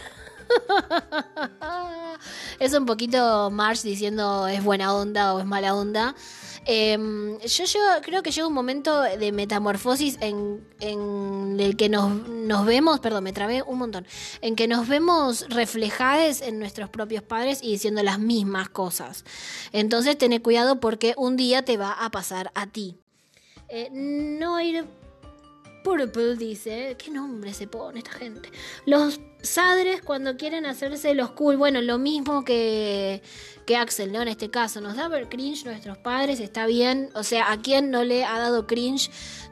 es 2.59 2.73
un 2.73 2.85
poquito 2.85 3.49
Marsh 3.51 3.81
diciendo 3.81 4.47
es 4.47 4.63
buena 4.63 4.95
onda 4.95 5.33
o 5.33 5.39
es 5.39 5.45
mala 5.45 5.75
onda. 5.75 6.15
Eh, 6.67 6.97
yo, 7.45 7.79
creo 8.01 8.23
que 8.23 8.31
llega 8.31 8.47
un 8.47 8.53
momento 8.53 9.01
de 9.01 9.31
metamorfosis 9.31 10.17
en, 10.21 10.65
el 10.79 11.77
que 11.77 11.89
nos, 11.89 12.27
nos, 12.27 12.65
vemos, 12.65 12.99
perdón, 12.99 13.23
me 13.23 13.33
trabé 13.33 13.61
un 13.61 13.77
montón, 13.77 14.07
en 14.41 14.55
que 14.55 14.67
nos 14.67 14.87
vemos 14.87 15.45
reflejadas 15.49 16.41
en 16.41 16.57
nuestros 16.57 16.89
propios 16.89 17.21
padres 17.21 17.59
y 17.61 17.73
diciendo 17.73 18.01
las 18.01 18.17
mismas 18.17 18.69
cosas. 18.69 19.25
Entonces, 19.71 20.17
ten 20.17 20.35
cuidado 20.41 20.79
porque 20.79 21.13
un 21.17 21.37
día 21.37 21.63
te 21.63 21.77
va 21.77 21.91
a 21.91 22.09
pasar 22.09 22.51
a 22.55 22.65
ti. 22.65 22.97
Eh, 23.69 23.89
Noir 23.91 24.85
Purple 25.85 26.35
dice, 26.35 26.95
¿qué 26.97 27.11
nombre 27.11 27.53
se 27.53 27.67
pone 27.67 27.99
esta 27.99 28.13
gente? 28.13 28.49
Los 28.87 29.21
sadres 29.39 30.01
cuando 30.01 30.35
quieren 30.35 30.65
hacerse 30.65 31.13
los 31.13 31.29
cool, 31.33 31.57
bueno, 31.57 31.79
lo 31.83 31.99
mismo 31.99 32.43
que, 32.43 33.21
que 33.67 33.77
Axel, 33.77 34.11
¿no? 34.11 34.23
En 34.23 34.27
este 34.27 34.49
caso, 34.49 34.81
nos 34.81 34.95
da 34.95 35.07
ver 35.07 35.29
cringe 35.29 35.63
nuestros 35.63 35.99
padres, 35.99 36.39
está 36.39 36.65
bien. 36.65 37.11
O 37.13 37.21
sea, 37.21 37.51
¿a 37.51 37.61
quién 37.61 37.91
no 37.91 38.03
le 38.03 38.25
ha 38.25 38.39
dado 38.39 38.65
cringe 38.65 39.11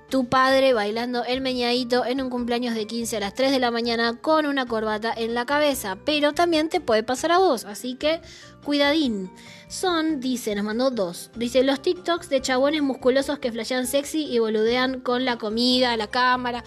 tu 0.09 0.27
padre 0.27 0.73
bailando 0.73 1.23
el 1.23 1.41
meñadito 1.41 2.03
en 2.03 2.19
un 2.19 2.31
cumpleaños 2.31 2.73
de 2.73 2.88
15 2.88 3.17
a 3.17 3.19
las 3.19 3.36
3 3.36 3.51
de 3.51 3.59
la 3.59 3.69
mañana 3.69 4.19
con 4.19 4.47
una 4.47 4.65
corbata 4.65 5.13
en 5.15 5.36
la 5.36 5.45
cabeza? 5.45 5.99
Pero 6.03 6.34
también 6.34 6.67
te 6.67 6.81
puede 6.81 7.03
pasar 7.03 7.31
a 7.31 7.38
vos, 7.38 7.63
así 7.65 7.93
que 7.93 8.21
cuidadín. 8.64 9.30
Son, 9.68 10.20
dice, 10.20 10.55
nos 10.55 10.66
mandó 10.66 10.91
dos. 10.91 11.32
Dice, 11.36 11.64
los 11.64 11.82
TikToks 11.82 12.30
de 12.30 12.41
chabones 12.41 12.82
musculosos 12.82 13.39
que 13.39 13.51
flashean 13.51 13.88
sexy 13.88 14.26
y 14.26 14.39
boludean 14.39 15.01
con 15.01 15.26
la 15.26 15.38
comida, 15.38 15.97
la 15.97 16.07
cámara. 16.07 16.64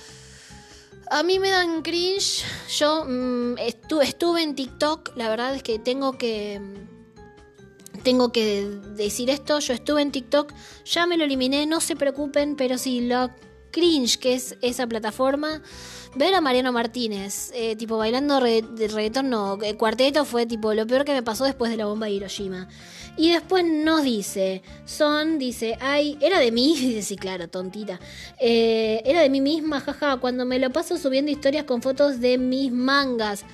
A 1.11 1.23
mí 1.23 1.39
me 1.39 1.51
dan 1.51 1.83
cringe. 1.83 2.45
Yo 2.79 3.05
mm, 3.05 3.55
estu- 3.59 4.03
estuve 4.03 4.43
en 4.43 4.57
TikTok. 4.57 5.17
La 5.17 5.29
verdad 5.29 5.55
es 5.55 5.63
que 5.63 5.79
tengo 5.79 6.19
que. 6.19 6.61
Tengo 8.03 8.33
que 8.33 8.65
decir 8.97 9.31
esto. 9.31 9.59
Yo 9.61 9.73
estuve 9.73 10.03
en 10.03 10.11
TikTok. 10.11 10.53
Ya 10.85 11.07
me 11.07 11.17
lo 11.17 11.25
eliminé. 11.25 11.65
No 11.67 11.81
se 11.81 11.95
preocupen. 11.95 12.57
Pero 12.57 12.77
sí, 12.77 13.03
lo 13.03 13.31
cringe 13.71 14.19
que 14.19 14.35
es 14.35 14.57
esa 14.63 14.87
plataforma. 14.89 15.63
Ver 16.17 16.35
a 16.35 16.41
Mariano 16.41 16.73
Martínez, 16.73 17.51
eh, 17.55 17.77
tipo 17.77 17.99
bailando 17.99 18.41
re- 18.41 18.63
de 18.63 18.89
reggaetón, 18.89 19.29
no, 19.29 19.59
el 19.63 19.77
cuarteto 19.77 20.25
fue 20.25 20.47
tipo 20.47 20.73
lo 20.73 20.87
peor 20.87 21.05
que 21.05 21.13
me 21.13 21.23
pasó 21.23 21.45
después 21.45 21.71
de 21.71 21.77
la 21.77 21.85
bomba 21.85 22.07
de 22.07 22.13
Hiroshima. 22.13 22.69
Y 23.19 23.33
después 23.33 23.65
nos 23.67 24.03
dice, 24.03 24.63
son, 24.87 25.39
dice, 25.39 25.77
ay, 25.81 26.17
era 26.23 26.39
de 26.39 26.53
mí, 26.53 26.75
dice, 26.81 27.03
sí, 27.03 27.17
claro, 27.17 27.49
tontita. 27.49 28.01
Eh, 28.41 29.03
era 29.05 29.21
de 29.21 29.29
mí 29.29 29.43
misma, 29.43 29.81
jaja, 29.81 30.17
cuando 30.17 30.47
me 30.47 30.59
lo 30.59 30.71
paso 30.71 30.97
subiendo 30.97 31.31
historias 31.31 31.65
con 31.65 31.83
fotos 31.83 32.19
de 32.21 32.39
mis 32.39 32.73
mangas. 32.73 33.45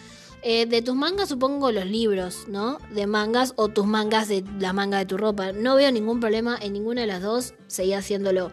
Eh, 0.45 0.67
de 0.67 0.83
tus 0.83 0.95
mangas 0.97 1.29
supongo 1.29 1.71
los 1.73 1.87
libros, 1.87 2.49
¿no? 2.49 2.79
De 2.95 3.07
mangas 3.09 3.55
o 3.57 3.69
tus 3.69 3.87
mangas 3.87 4.29
de 4.29 4.45
la 4.61 4.73
manga 4.73 4.99
de 4.99 5.07
tu 5.07 5.17
ropa. 5.17 5.51
No 5.53 5.75
veo 5.77 5.91
ningún 5.93 6.21
problema 6.21 6.59
en 6.61 6.73
ninguna 6.73 7.01
de 7.03 7.07
las 7.09 7.23
dos, 7.23 7.55
seguí 7.67 7.93
haciéndolo. 7.93 8.53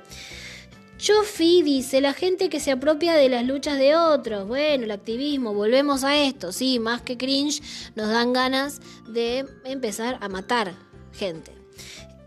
Chofi 0.99 1.61
dice, 1.61 2.01
la 2.01 2.11
gente 2.11 2.49
que 2.49 2.59
se 2.59 2.71
apropia 2.71 3.13
de 3.13 3.29
las 3.29 3.47
luchas 3.47 3.79
de 3.79 3.95
otros. 3.95 4.45
Bueno, 4.45 4.83
el 4.83 4.91
activismo, 4.91 5.53
volvemos 5.53 6.03
a 6.03 6.17
esto. 6.17 6.51
Sí, 6.51 6.77
más 6.77 7.01
que 7.01 7.17
cringe, 7.17 7.61
nos 7.95 8.09
dan 8.09 8.33
ganas 8.33 8.81
de 9.07 9.45
empezar 9.63 10.17
a 10.19 10.27
matar 10.27 10.73
gente. 11.13 11.53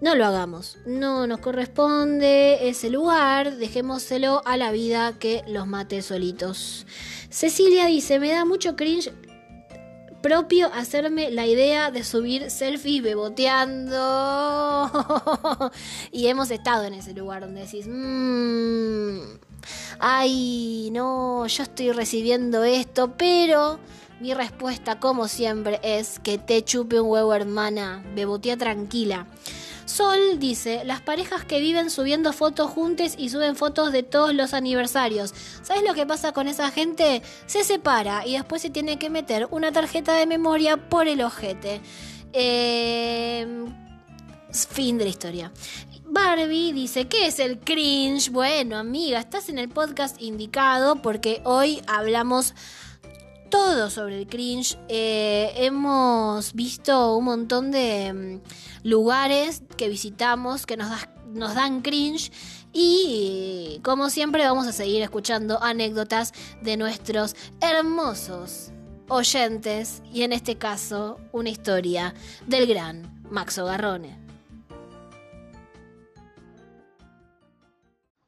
No 0.01 0.15
lo 0.15 0.25
hagamos, 0.25 0.79
no 0.87 1.27
nos 1.27 1.41
corresponde 1.41 2.67
ese 2.71 2.89
lugar, 2.89 3.57
dejémoselo 3.59 4.41
a 4.47 4.57
la 4.57 4.73
vida 4.73 5.19
que 5.19 5.45
los 5.47 5.67
mate 5.67 6.01
solitos. 6.01 6.87
Cecilia 7.29 7.87
dice, 7.87 8.19
me 8.19 8.31
da 8.31 8.47
mucho 8.47 8.75
cringe 8.75 9.13
propio 10.23 10.71
hacerme 10.73 11.31
la 11.31 11.47
idea 11.47 11.91
de 11.91 12.05
subir 12.05 12.51
selfies 12.51 13.03
beboteando. 13.03 14.01
y 16.13 16.29
hemos 16.29 16.51
estado 16.51 16.85
en 16.85 16.95
ese 16.95 17.13
lugar 17.13 17.43
donde 17.43 17.63
decís, 17.63 17.87
"Mm, 17.89 19.19
ay, 19.99 20.91
no, 20.93 21.47
yo 21.47 21.63
estoy 21.63 21.93
recibiendo 21.93 22.65
esto, 22.65 23.13
pero 23.17 23.79
mi 24.21 24.35
respuesta, 24.35 25.01
como 25.01 25.27
siempre, 25.27 25.81
es 25.83 26.21
que 26.21 26.39
te 26.39 26.63
chupe 26.65 27.01
un 27.01 27.11
huevo, 27.11 27.35
hermana. 27.35 28.05
Bebotea 28.15 28.57
tranquila. 28.57 29.27
Sol 29.85 30.39
dice, 30.39 30.85
las 30.85 31.01
parejas 31.01 31.45
que 31.45 31.61
viven 31.61 31.91
subiendo 31.91 32.33
fotos 32.33 32.71
juntes 32.71 33.15
y 33.19 33.29
suben 33.29 33.57
fotos 33.57 33.93
de 33.93 34.03
todos 34.03 34.35
los 34.35 34.55
aniversarios. 34.55 35.35
¿Sabes 35.63 35.83
lo 35.87 35.95
que 35.95 36.07
pasa 36.07 36.33
con 36.33 36.49
esa 36.49 36.71
gente? 36.71 37.23
Se 37.47 37.65
separa 37.65 38.27
y 38.27 38.35
después 38.35 38.63
se 38.63 38.71
tiene 38.71 38.99
que 38.99 39.11
meter 39.11 39.49
una 39.51 39.73
tarjeta 39.73 40.15
de 40.15 40.27
memoria 40.27 40.77
por 40.77 41.09
el 41.09 41.21
ojete. 41.23 41.81
Eh, 42.33 43.65
fin 44.71 44.99
de 44.99 45.05
la 45.05 45.11
historia. 45.11 45.53
Barbie 46.05 46.73
dice, 46.73 47.09
¿qué 47.09 47.27
es 47.27 47.39
el 47.39 47.59
cringe? 47.59 48.31
Bueno, 48.31 48.77
amiga, 48.77 49.19
estás 49.19 49.49
en 49.49 49.59
el 49.59 49.71
podcast 49.71 50.21
indicado 50.21 50.97
porque 50.97 51.41
hoy 51.45 51.81
hablamos 51.87 52.55
todo 53.53 53.91
sobre 53.91 54.19
el 54.19 54.27
cringe. 54.27 54.79
Eh, 54.89 55.53
hemos 55.57 56.55
visto 56.55 57.15
un 57.15 57.27
montón 57.27 57.71
de 57.71 58.41
mm, 58.83 58.89
lugares 58.89 59.63
que 59.77 59.91
visitamos 59.91 60.65
que 60.65 60.79
nos, 60.79 60.89
nos 61.29 61.55
dan 61.55 61.83
cringe. 61.83 62.33
Y 62.73 63.79
como 63.85 64.09
siempre 64.09 64.43
vamos 64.45 64.67
a 64.67 64.73
seguir 64.73 65.03
escuchando 65.03 65.63
anécdotas 65.63 66.33
de 66.63 66.79
nuestros 66.79 67.37
hermosos 67.61 68.73
oyentes. 69.09 70.03
Y 70.11 70.23
en 70.23 70.33
este 70.33 70.57
caso, 70.57 71.21
una 71.33 71.51
historia 71.51 72.15
del 72.47 72.67
gran 72.67 73.23
Maxo 73.31 73.67
Garrone. 73.67 74.19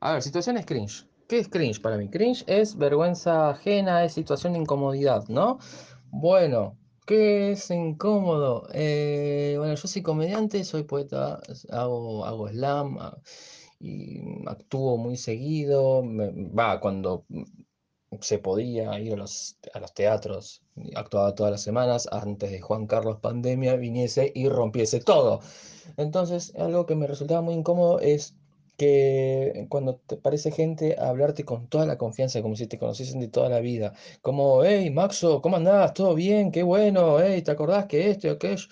A 0.01 0.12
ver, 0.12 0.22
situaciones 0.22 0.66
cringe. 0.66 1.07
¿Qué 1.29 1.39
es 1.39 1.49
cringe 1.49 1.81
para 1.81 1.97
mí? 1.97 2.09
Cringe 2.11 2.45
es 2.47 2.77
vergüenza 2.77 3.51
ajena, 3.51 4.05
es 4.05 4.12
situación 4.12 4.53
de 4.53 4.59
incomodidad, 4.61 5.27
¿no? 5.29 5.59
Bueno, 6.11 6.77
¿qué 7.07 7.53
es 7.53 7.70
incómodo? 7.70 8.68
Eh, 8.75 9.55
bueno, 9.59 9.75
yo 9.75 9.89
soy 9.89 10.03
comediante, 10.03 10.64
soy 10.64 10.83
poeta, 10.83 11.41
hago, 11.70 12.27
hago 12.27 12.49
slam 12.49 12.99
ah, 13.01 13.16
y 13.81 14.20
actúo 14.47 14.99
muy 14.99 15.16
seguido. 15.16 16.03
Va, 16.05 16.79
cuando 16.81 17.25
se 18.20 18.39
podía 18.39 18.99
ir 19.01 19.14
a 19.14 19.16
los, 19.16 19.57
a 19.72 19.81
los 19.81 19.95
teatros, 19.95 20.62
actuaba 20.95 21.35
todas 21.35 21.53
las 21.53 21.62
semanas 21.62 22.07
antes 22.12 22.51
de 22.51 22.61
Juan 22.61 22.87
Carlos 22.87 23.18
Pandemia 23.20 23.77
viniese 23.77 24.31
y 24.35 24.49
rompiese 24.49 25.01
todo. 25.01 25.41
Entonces, 25.97 26.55
algo 26.57 26.87
que 26.87 26.97
me 26.97 27.07
resultaba 27.07 27.41
muy 27.41 27.55
incómodo 27.55 27.99
es 28.01 28.37
que 28.77 29.66
cuando 29.70 29.97
te 29.97 30.16
parece 30.16 30.51
gente 30.51 30.97
hablarte 30.99 31.45
con 31.45 31.68
toda 31.68 31.87
la 31.87 31.99
confianza, 31.99 32.43
como 32.43 32.57
si 32.57 32.66
te 32.66 32.79
conociesen 32.79 33.20
de 33.20 33.29
toda 33.29 33.49
la 33.49 33.61
vida, 33.61 33.95
como, 34.22 34.64
hey, 34.64 34.91
Maxo, 34.91 35.41
¿cómo 35.43 35.57
andás? 35.57 35.95
¿Todo 35.95 36.14
bien? 36.14 36.51
Qué 36.53 36.62
bueno, 36.62 37.20
hey, 37.20 37.43
¿te 37.43 37.51
acordás 37.51 37.87
que 37.87 38.11
esto 38.11 38.27
y 38.29 38.31
aquello? 38.31 38.66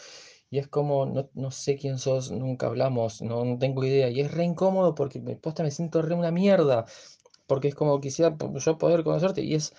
Y 0.50 0.58
es 0.58 0.68
como, 0.68 1.06
no, 1.06 1.30
no 1.34 1.50
sé 1.50 1.76
quién 1.76 1.98
sos, 1.98 2.30
nunca 2.30 2.66
hablamos, 2.66 3.22
no, 3.22 3.44
no 3.44 3.58
tengo 3.58 3.84
idea. 3.84 4.08
Y 4.10 4.20
es 4.20 4.30
re 4.32 4.44
incómodo 4.44 4.94
porque 4.94 5.20
me, 5.20 5.36
posta 5.36 5.62
me 5.62 5.70
siento 5.70 6.02
re 6.02 6.14
una 6.14 6.30
mierda, 6.30 6.84
porque 7.46 7.68
es 7.68 7.74
como 7.74 8.00
quisiera 8.00 8.36
yo 8.38 8.78
poder 8.78 9.04
conocerte 9.04 9.42
y 9.42 9.54
es... 9.54 9.72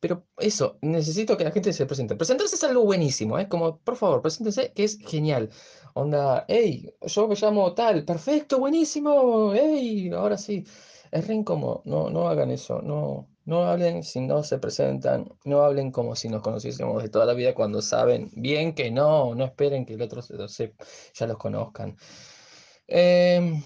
Pero 0.00 0.26
eso, 0.38 0.78
necesito 0.82 1.36
que 1.36 1.44
la 1.44 1.50
gente 1.50 1.72
se 1.72 1.86
presente. 1.86 2.14
Presentarse 2.16 2.56
es 2.56 2.64
algo 2.64 2.84
buenísimo, 2.84 3.38
¿eh? 3.38 3.48
Como, 3.48 3.78
por 3.78 3.96
favor, 3.96 4.20
preséntense, 4.20 4.72
que 4.74 4.84
es 4.84 4.98
genial. 4.98 5.50
Onda, 5.96 6.44
hey, 6.48 6.92
yo 7.06 7.28
me 7.28 7.34
llamo 7.36 7.72
tal, 7.74 8.04
perfecto, 8.04 8.58
buenísimo, 8.58 9.52
hey, 9.54 10.10
ahora 10.12 10.36
sí. 10.36 10.64
Es 11.12 11.26
re 11.28 11.36
no, 11.84 12.10
no 12.10 12.28
hagan 12.28 12.50
eso, 12.50 12.82
no, 12.82 13.28
no 13.44 13.64
hablen 13.64 14.02
si 14.02 14.20
no 14.20 14.42
se 14.42 14.58
presentan, 14.58 15.28
no 15.44 15.62
hablen 15.62 15.92
como 15.92 16.16
si 16.16 16.28
nos 16.28 16.42
conociésemos 16.42 17.00
de 17.02 17.08
toda 17.10 17.26
la 17.26 17.34
vida 17.34 17.54
cuando 17.54 17.80
saben 17.82 18.30
bien 18.34 18.74
que 18.74 18.90
no, 18.90 19.34
no 19.36 19.44
esperen 19.44 19.86
que 19.86 19.94
el 19.94 20.02
otro 20.02 20.20
se, 20.22 20.48
se- 20.48 20.74
ya 21.14 21.26
los 21.28 21.38
conozcan. 21.38 21.96
Em, 22.88 23.62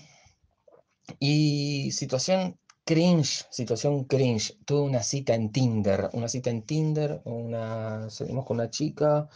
y 1.20 1.90
situación 1.92 2.58
cringe, 2.84 3.46
situación 3.50 4.04
cringe. 4.04 4.56
Tuve 4.64 4.80
una 4.82 5.02
cita 5.02 5.34
en 5.34 5.50
Tinder, 5.52 6.08
una 6.12 6.28
cita 6.28 6.50
en 6.50 6.62
Tinder, 6.64 7.20
una, 7.24 8.08
salimos 8.10 8.44
con 8.46 8.56
una 8.58 8.70
chica, 8.70 9.28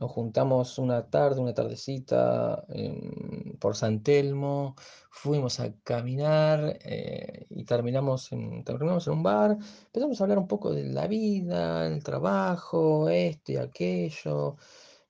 nos 0.00 0.10
juntamos 0.12 0.78
una 0.78 1.08
tarde, 1.10 1.40
una 1.40 1.54
tardecita 1.54 2.64
en- 2.68 3.56
por 3.60 3.76
San 3.76 4.02
Telmo, 4.02 4.74
fuimos 5.10 5.60
a 5.60 5.72
caminar 5.82 6.78
eh, 6.84 7.46
y 7.50 7.64
terminamos 7.64 8.32
en, 8.32 8.64
terminamos 8.64 9.06
en 9.06 9.12
un 9.14 9.22
bar, 9.22 9.52
empezamos 9.86 10.20
a 10.20 10.24
hablar 10.24 10.38
un 10.38 10.48
poco 10.48 10.72
de 10.72 10.84
la 10.84 11.06
vida, 11.06 11.86
el 11.86 12.02
trabajo, 12.02 13.08
esto 13.08 13.52
y 13.52 13.56
aquello. 13.56 14.56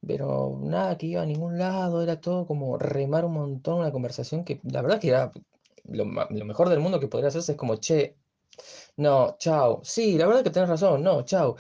Pero 0.07 0.59
nada 0.62 0.97
que 0.99 1.07
iba 1.07 1.22
a 1.22 1.27
ningún 1.27 1.59
lado, 1.59 2.03
era 2.03 2.20
todo 2.20 2.47
como 2.47 2.79
remar 2.79 3.25
un 3.25 3.33
montón 3.35 3.81
una 3.81 3.93
conversación 3.93 4.45
que 4.45 4.61
la 4.64 4.83
verdad 4.83 5.01
que 5.01 5.09
era 5.09 5.33
lo 5.85 6.05
mejor 6.45 6.68
del 6.68 6.81
mundo 6.81 7.01
que 7.01 7.09
podría 7.09 7.29
hacerse 7.29 7.53
es 7.53 7.59
como, 7.59 7.77
che, 7.77 8.16
no, 8.97 9.37
chao. 9.39 9.81
Sí, 9.85 10.16
la 10.18 10.27
verdad 10.27 10.45
que 10.45 10.51
tenés 10.51 10.68
razón, 10.68 11.03
no, 11.03 11.22
chao. 11.25 11.57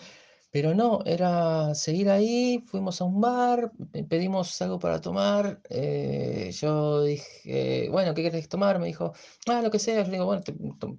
Pero 0.54 0.72
no, 0.74 1.00
era 1.04 1.74
seguir 1.74 2.08
ahí, 2.10 2.62
fuimos 2.68 3.00
a 3.00 3.04
un 3.04 3.20
bar, 3.20 3.72
pe- 3.92 4.04
pedimos 4.04 4.60
algo 4.62 4.78
para 4.78 5.00
tomar. 5.00 5.60
eh, 5.68 6.50
yo 6.60 7.02
dije, 7.02 7.88
bueno, 7.90 8.14
¿qué 8.14 8.22
querés 8.22 8.48
tomar? 8.48 8.78
Me 8.78 8.86
dijo, 8.86 9.12
ah, 9.48 9.62
lo 9.62 9.70
que 9.72 9.78
sea. 9.80 10.04
Yo 10.04 10.10
digo, 10.12 10.26
bueno, 10.26 10.42
te, 10.42 10.52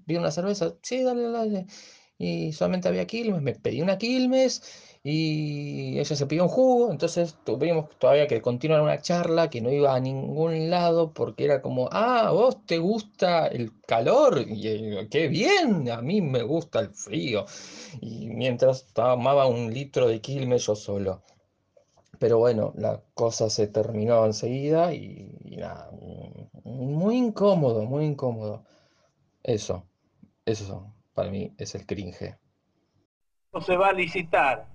pido 0.06 0.20
una 0.20 0.32
cerveza. 0.32 0.76
Sí, 0.84 1.04
dale, 1.04 1.30
dale. 1.32 1.66
y 2.18 2.54
solamente 2.54 2.88
había 2.88 3.08
Quilmes, 3.08 3.42
me 3.42 3.54
pedí 3.56 3.82
una 3.82 3.98
Quilmes 3.98 4.62
y 5.08 6.00
ella 6.00 6.16
se 6.16 6.26
pidió 6.26 6.46
un 6.46 6.50
jugo, 6.50 6.92
entonces 6.92 7.38
tuvimos 7.44 7.92
todavía 8.00 8.26
que 8.26 8.42
continuar 8.42 8.82
una 8.82 9.00
charla 9.00 9.52
que 9.52 9.62
no 9.62 9.72
iba 9.72 9.94
a 9.94 10.00
ningún 10.00 10.72
lado 10.72 11.14
porque 11.14 11.46
era 11.46 11.62
como, 11.62 11.90
ah, 11.92 12.32
vos 12.32 12.66
te 12.66 12.80
gusta 12.80 13.46
el 13.46 13.72
calor, 13.86 14.44
y 14.48 15.08
qué 15.10 15.28
bien, 15.28 15.92
a 15.92 16.02
mí 16.02 16.22
me 16.22 16.42
gusta 16.42 16.80
el 16.80 16.90
frío. 16.90 17.46
Y 18.02 18.30
mientras 18.30 18.88
tomaba 18.94 19.46
un 19.46 19.72
litro 19.72 20.08
de 20.08 20.22
Quilmes 20.22 20.66
yo 20.66 20.76
solo. 20.76 21.22
Pero 22.18 22.40
bueno, 22.40 22.74
la 22.76 23.00
cosa 23.14 23.52
se 23.52 23.68
terminó 23.68 24.26
enseguida 24.26 24.92
y, 24.92 25.38
y 25.44 25.58
nada, 25.58 25.92
muy 26.64 27.16
incómodo, 27.18 27.86
muy 27.86 28.06
incómodo. 28.06 28.64
Eso, 29.44 29.86
eso 30.46 30.92
para 31.14 31.30
mí 31.30 31.54
es 31.60 31.76
el 31.76 31.86
cringe. 31.86 32.40
se 33.64 33.78
va 33.78 33.90
a 33.90 33.94
licitar 33.94 34.75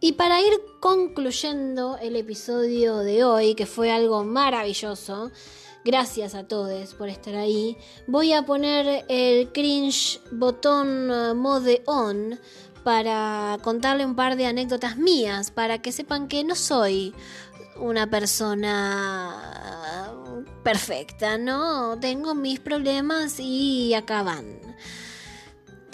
Y 0.00 0.12
para 0.12 0.40
ir 0.40 0.52
concluyendo 0.78 1.98
el 1.98 2.14
episodio 2.14 2.98
de 2.98 3.24
hoy, 3.24 3.56
que 3.56 3.66
fue 3.66 3.90
algo 3.90 4.22
maravilloso, 4.22 5.32
gracias 5.84 6.36
a 6.36 6.46
todos 6.46 6.94
por 6.94 7.08
estar 7.08 7.34
ahí, 7.34 7.76
voy 8.06 8.32
a 8.32 8.46
poner 8.46 9.04
el 9.08 9.50
cringe 9.50 10.20
botón 10.30 11.10
uh, 11.10 11.34
mode 11.34 11.82
on 11.86 12.38
para 12.84 13.58
contarle 13.64 14.06
un 14.06 14.14
par 14.14 14.36
de 14.36 14.46
anécdotas 14.46 14.98
mías, 14.98 15.50
para 15.50 15.82
que 15.82 15.90
sepan 15.90 16.28
que 16.28 16.44
no 16.44 16.54
soy 16.54 17.12
una 17.80 18.08
persona 18.08 20.12
perfecta, 20.62 21.38
¿no? 21.38 21.98
Tengo 21.98 22.36
mis 22.36 22.60
problemas 22.60 23.40
y 23.40 23.94
acaban. 23.94 24.60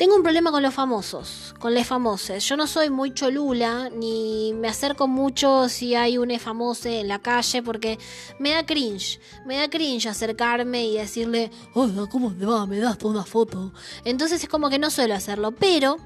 Tengo 0.04 0.16
un 0.16 0.22
problema 0.22 0.50
con 0.50 0.62
los 0.62 0.74
famosos, 0.74 1.54
con 1.58 1.72
les 1.72 1.86
famoses. 1.86 2.46
Yo 2.46 2.58
no 2.58 2.66
soy 2.66 2.90
muy 2.90 3.14
cholula, 3.14 3.88
ni 3.88 4.52
me 4.52 4.68
acerco 4.68 5.08
mucho 5.08 5.70
si 5.70 5.94
hay 5.94 6.18
un 6.18 6.38
famoso 6.38 6.90
en 6.90 7.08
la 7.08 7.20
calle, 7.20 7.62
porque 7.62 7.98
me 8.38 8.50
da 8.50 8.66
cringe. 8.66 9.18
Me 9.46 9.56
da 9.56 9.70
cringe 9.70 10.06
acercarme 10.06 10.84
y 10.84 10.98
decirle, 10.98 11.50
hola, 11.72 12.06
¿cómo 12.12 12.34
te 12.34 12.44
va? 12.44 12.66
¿Me 12.66 12.80
das 12.80 12.98
una 13.02 13.24
foto? 13.24 13.72
Entonces 14.04 14.42
es 14.42 14.48
como 14.50 14.68
que 14.68 14.78
no 14.78 14.90
suelo 14.90 15.14
hacerlo, 15.14 15.52
pero 15.52 15.96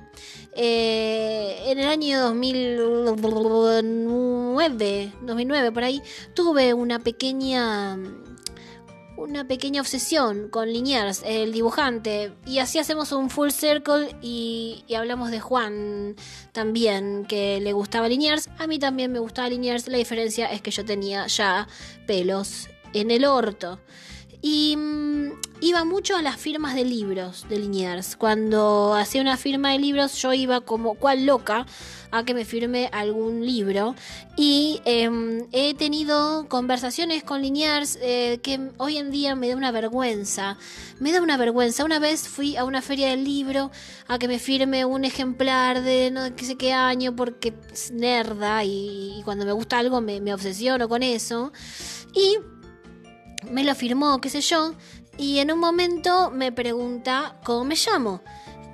eh, 0.53 1.65
en 1.67 1.81
el 1.81 1.89
año 1.89 2.21
2009, 2.21 5.13
2009 5.23 5.73
por 5.73 5.83
ahí, 5.83 6.01
tuve 6.35 6.73
una 6.73 7.01
pequeña 7.01 7.99
una 9.19 9.47
pequeña 9.47 9.81
obsesión 9.81 10.49
con 10.49 10.73
Liniers, 10.73 11.23
el 11.27 11.53
dibujante, 11.53 12.33
y 12.47 12.61
así 12.61 12.79
hacemos 12.79 13.11
un 13.11 13.31
full 13.31 13.51
circle 13.51 14.15
y, 14.23 14.85
hablamos 14.97 15.31
de 15.31 15.41
Juan 15.41 16.15
también, 16.53 17.27
que 17.27 17.61
le 17.61 17.73
gustaba 17.73 18.09
Liniers, 18.09 18.49
a 18.59 18.67
mí 18.67 18.79
también 18.79 19.11
me 19.11 19.19
gustaba 19.19 19.49
Liniers, 19.49 19.89
la 19.89 19.99
diferencia 19.99 20.47
es 20.47 20.63
que 20.63 20.71
yo 20.71 20.85
tenía 20.85 21.27
ya 21.27 21.67
pelos 22.07 22.69
en 22.95 23.11
el 23.11 23.25
orto. 23.25 23.81
Y 24.41 24.77
mm, 24.77 25.33
iba 25.61 25.85
mucho 25.85 26.17
a 26.17 26.23
las 26.23 26.37
firmas 26.37 26.75
de 26.75 26.85
libros 26.85 27.47
de 27.49 27.59
Liniers. 27.59 28.17
Cuando 28.17 28.95
hacía 28.95 29.21
una 29.21 29.37
firma 29.37 29.73
de 29.73 29.79
libros, 29.79 30.15
yo 30.21 30.33
iba 30.33 30.61
como 30.61 30.95
cual 30.95 31.27
loca 31.27 31.67
a 32.11 32.25
que 32.25 32.35
me 32.35 32.45
firme 32.45 32.89
algún 32.93 33.45
libro. 33.45 33.95
Y 34.37 34.81
em, 34.85 35.47
he 35.53 35.75
tenido 35.75 36.49
conversaciones 36.49 37.25
con 37.25 37.43
Liniers 37.43 37.99
eh, 38.01 38.39
que 38.43 38.71
hoy 38.77 38.99
en 38.99 39.11
día 39.11 39.35
me 39.35 39.49
da 39.49 39.57
una 39.57 39.73
vergüenza. 39.73 40.57
Me 41.01 41.13
da 41.13 41.21
una 41.21 41.37
vergüenza. 41.37 41.85
Una 41.85 41.99
vez 41.99 42.29
fui 42.29 42.57
a 42.57 42.65
una 42.65 42.81
feria 42.81 43.09
del 43.09 43.25
libro 43.25 43.73
a 44.07 44.19
que 44.19 44.29
me 44.29 44.39
firme 44.39 44.85
un 44.85 45.05
ejemplar 45.05 45.83
de 45.83 46.11
no 46.13 46.27
sé 46.37 46.57
qué 46.57 46.73
año 46.73 47.17
porque 47.17 47.53
es 47.73 47.91
nerda 47.91 48.63
y, 48.65 49.21
cuando 49.25 49.45
me 49.45 49.53
gusta 49.53 49.79
algo 49.79 50.01
me, 50.01 50.21
me 50.21 50.33
obsesiono 50.33 50.89
con 50.89 51.03
eso. 51.03 51.53
Y 52.15 52.39
me 53.51 53.65
lo 53.65 53.75
firmó, 53.75 54.21
qué 54.21 54.31
sé 54.31 54.41
yo, 54.41 54.75
y 55.17 55.39
en 55.39 55.51
un 55.51 55.59
momento 55.59 56.31
me 56.31 56.53
pregunta 56.53 57.41
cómo 57.45 57.65
me 57.65 57.75
llamo. 57.75 58.23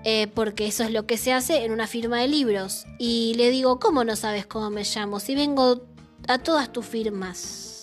Eh, 0.06 0.26
porque 0.34 0.66
eso 0.66 0.84
es 0.84 0.90
lo 0.90 1.06
que 1.06 1.16
se 1.16 1.32
hace 1.32 1.64
en 1.64 1.72
una 1.72 1.86
firma 1.86 2.18
de 2.18 2.28
libros. 2.28 2.84
Y 2.98 3.32
le 3.36 3.48
digo, 3.50 3.80
¿cómo 3.80 4.04
no 4.04 4.16
sabes 4.16 4.44
cómo 4.44 4.68
me 4.68 4.84
llamo? 4.84 5.18
Si 5.18 5.34
vengo 5.34 5.86
a 6.28 6.38
todas 6.38 6.70
tus 6.70 6.84
firmas. 6.84 7.73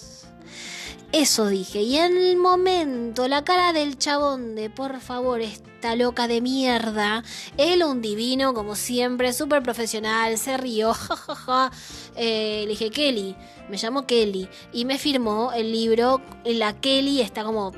Eso 1.12 1.48
dije. 1.48 1.82
Y 1.82 1.98
en 1.98 2.18
el 2.18 2.38
momento, 2.38 3.28
la 3.28 3.44
cara 3.44 3.74
del 3.74 3.98
chabón 3.98 4.56
de 4.56 4.70
por 4.70 5.02
favor, 5.02 5.42
esta 5.42 5.96
loca 5.96 6.28
de 6.30 6.40
mierda. 6.40 7.24
Él 7.58 7.84
un 7.84 8.02
divino, 8.02 8.54
como 8.54 8.76
siempre, 8.76 9.34
súper 9.34 9.62
profesional, 9.62 10.38
se 10.38 10.58
rió. 10.58 10.94
Eh, 12.18 12.64
le 12.66 12.72
dije, 12.72 12.92
Kelly, 12.92 13.38
me 13.70 13.78
llamo 13.78 14.06
Kelly. 14.06 14.50
Y 14.74 14.86
me 14.86 14.98
firmó 14.98 15.54
el 15.54 15.72
libro. 15.72 16.22
La 16.44 16.80
Kelly 16.80 17.22
está 17.22 17.44
como 17.44 17.72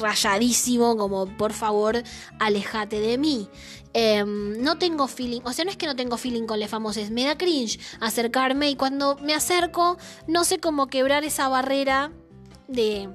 rayadísimo, 0.00 0.96
como 0.96 1.26
por 1.36 1.52
favor, 1.52 2.02
alejate 2.38 3.00
de 3.00 3.18
mí. 3.18 3.48
Em, 3.96 4.60
no 4.60 4.76
tengo 4.76 5.06
feeling, 5.06 5.40
o 5.44 5.52
sea, 5.52 5.64
no 5.64 5.70
es 5.70 5.76
que 5.76 5.86
no 5.86 5.94
tengo 5.94 6.16
feeling 6.16 6.46
con 6.46 6.58
los 6.58 6.68
famosos, 6.68 7.10
me 7.10 7.24
da 7.24 7.38
cringe 7.38 7.78
acercarme 8.00 8.68
y 8.68 8.74
cuando 8.74 9.16
me 9.22 9.34
acerco, 9.34 9.98
no 10.26 10.42
sé 10.42 10.58
cómo 10.58 10.88
quebrar 10.88 11.22
esa 11.22 11.48
barrera 11.48 12.10
de 12.66 13.08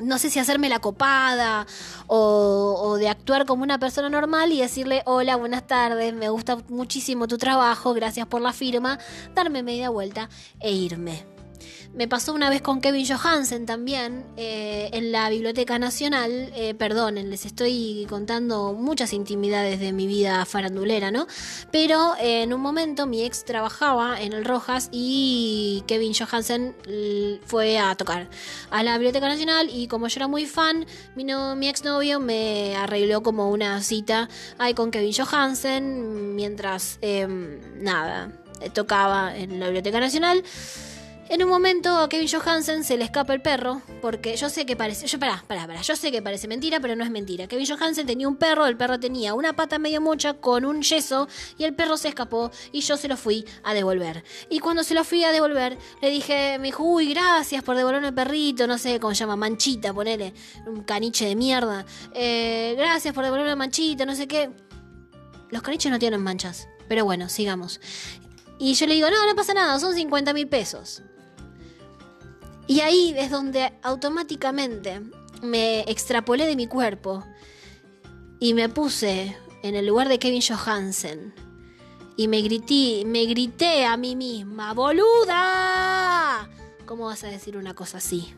no 0.00 0.18
sé 0.18 0.30
si 0.30 0.40
hacerme 0.40 0.68
la 0.68 0.80
copada 0.80 1.66
o, 2.08 2.96
de 2.98 3.08
actuar 3.08 3.46
como 3.46 3.62
una 3.62 3.78
persona 3.78 4.08
normal 4.08 4.50
y 4.50 4.60
decirle 4.60 5.02
hola, 5.06 5.36
buenas 5.36 5.66
tardes, 5.68 6.12
me 6.12 6.28
gusta 6.28 6.58
muchísimo 6.68 7.28
tu 7.28 7.38
trabajo, 7.38 7.94
gracias 7.94 8.26
por 8.26 8.40
la 8.40 8.52
firma, 8.52 8.98
darme 9.34 9.62
media 9.62 9.90
vuelta 9.90 10.28
e 10.58 10.72
irme. 10.72 11.39
Me 11.92 12.06
pasó 12.06 12.32
una 12.32 12.50
vez 12.50 12.62
con 12.62 12.80
Kevin 12.80 13.04
Johansen 13.04 13.66
también 13.66 14.24
eh, 14.36 14.90
en 14.92 15.10
la 15.10 15.28
Biblioteca 15.28 15.76
Nacional. 15.80 16.52
Eh, 16.54 16.72
perdonen, 16.74 17.30
les 17.30 17.46
estoy 17.46 18.06
contando 18.08 18.74
muchas 18.74 19.12
intimidades 19.12 19.80
de 19.80 19.92
mi 19.92 20.06
vida 20.06 20.44
farandulera, 20.44 21.10
¿no? 21.10 21.26
Pero 21.72 22.14
eh, 22.20 22.42
en 22.42 22.54
un 22.54 22.60
momento 22.60 23.06
mi 23.06 23.24
ex 23.24 23.44
trabajaba 23.44 24.20
en 24.20 24.32
el 24.34 24.44
Rojas 24.44 24.88
y 24.92 25.82
Kevin 25.88 26.14
Johansen 26.14 26.76
fue 27.44 27.80
a 27.80 27.96
tocar 27.96 28.28
a 28.70 28.84
la 28.84 28.92
Biblioteca 28.92 29.26
Nacional 29.26 29.68
y 29.68 29.88
como 29.88 30.06
yo 30.06 30.18
era 30.18 30.28
muy 30.28 30.46
fan, 30.46 30.86
mi, 31.16 31.24
no, 31.24 31.56
mi 31.56 31.68
exnovio 31.68 32.20
me 32.20 32.76
arregló 32.76 33.24
como 33.24 33.50
una 33.50 33.82
cita 33.82 34.28
ahí 34.58 34.74
con 34.74 34.92
Kevin 34.92 35.12
Johansen 35.12 36.36
mientras, 36.36 36.98
em, 37.00 37.58
nada, 37.82 38.30
tocaba 38.74 39.36
en 39.36 39.58
la 39.58 39.66
Biblioteca 39.66 39.98
Nacional. 39.98 40.44
En 41.30 41.44
un 41.44 41.48
momento 41.48 41.96
a 41.96 42.08
Kevin 42.08 42.26
Johansen 42.26 42.82
se 42.82 42.96
le 42.96 43.04
escapa 43.04 43.32
el 43.32 43.40
perro, 43.40 43.82
porque 44.02 44.36
yo 44.36 44.48
sé 44.48 44.66
que 44.66 44.74
parece, 44.74 45.06
yo 45.06 45.16
pará, 45.20 45.44
pará, 45.46 45.64
pará, 45.64 45.80
yo 45.80 45.94
sé 45.94 46.10
que 46.10 46.20
parece 46.20 46.48
mentira, 46.48 46.80
pero 46.80 46.96
no 46.96 47.04
es 47.04 47.10
mentira. 47.12 47.46
Kevin 47.46 47.68
Johansen 47.68 48.04
tenía 48.04 48.26
un 48.26 48.34
perro, 48.34 48.66
el 48.66 48.76
perro 48.76 48.98
tenía 48.98 49.32
una 49.32 49.54
pata 49.54 49.78
medio 49.78 50.00
mucha 50.00 50.34
con 50.34 50.64
un 50.64 50.82
yeso 50.82 51.28
y 51.56 51.62
el 51.62 51.72
perro 51.72 51.96
se 51.96 52.08
escapó 52.08 52.50
y 52.72 52.80
yo 52.80 52.96
se 52.96 53.06
lo 53.06 53.16
fui 53.16 53.44
a 53.62 53.74
devolver. 53.74 54.24
Y 54.48 54.58
cuando 54.58 54.82
se 54.82 54.92
lo 54.92 55.04
fui 55.04 55.22
a 55.22 55.30
devolver, 55.30 55.78
le 56.02 56.10
dije, 56.10 56.58
me 56.58 56.66
dijo, 56.66 56.82
uy, 56.82 57.14
gracias 57.14 57.62
por 57.62 57.76
devolverme 57.76 58.08
el 58.08 58.14
perrito, 58.14 58.66
no 58.66 58.76
sé 58.76 58.98
cómo 58.98 59.14
se 59.14 59.20
llama, 59.20 59.36
manchita, 59.36 59.94
ponele, 59.94 60.34
un 60.66 60.82
caniche 60.82 61.26
de 61.26 61.36
mierda. 61.36 61.86
Eh, 62.12 62.74
gracias 62.76 63.14
por 63.14 63.22
devolverme 63.22 63.54
manchita, 63.54 64.04
no 64.04 64.16
sé 64.16 64.26
qué. 64.26 64.50
Los 65.50 65.62
caniches 65.62 65.92
no 65.92 66.00
tienen 66.00 66.24
manchas, 66.24 66.66
pero 66.88 67.04
bueno, 67.04 67.28
sigamos. 67.28 67.80
Y 68.58 68.74
yo 68.74 68.86
le 68.88 68.94
digo, 68.94 69.08
no, 69.10 69.26
no 69.26 69.36
pasa 69.36 69.54
nada, 69.54 69.78
son 69.78 69.94
50 69.94 70.32
mil 70.32 70.48
pesos. 70.48 71.04
Y 72.70 72.82
ahí 72.82 73.12
es 73.18 73.32
donde 73.32 73.72
automáticamente 73.82 75.00
me 75.42 75.80
extrapolé 75.90 76.46
de 76.46 76.54
mi 76.54 76.68
cuerpo 76.68 77.24
y 78.38 78.54
me 78.54 78.68
puse 78.68 79.36
en 79.64 79.74
el 79.74 79.88
lugar 79.88 80.08
de 80.08 80.20
Kevin 80.20 80.40
Johansen. 80.40 81.34
Y 82.16 82.28
me 82.28 82.40
grité, 82.42 83.02
me 83.04 83.24
grité 83.24 83.86
a 83.86 83.96
mí 83.96 84.14
misma, 84.14 84.72
¡boluda! 84.72 86.48
¿Cómo 86.86 87.06
vas 87.06 87.24
a 87.24 87.26
decir 87.26 87.56
una 87.56 87.74
cosa 87.74 87.98
así? 87.98 88.32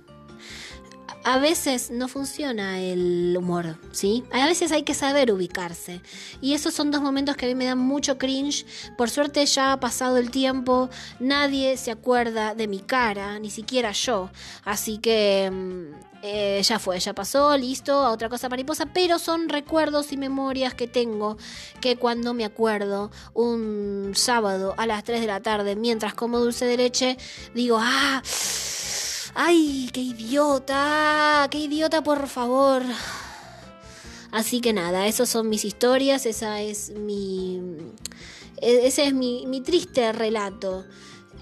A 1.24 1.38
veces 1.38 1.90
no 1.90 2.08
funciona 2.08 2.80
el 2.80 3.34
humor, 3.36 3.78
¿sí? 3.92 4.24
A 4.32 4.46
veces 4.46 4.72
hay 4.72 4.82
que 4.82 4.94
saber 4.94 5.32
ubicarse. 5.32 6.00
Y 6.40 6.54
esos 6.54 6.74
son 6.74 6.90
dos 6.90 7.02
momentos 7.02 7.36
que 7.36 7.46
a 7.46 7.48
mí 7.48 7.54
me 7.54 7.66
dan 7.66 7.78
mucho 7.78 8.18
cringe. 8.18 8.66
Por 8.96 9.10
suerte 9.10 9.44
ya 9.46 9.72
ha 9.72 9.80
pasado 9.80 10.16
el 10.18 10.30
tiempo, 10.30 10.90
nadie 11.20 11.76
se 11.76 11.90
acuerda 11.90 12.54
de 12.54 12.66
mi 12.66 12.80
cara, 12.80 13.38
ni 13.38 13.50
siquiera 13.50 13.92
yo. 13.92 14.30
Así 14.64 14.98
que 14.98 15.50
mm, 15.52 16.22
eh, 16.22 16.60
ya 16.62 16.78
fue, 16.78 16.98
ya 16.98 17.14
pasó, 17.14 17.56
listo, 17.56 17.92
a 17.92 18.10
otra 18.10 18.28
cosa 18.28 18.48
mariposa. 18.48 18.86
Pero 18.86 19.18
son 19.18 19.48
recuerdos 19.48 20.12
y 20.12 20.16
memorias 20.16 20.74
que 20.74 20.88
tengo 20.88 21.36
que 21.80 21.96
cuando 21.96 22.34
me 22.34 22.44
acuerdo 22.44 23.10
un 23.34 24.12
sábado 24.14 24.74
a 24.76 24.86
las 24.86 25.04
3 25.04 25.20
de 25.20 25.26
la 25.26 25.40
tarde, 25.40 25.76
mientras 25.76 26.14
como 26.14 26.38
dulce 26.38 26.64
de 26.64 26.76
leche, 26.76 27.16
digo, 27.54 27.78
ah... 27.80 28.22
¡Ay, 29.34 29.88
qué 29.92 30.00
idiota! 30.00 31.48
¡Qué 31.50 31.58
idiota, 31.58 32.02
por 32.02 32.26
favor! 32.28 32.82
Así 34.30 34.60
que 34.60 34.72
nada, 34.72 35.06
esas 35.06 35.28
son 35.28 35.48
mis 35.48 35.64
historias, 35.64 36.26
esa 36.26 36.60
es 36.60 36.90
mi. 36.90 37.60
e- 38.60 38.86
Ese 38.86 39.06
es 39.06 39.14
mi, 39.14 39.46
mi 39.46 39.60
triste 39.60 40.12
relato. 40.12 40.84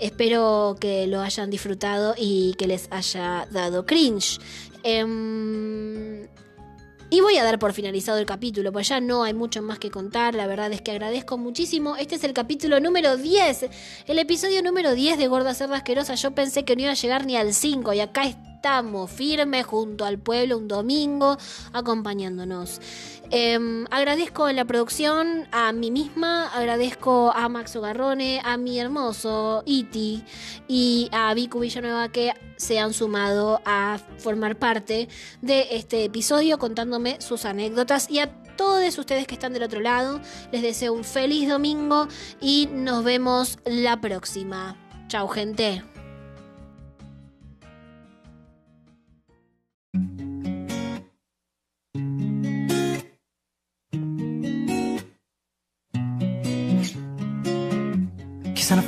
Espero 0.00 0.76
que 0.80 1.06
lo 1.06 1.20
hayan 1.20 1.50
disfrutado 1.50 2.14
y 2.16 2.54
que 2.58 2.66
les 2.66 2.88
haya 2.90 3.46
dado 3.50 3.84
cringe. 3.86 4.38
Em, 4.82 6.26
y 7.10 7.20
voy 7.20 7.36
a 7.38 7.44
dar 7.44 7.58
por 7.58 7.72
finalizado 7.72 8.18
el 8.18 8.26
capítulo, 8.26 8.70
pues 8.72 8.88
ya 8.88 9.00
no 9.00 9.24
hay 9.24 9.34
mucho 9.34 9.62
más 9.62 9.80
que 9.80 9.90
contar. 9.90 10.36
La 10.36 10.46
verdad 10.46 10.72
es 10.72 10.80
que 10.80 10.92
agradezco 10.92 11.38
muchísimo. 11.38 11.96
Este 11.96 12.14
es 12.14 12.22
el 12.22 12.32
capítulo 12.32 12.78
número 12.78 13.16
10, 13.16 13.66
el 14.06 14.18
episodio 14.20 14.62
número 14.62 14.94
10 14.94 15.18
de 15.18 15.26
Gorda 15.26 15.52
Cerda 15.52 15.76
Asquerosa. 15.76 16.14
Yo 16.14 16.30
pensé 16.30 16.64
que 16.64 16.76
no 16.76 16.82
iba 16.82 16.92
a 16.92 16.94
llegar 16.94 17.26
ni 17.26 17.36
al 17.36 17.52
5 17.52 17.92
y 17.94 18.00
acá 18.00 18.22
estamos 18.24 19.10
firmes 19.10 19.66
junto 19.66 20.04
al 20.04 20.20
pueblo 20.20 20.56
un 20.58 20.68
domingo 20.68 21.36
acompañándonos. 21.72 22.80
Em, 23.32 23.86
agradezco 23.90 24.48
en 24.48 24.56
la 24.56 24.64
producción 24.64 25.46
a 25.52 25.70
mí 25.72 25.92
misma, 25.92 26.48
agradezco 26.48 27.30
a 27.32 27.48
Max 27.48 27.76
Ogarrone, 27.76 28.40
a 28.44 28.56
mi 28.56 28.80
hermoso 28.80 29.62
Iti 29.66 30.24
y 30.66 31.08
a 31.12 31.32
Vicu 31.34 31.60
Villanueva 31.60 32.08
que 32.08 32.34
se 32.56 32.80
han 32.80 32.92
sumado 32.92 33.62
a 33.64 33.98
formar 34.18 34.58
parte 34.58 35.08
de 35.42 35.68
este 35.70 36.04
episodio 36.04 36.58
contándome 36.58 37.20
sus 37.20 37.44
anécdotas 37.44 38.10
y 38.10 38.18
a 38.18 38.32
todos 38.56 38.98
ustedes 38.98 39.28
que 39.28 39.34
están 39.34 39.52
del 39.52 39.62
otro 39.62 39.78
lado 39.78 40.20
les 40.50 40.62
deseo 40.62 40.92
un 40.92 41.04
feliz 41.04 41.48
domingo 41.48 42.08
y 42.40 42.68
nos 42.72 43.04
vemos 43.04 43.60
la 43.64 44.00
próxima. 44.00 44.76
Chau 45.06 45.28
gente. 45.28 45.89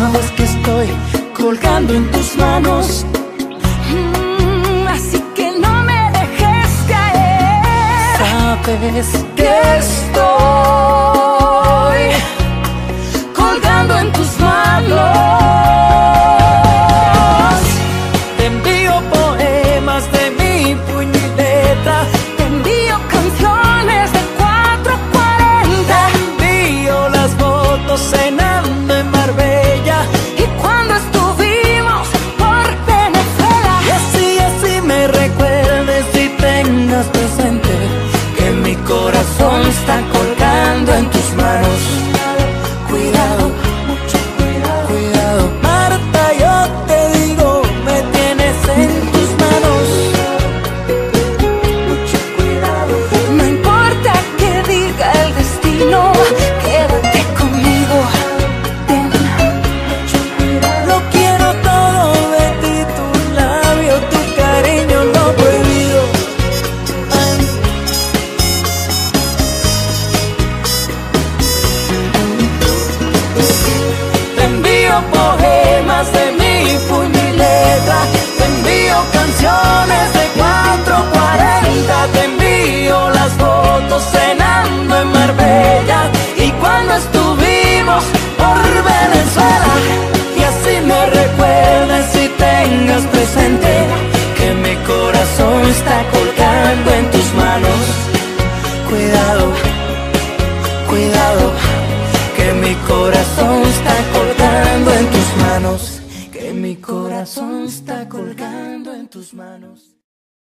Sabes 0.00 0.30
que 0.30 0.44
estoy 0.44 0.88
colgando 1.34 1.92
en 1.92 2.10
tus 2.10 2.34
manos. 2.36 3.04
Mm, 3.92 4.88
así 4.88 5.22
que 5.34 5.52
no 5.60 5.82
me 5.84 6.10
dejes 6.10 6.70
caer. 6.88 8.16
Sabes 8.16 9.08
que 9.36 9.76
estoy 9.76 10.99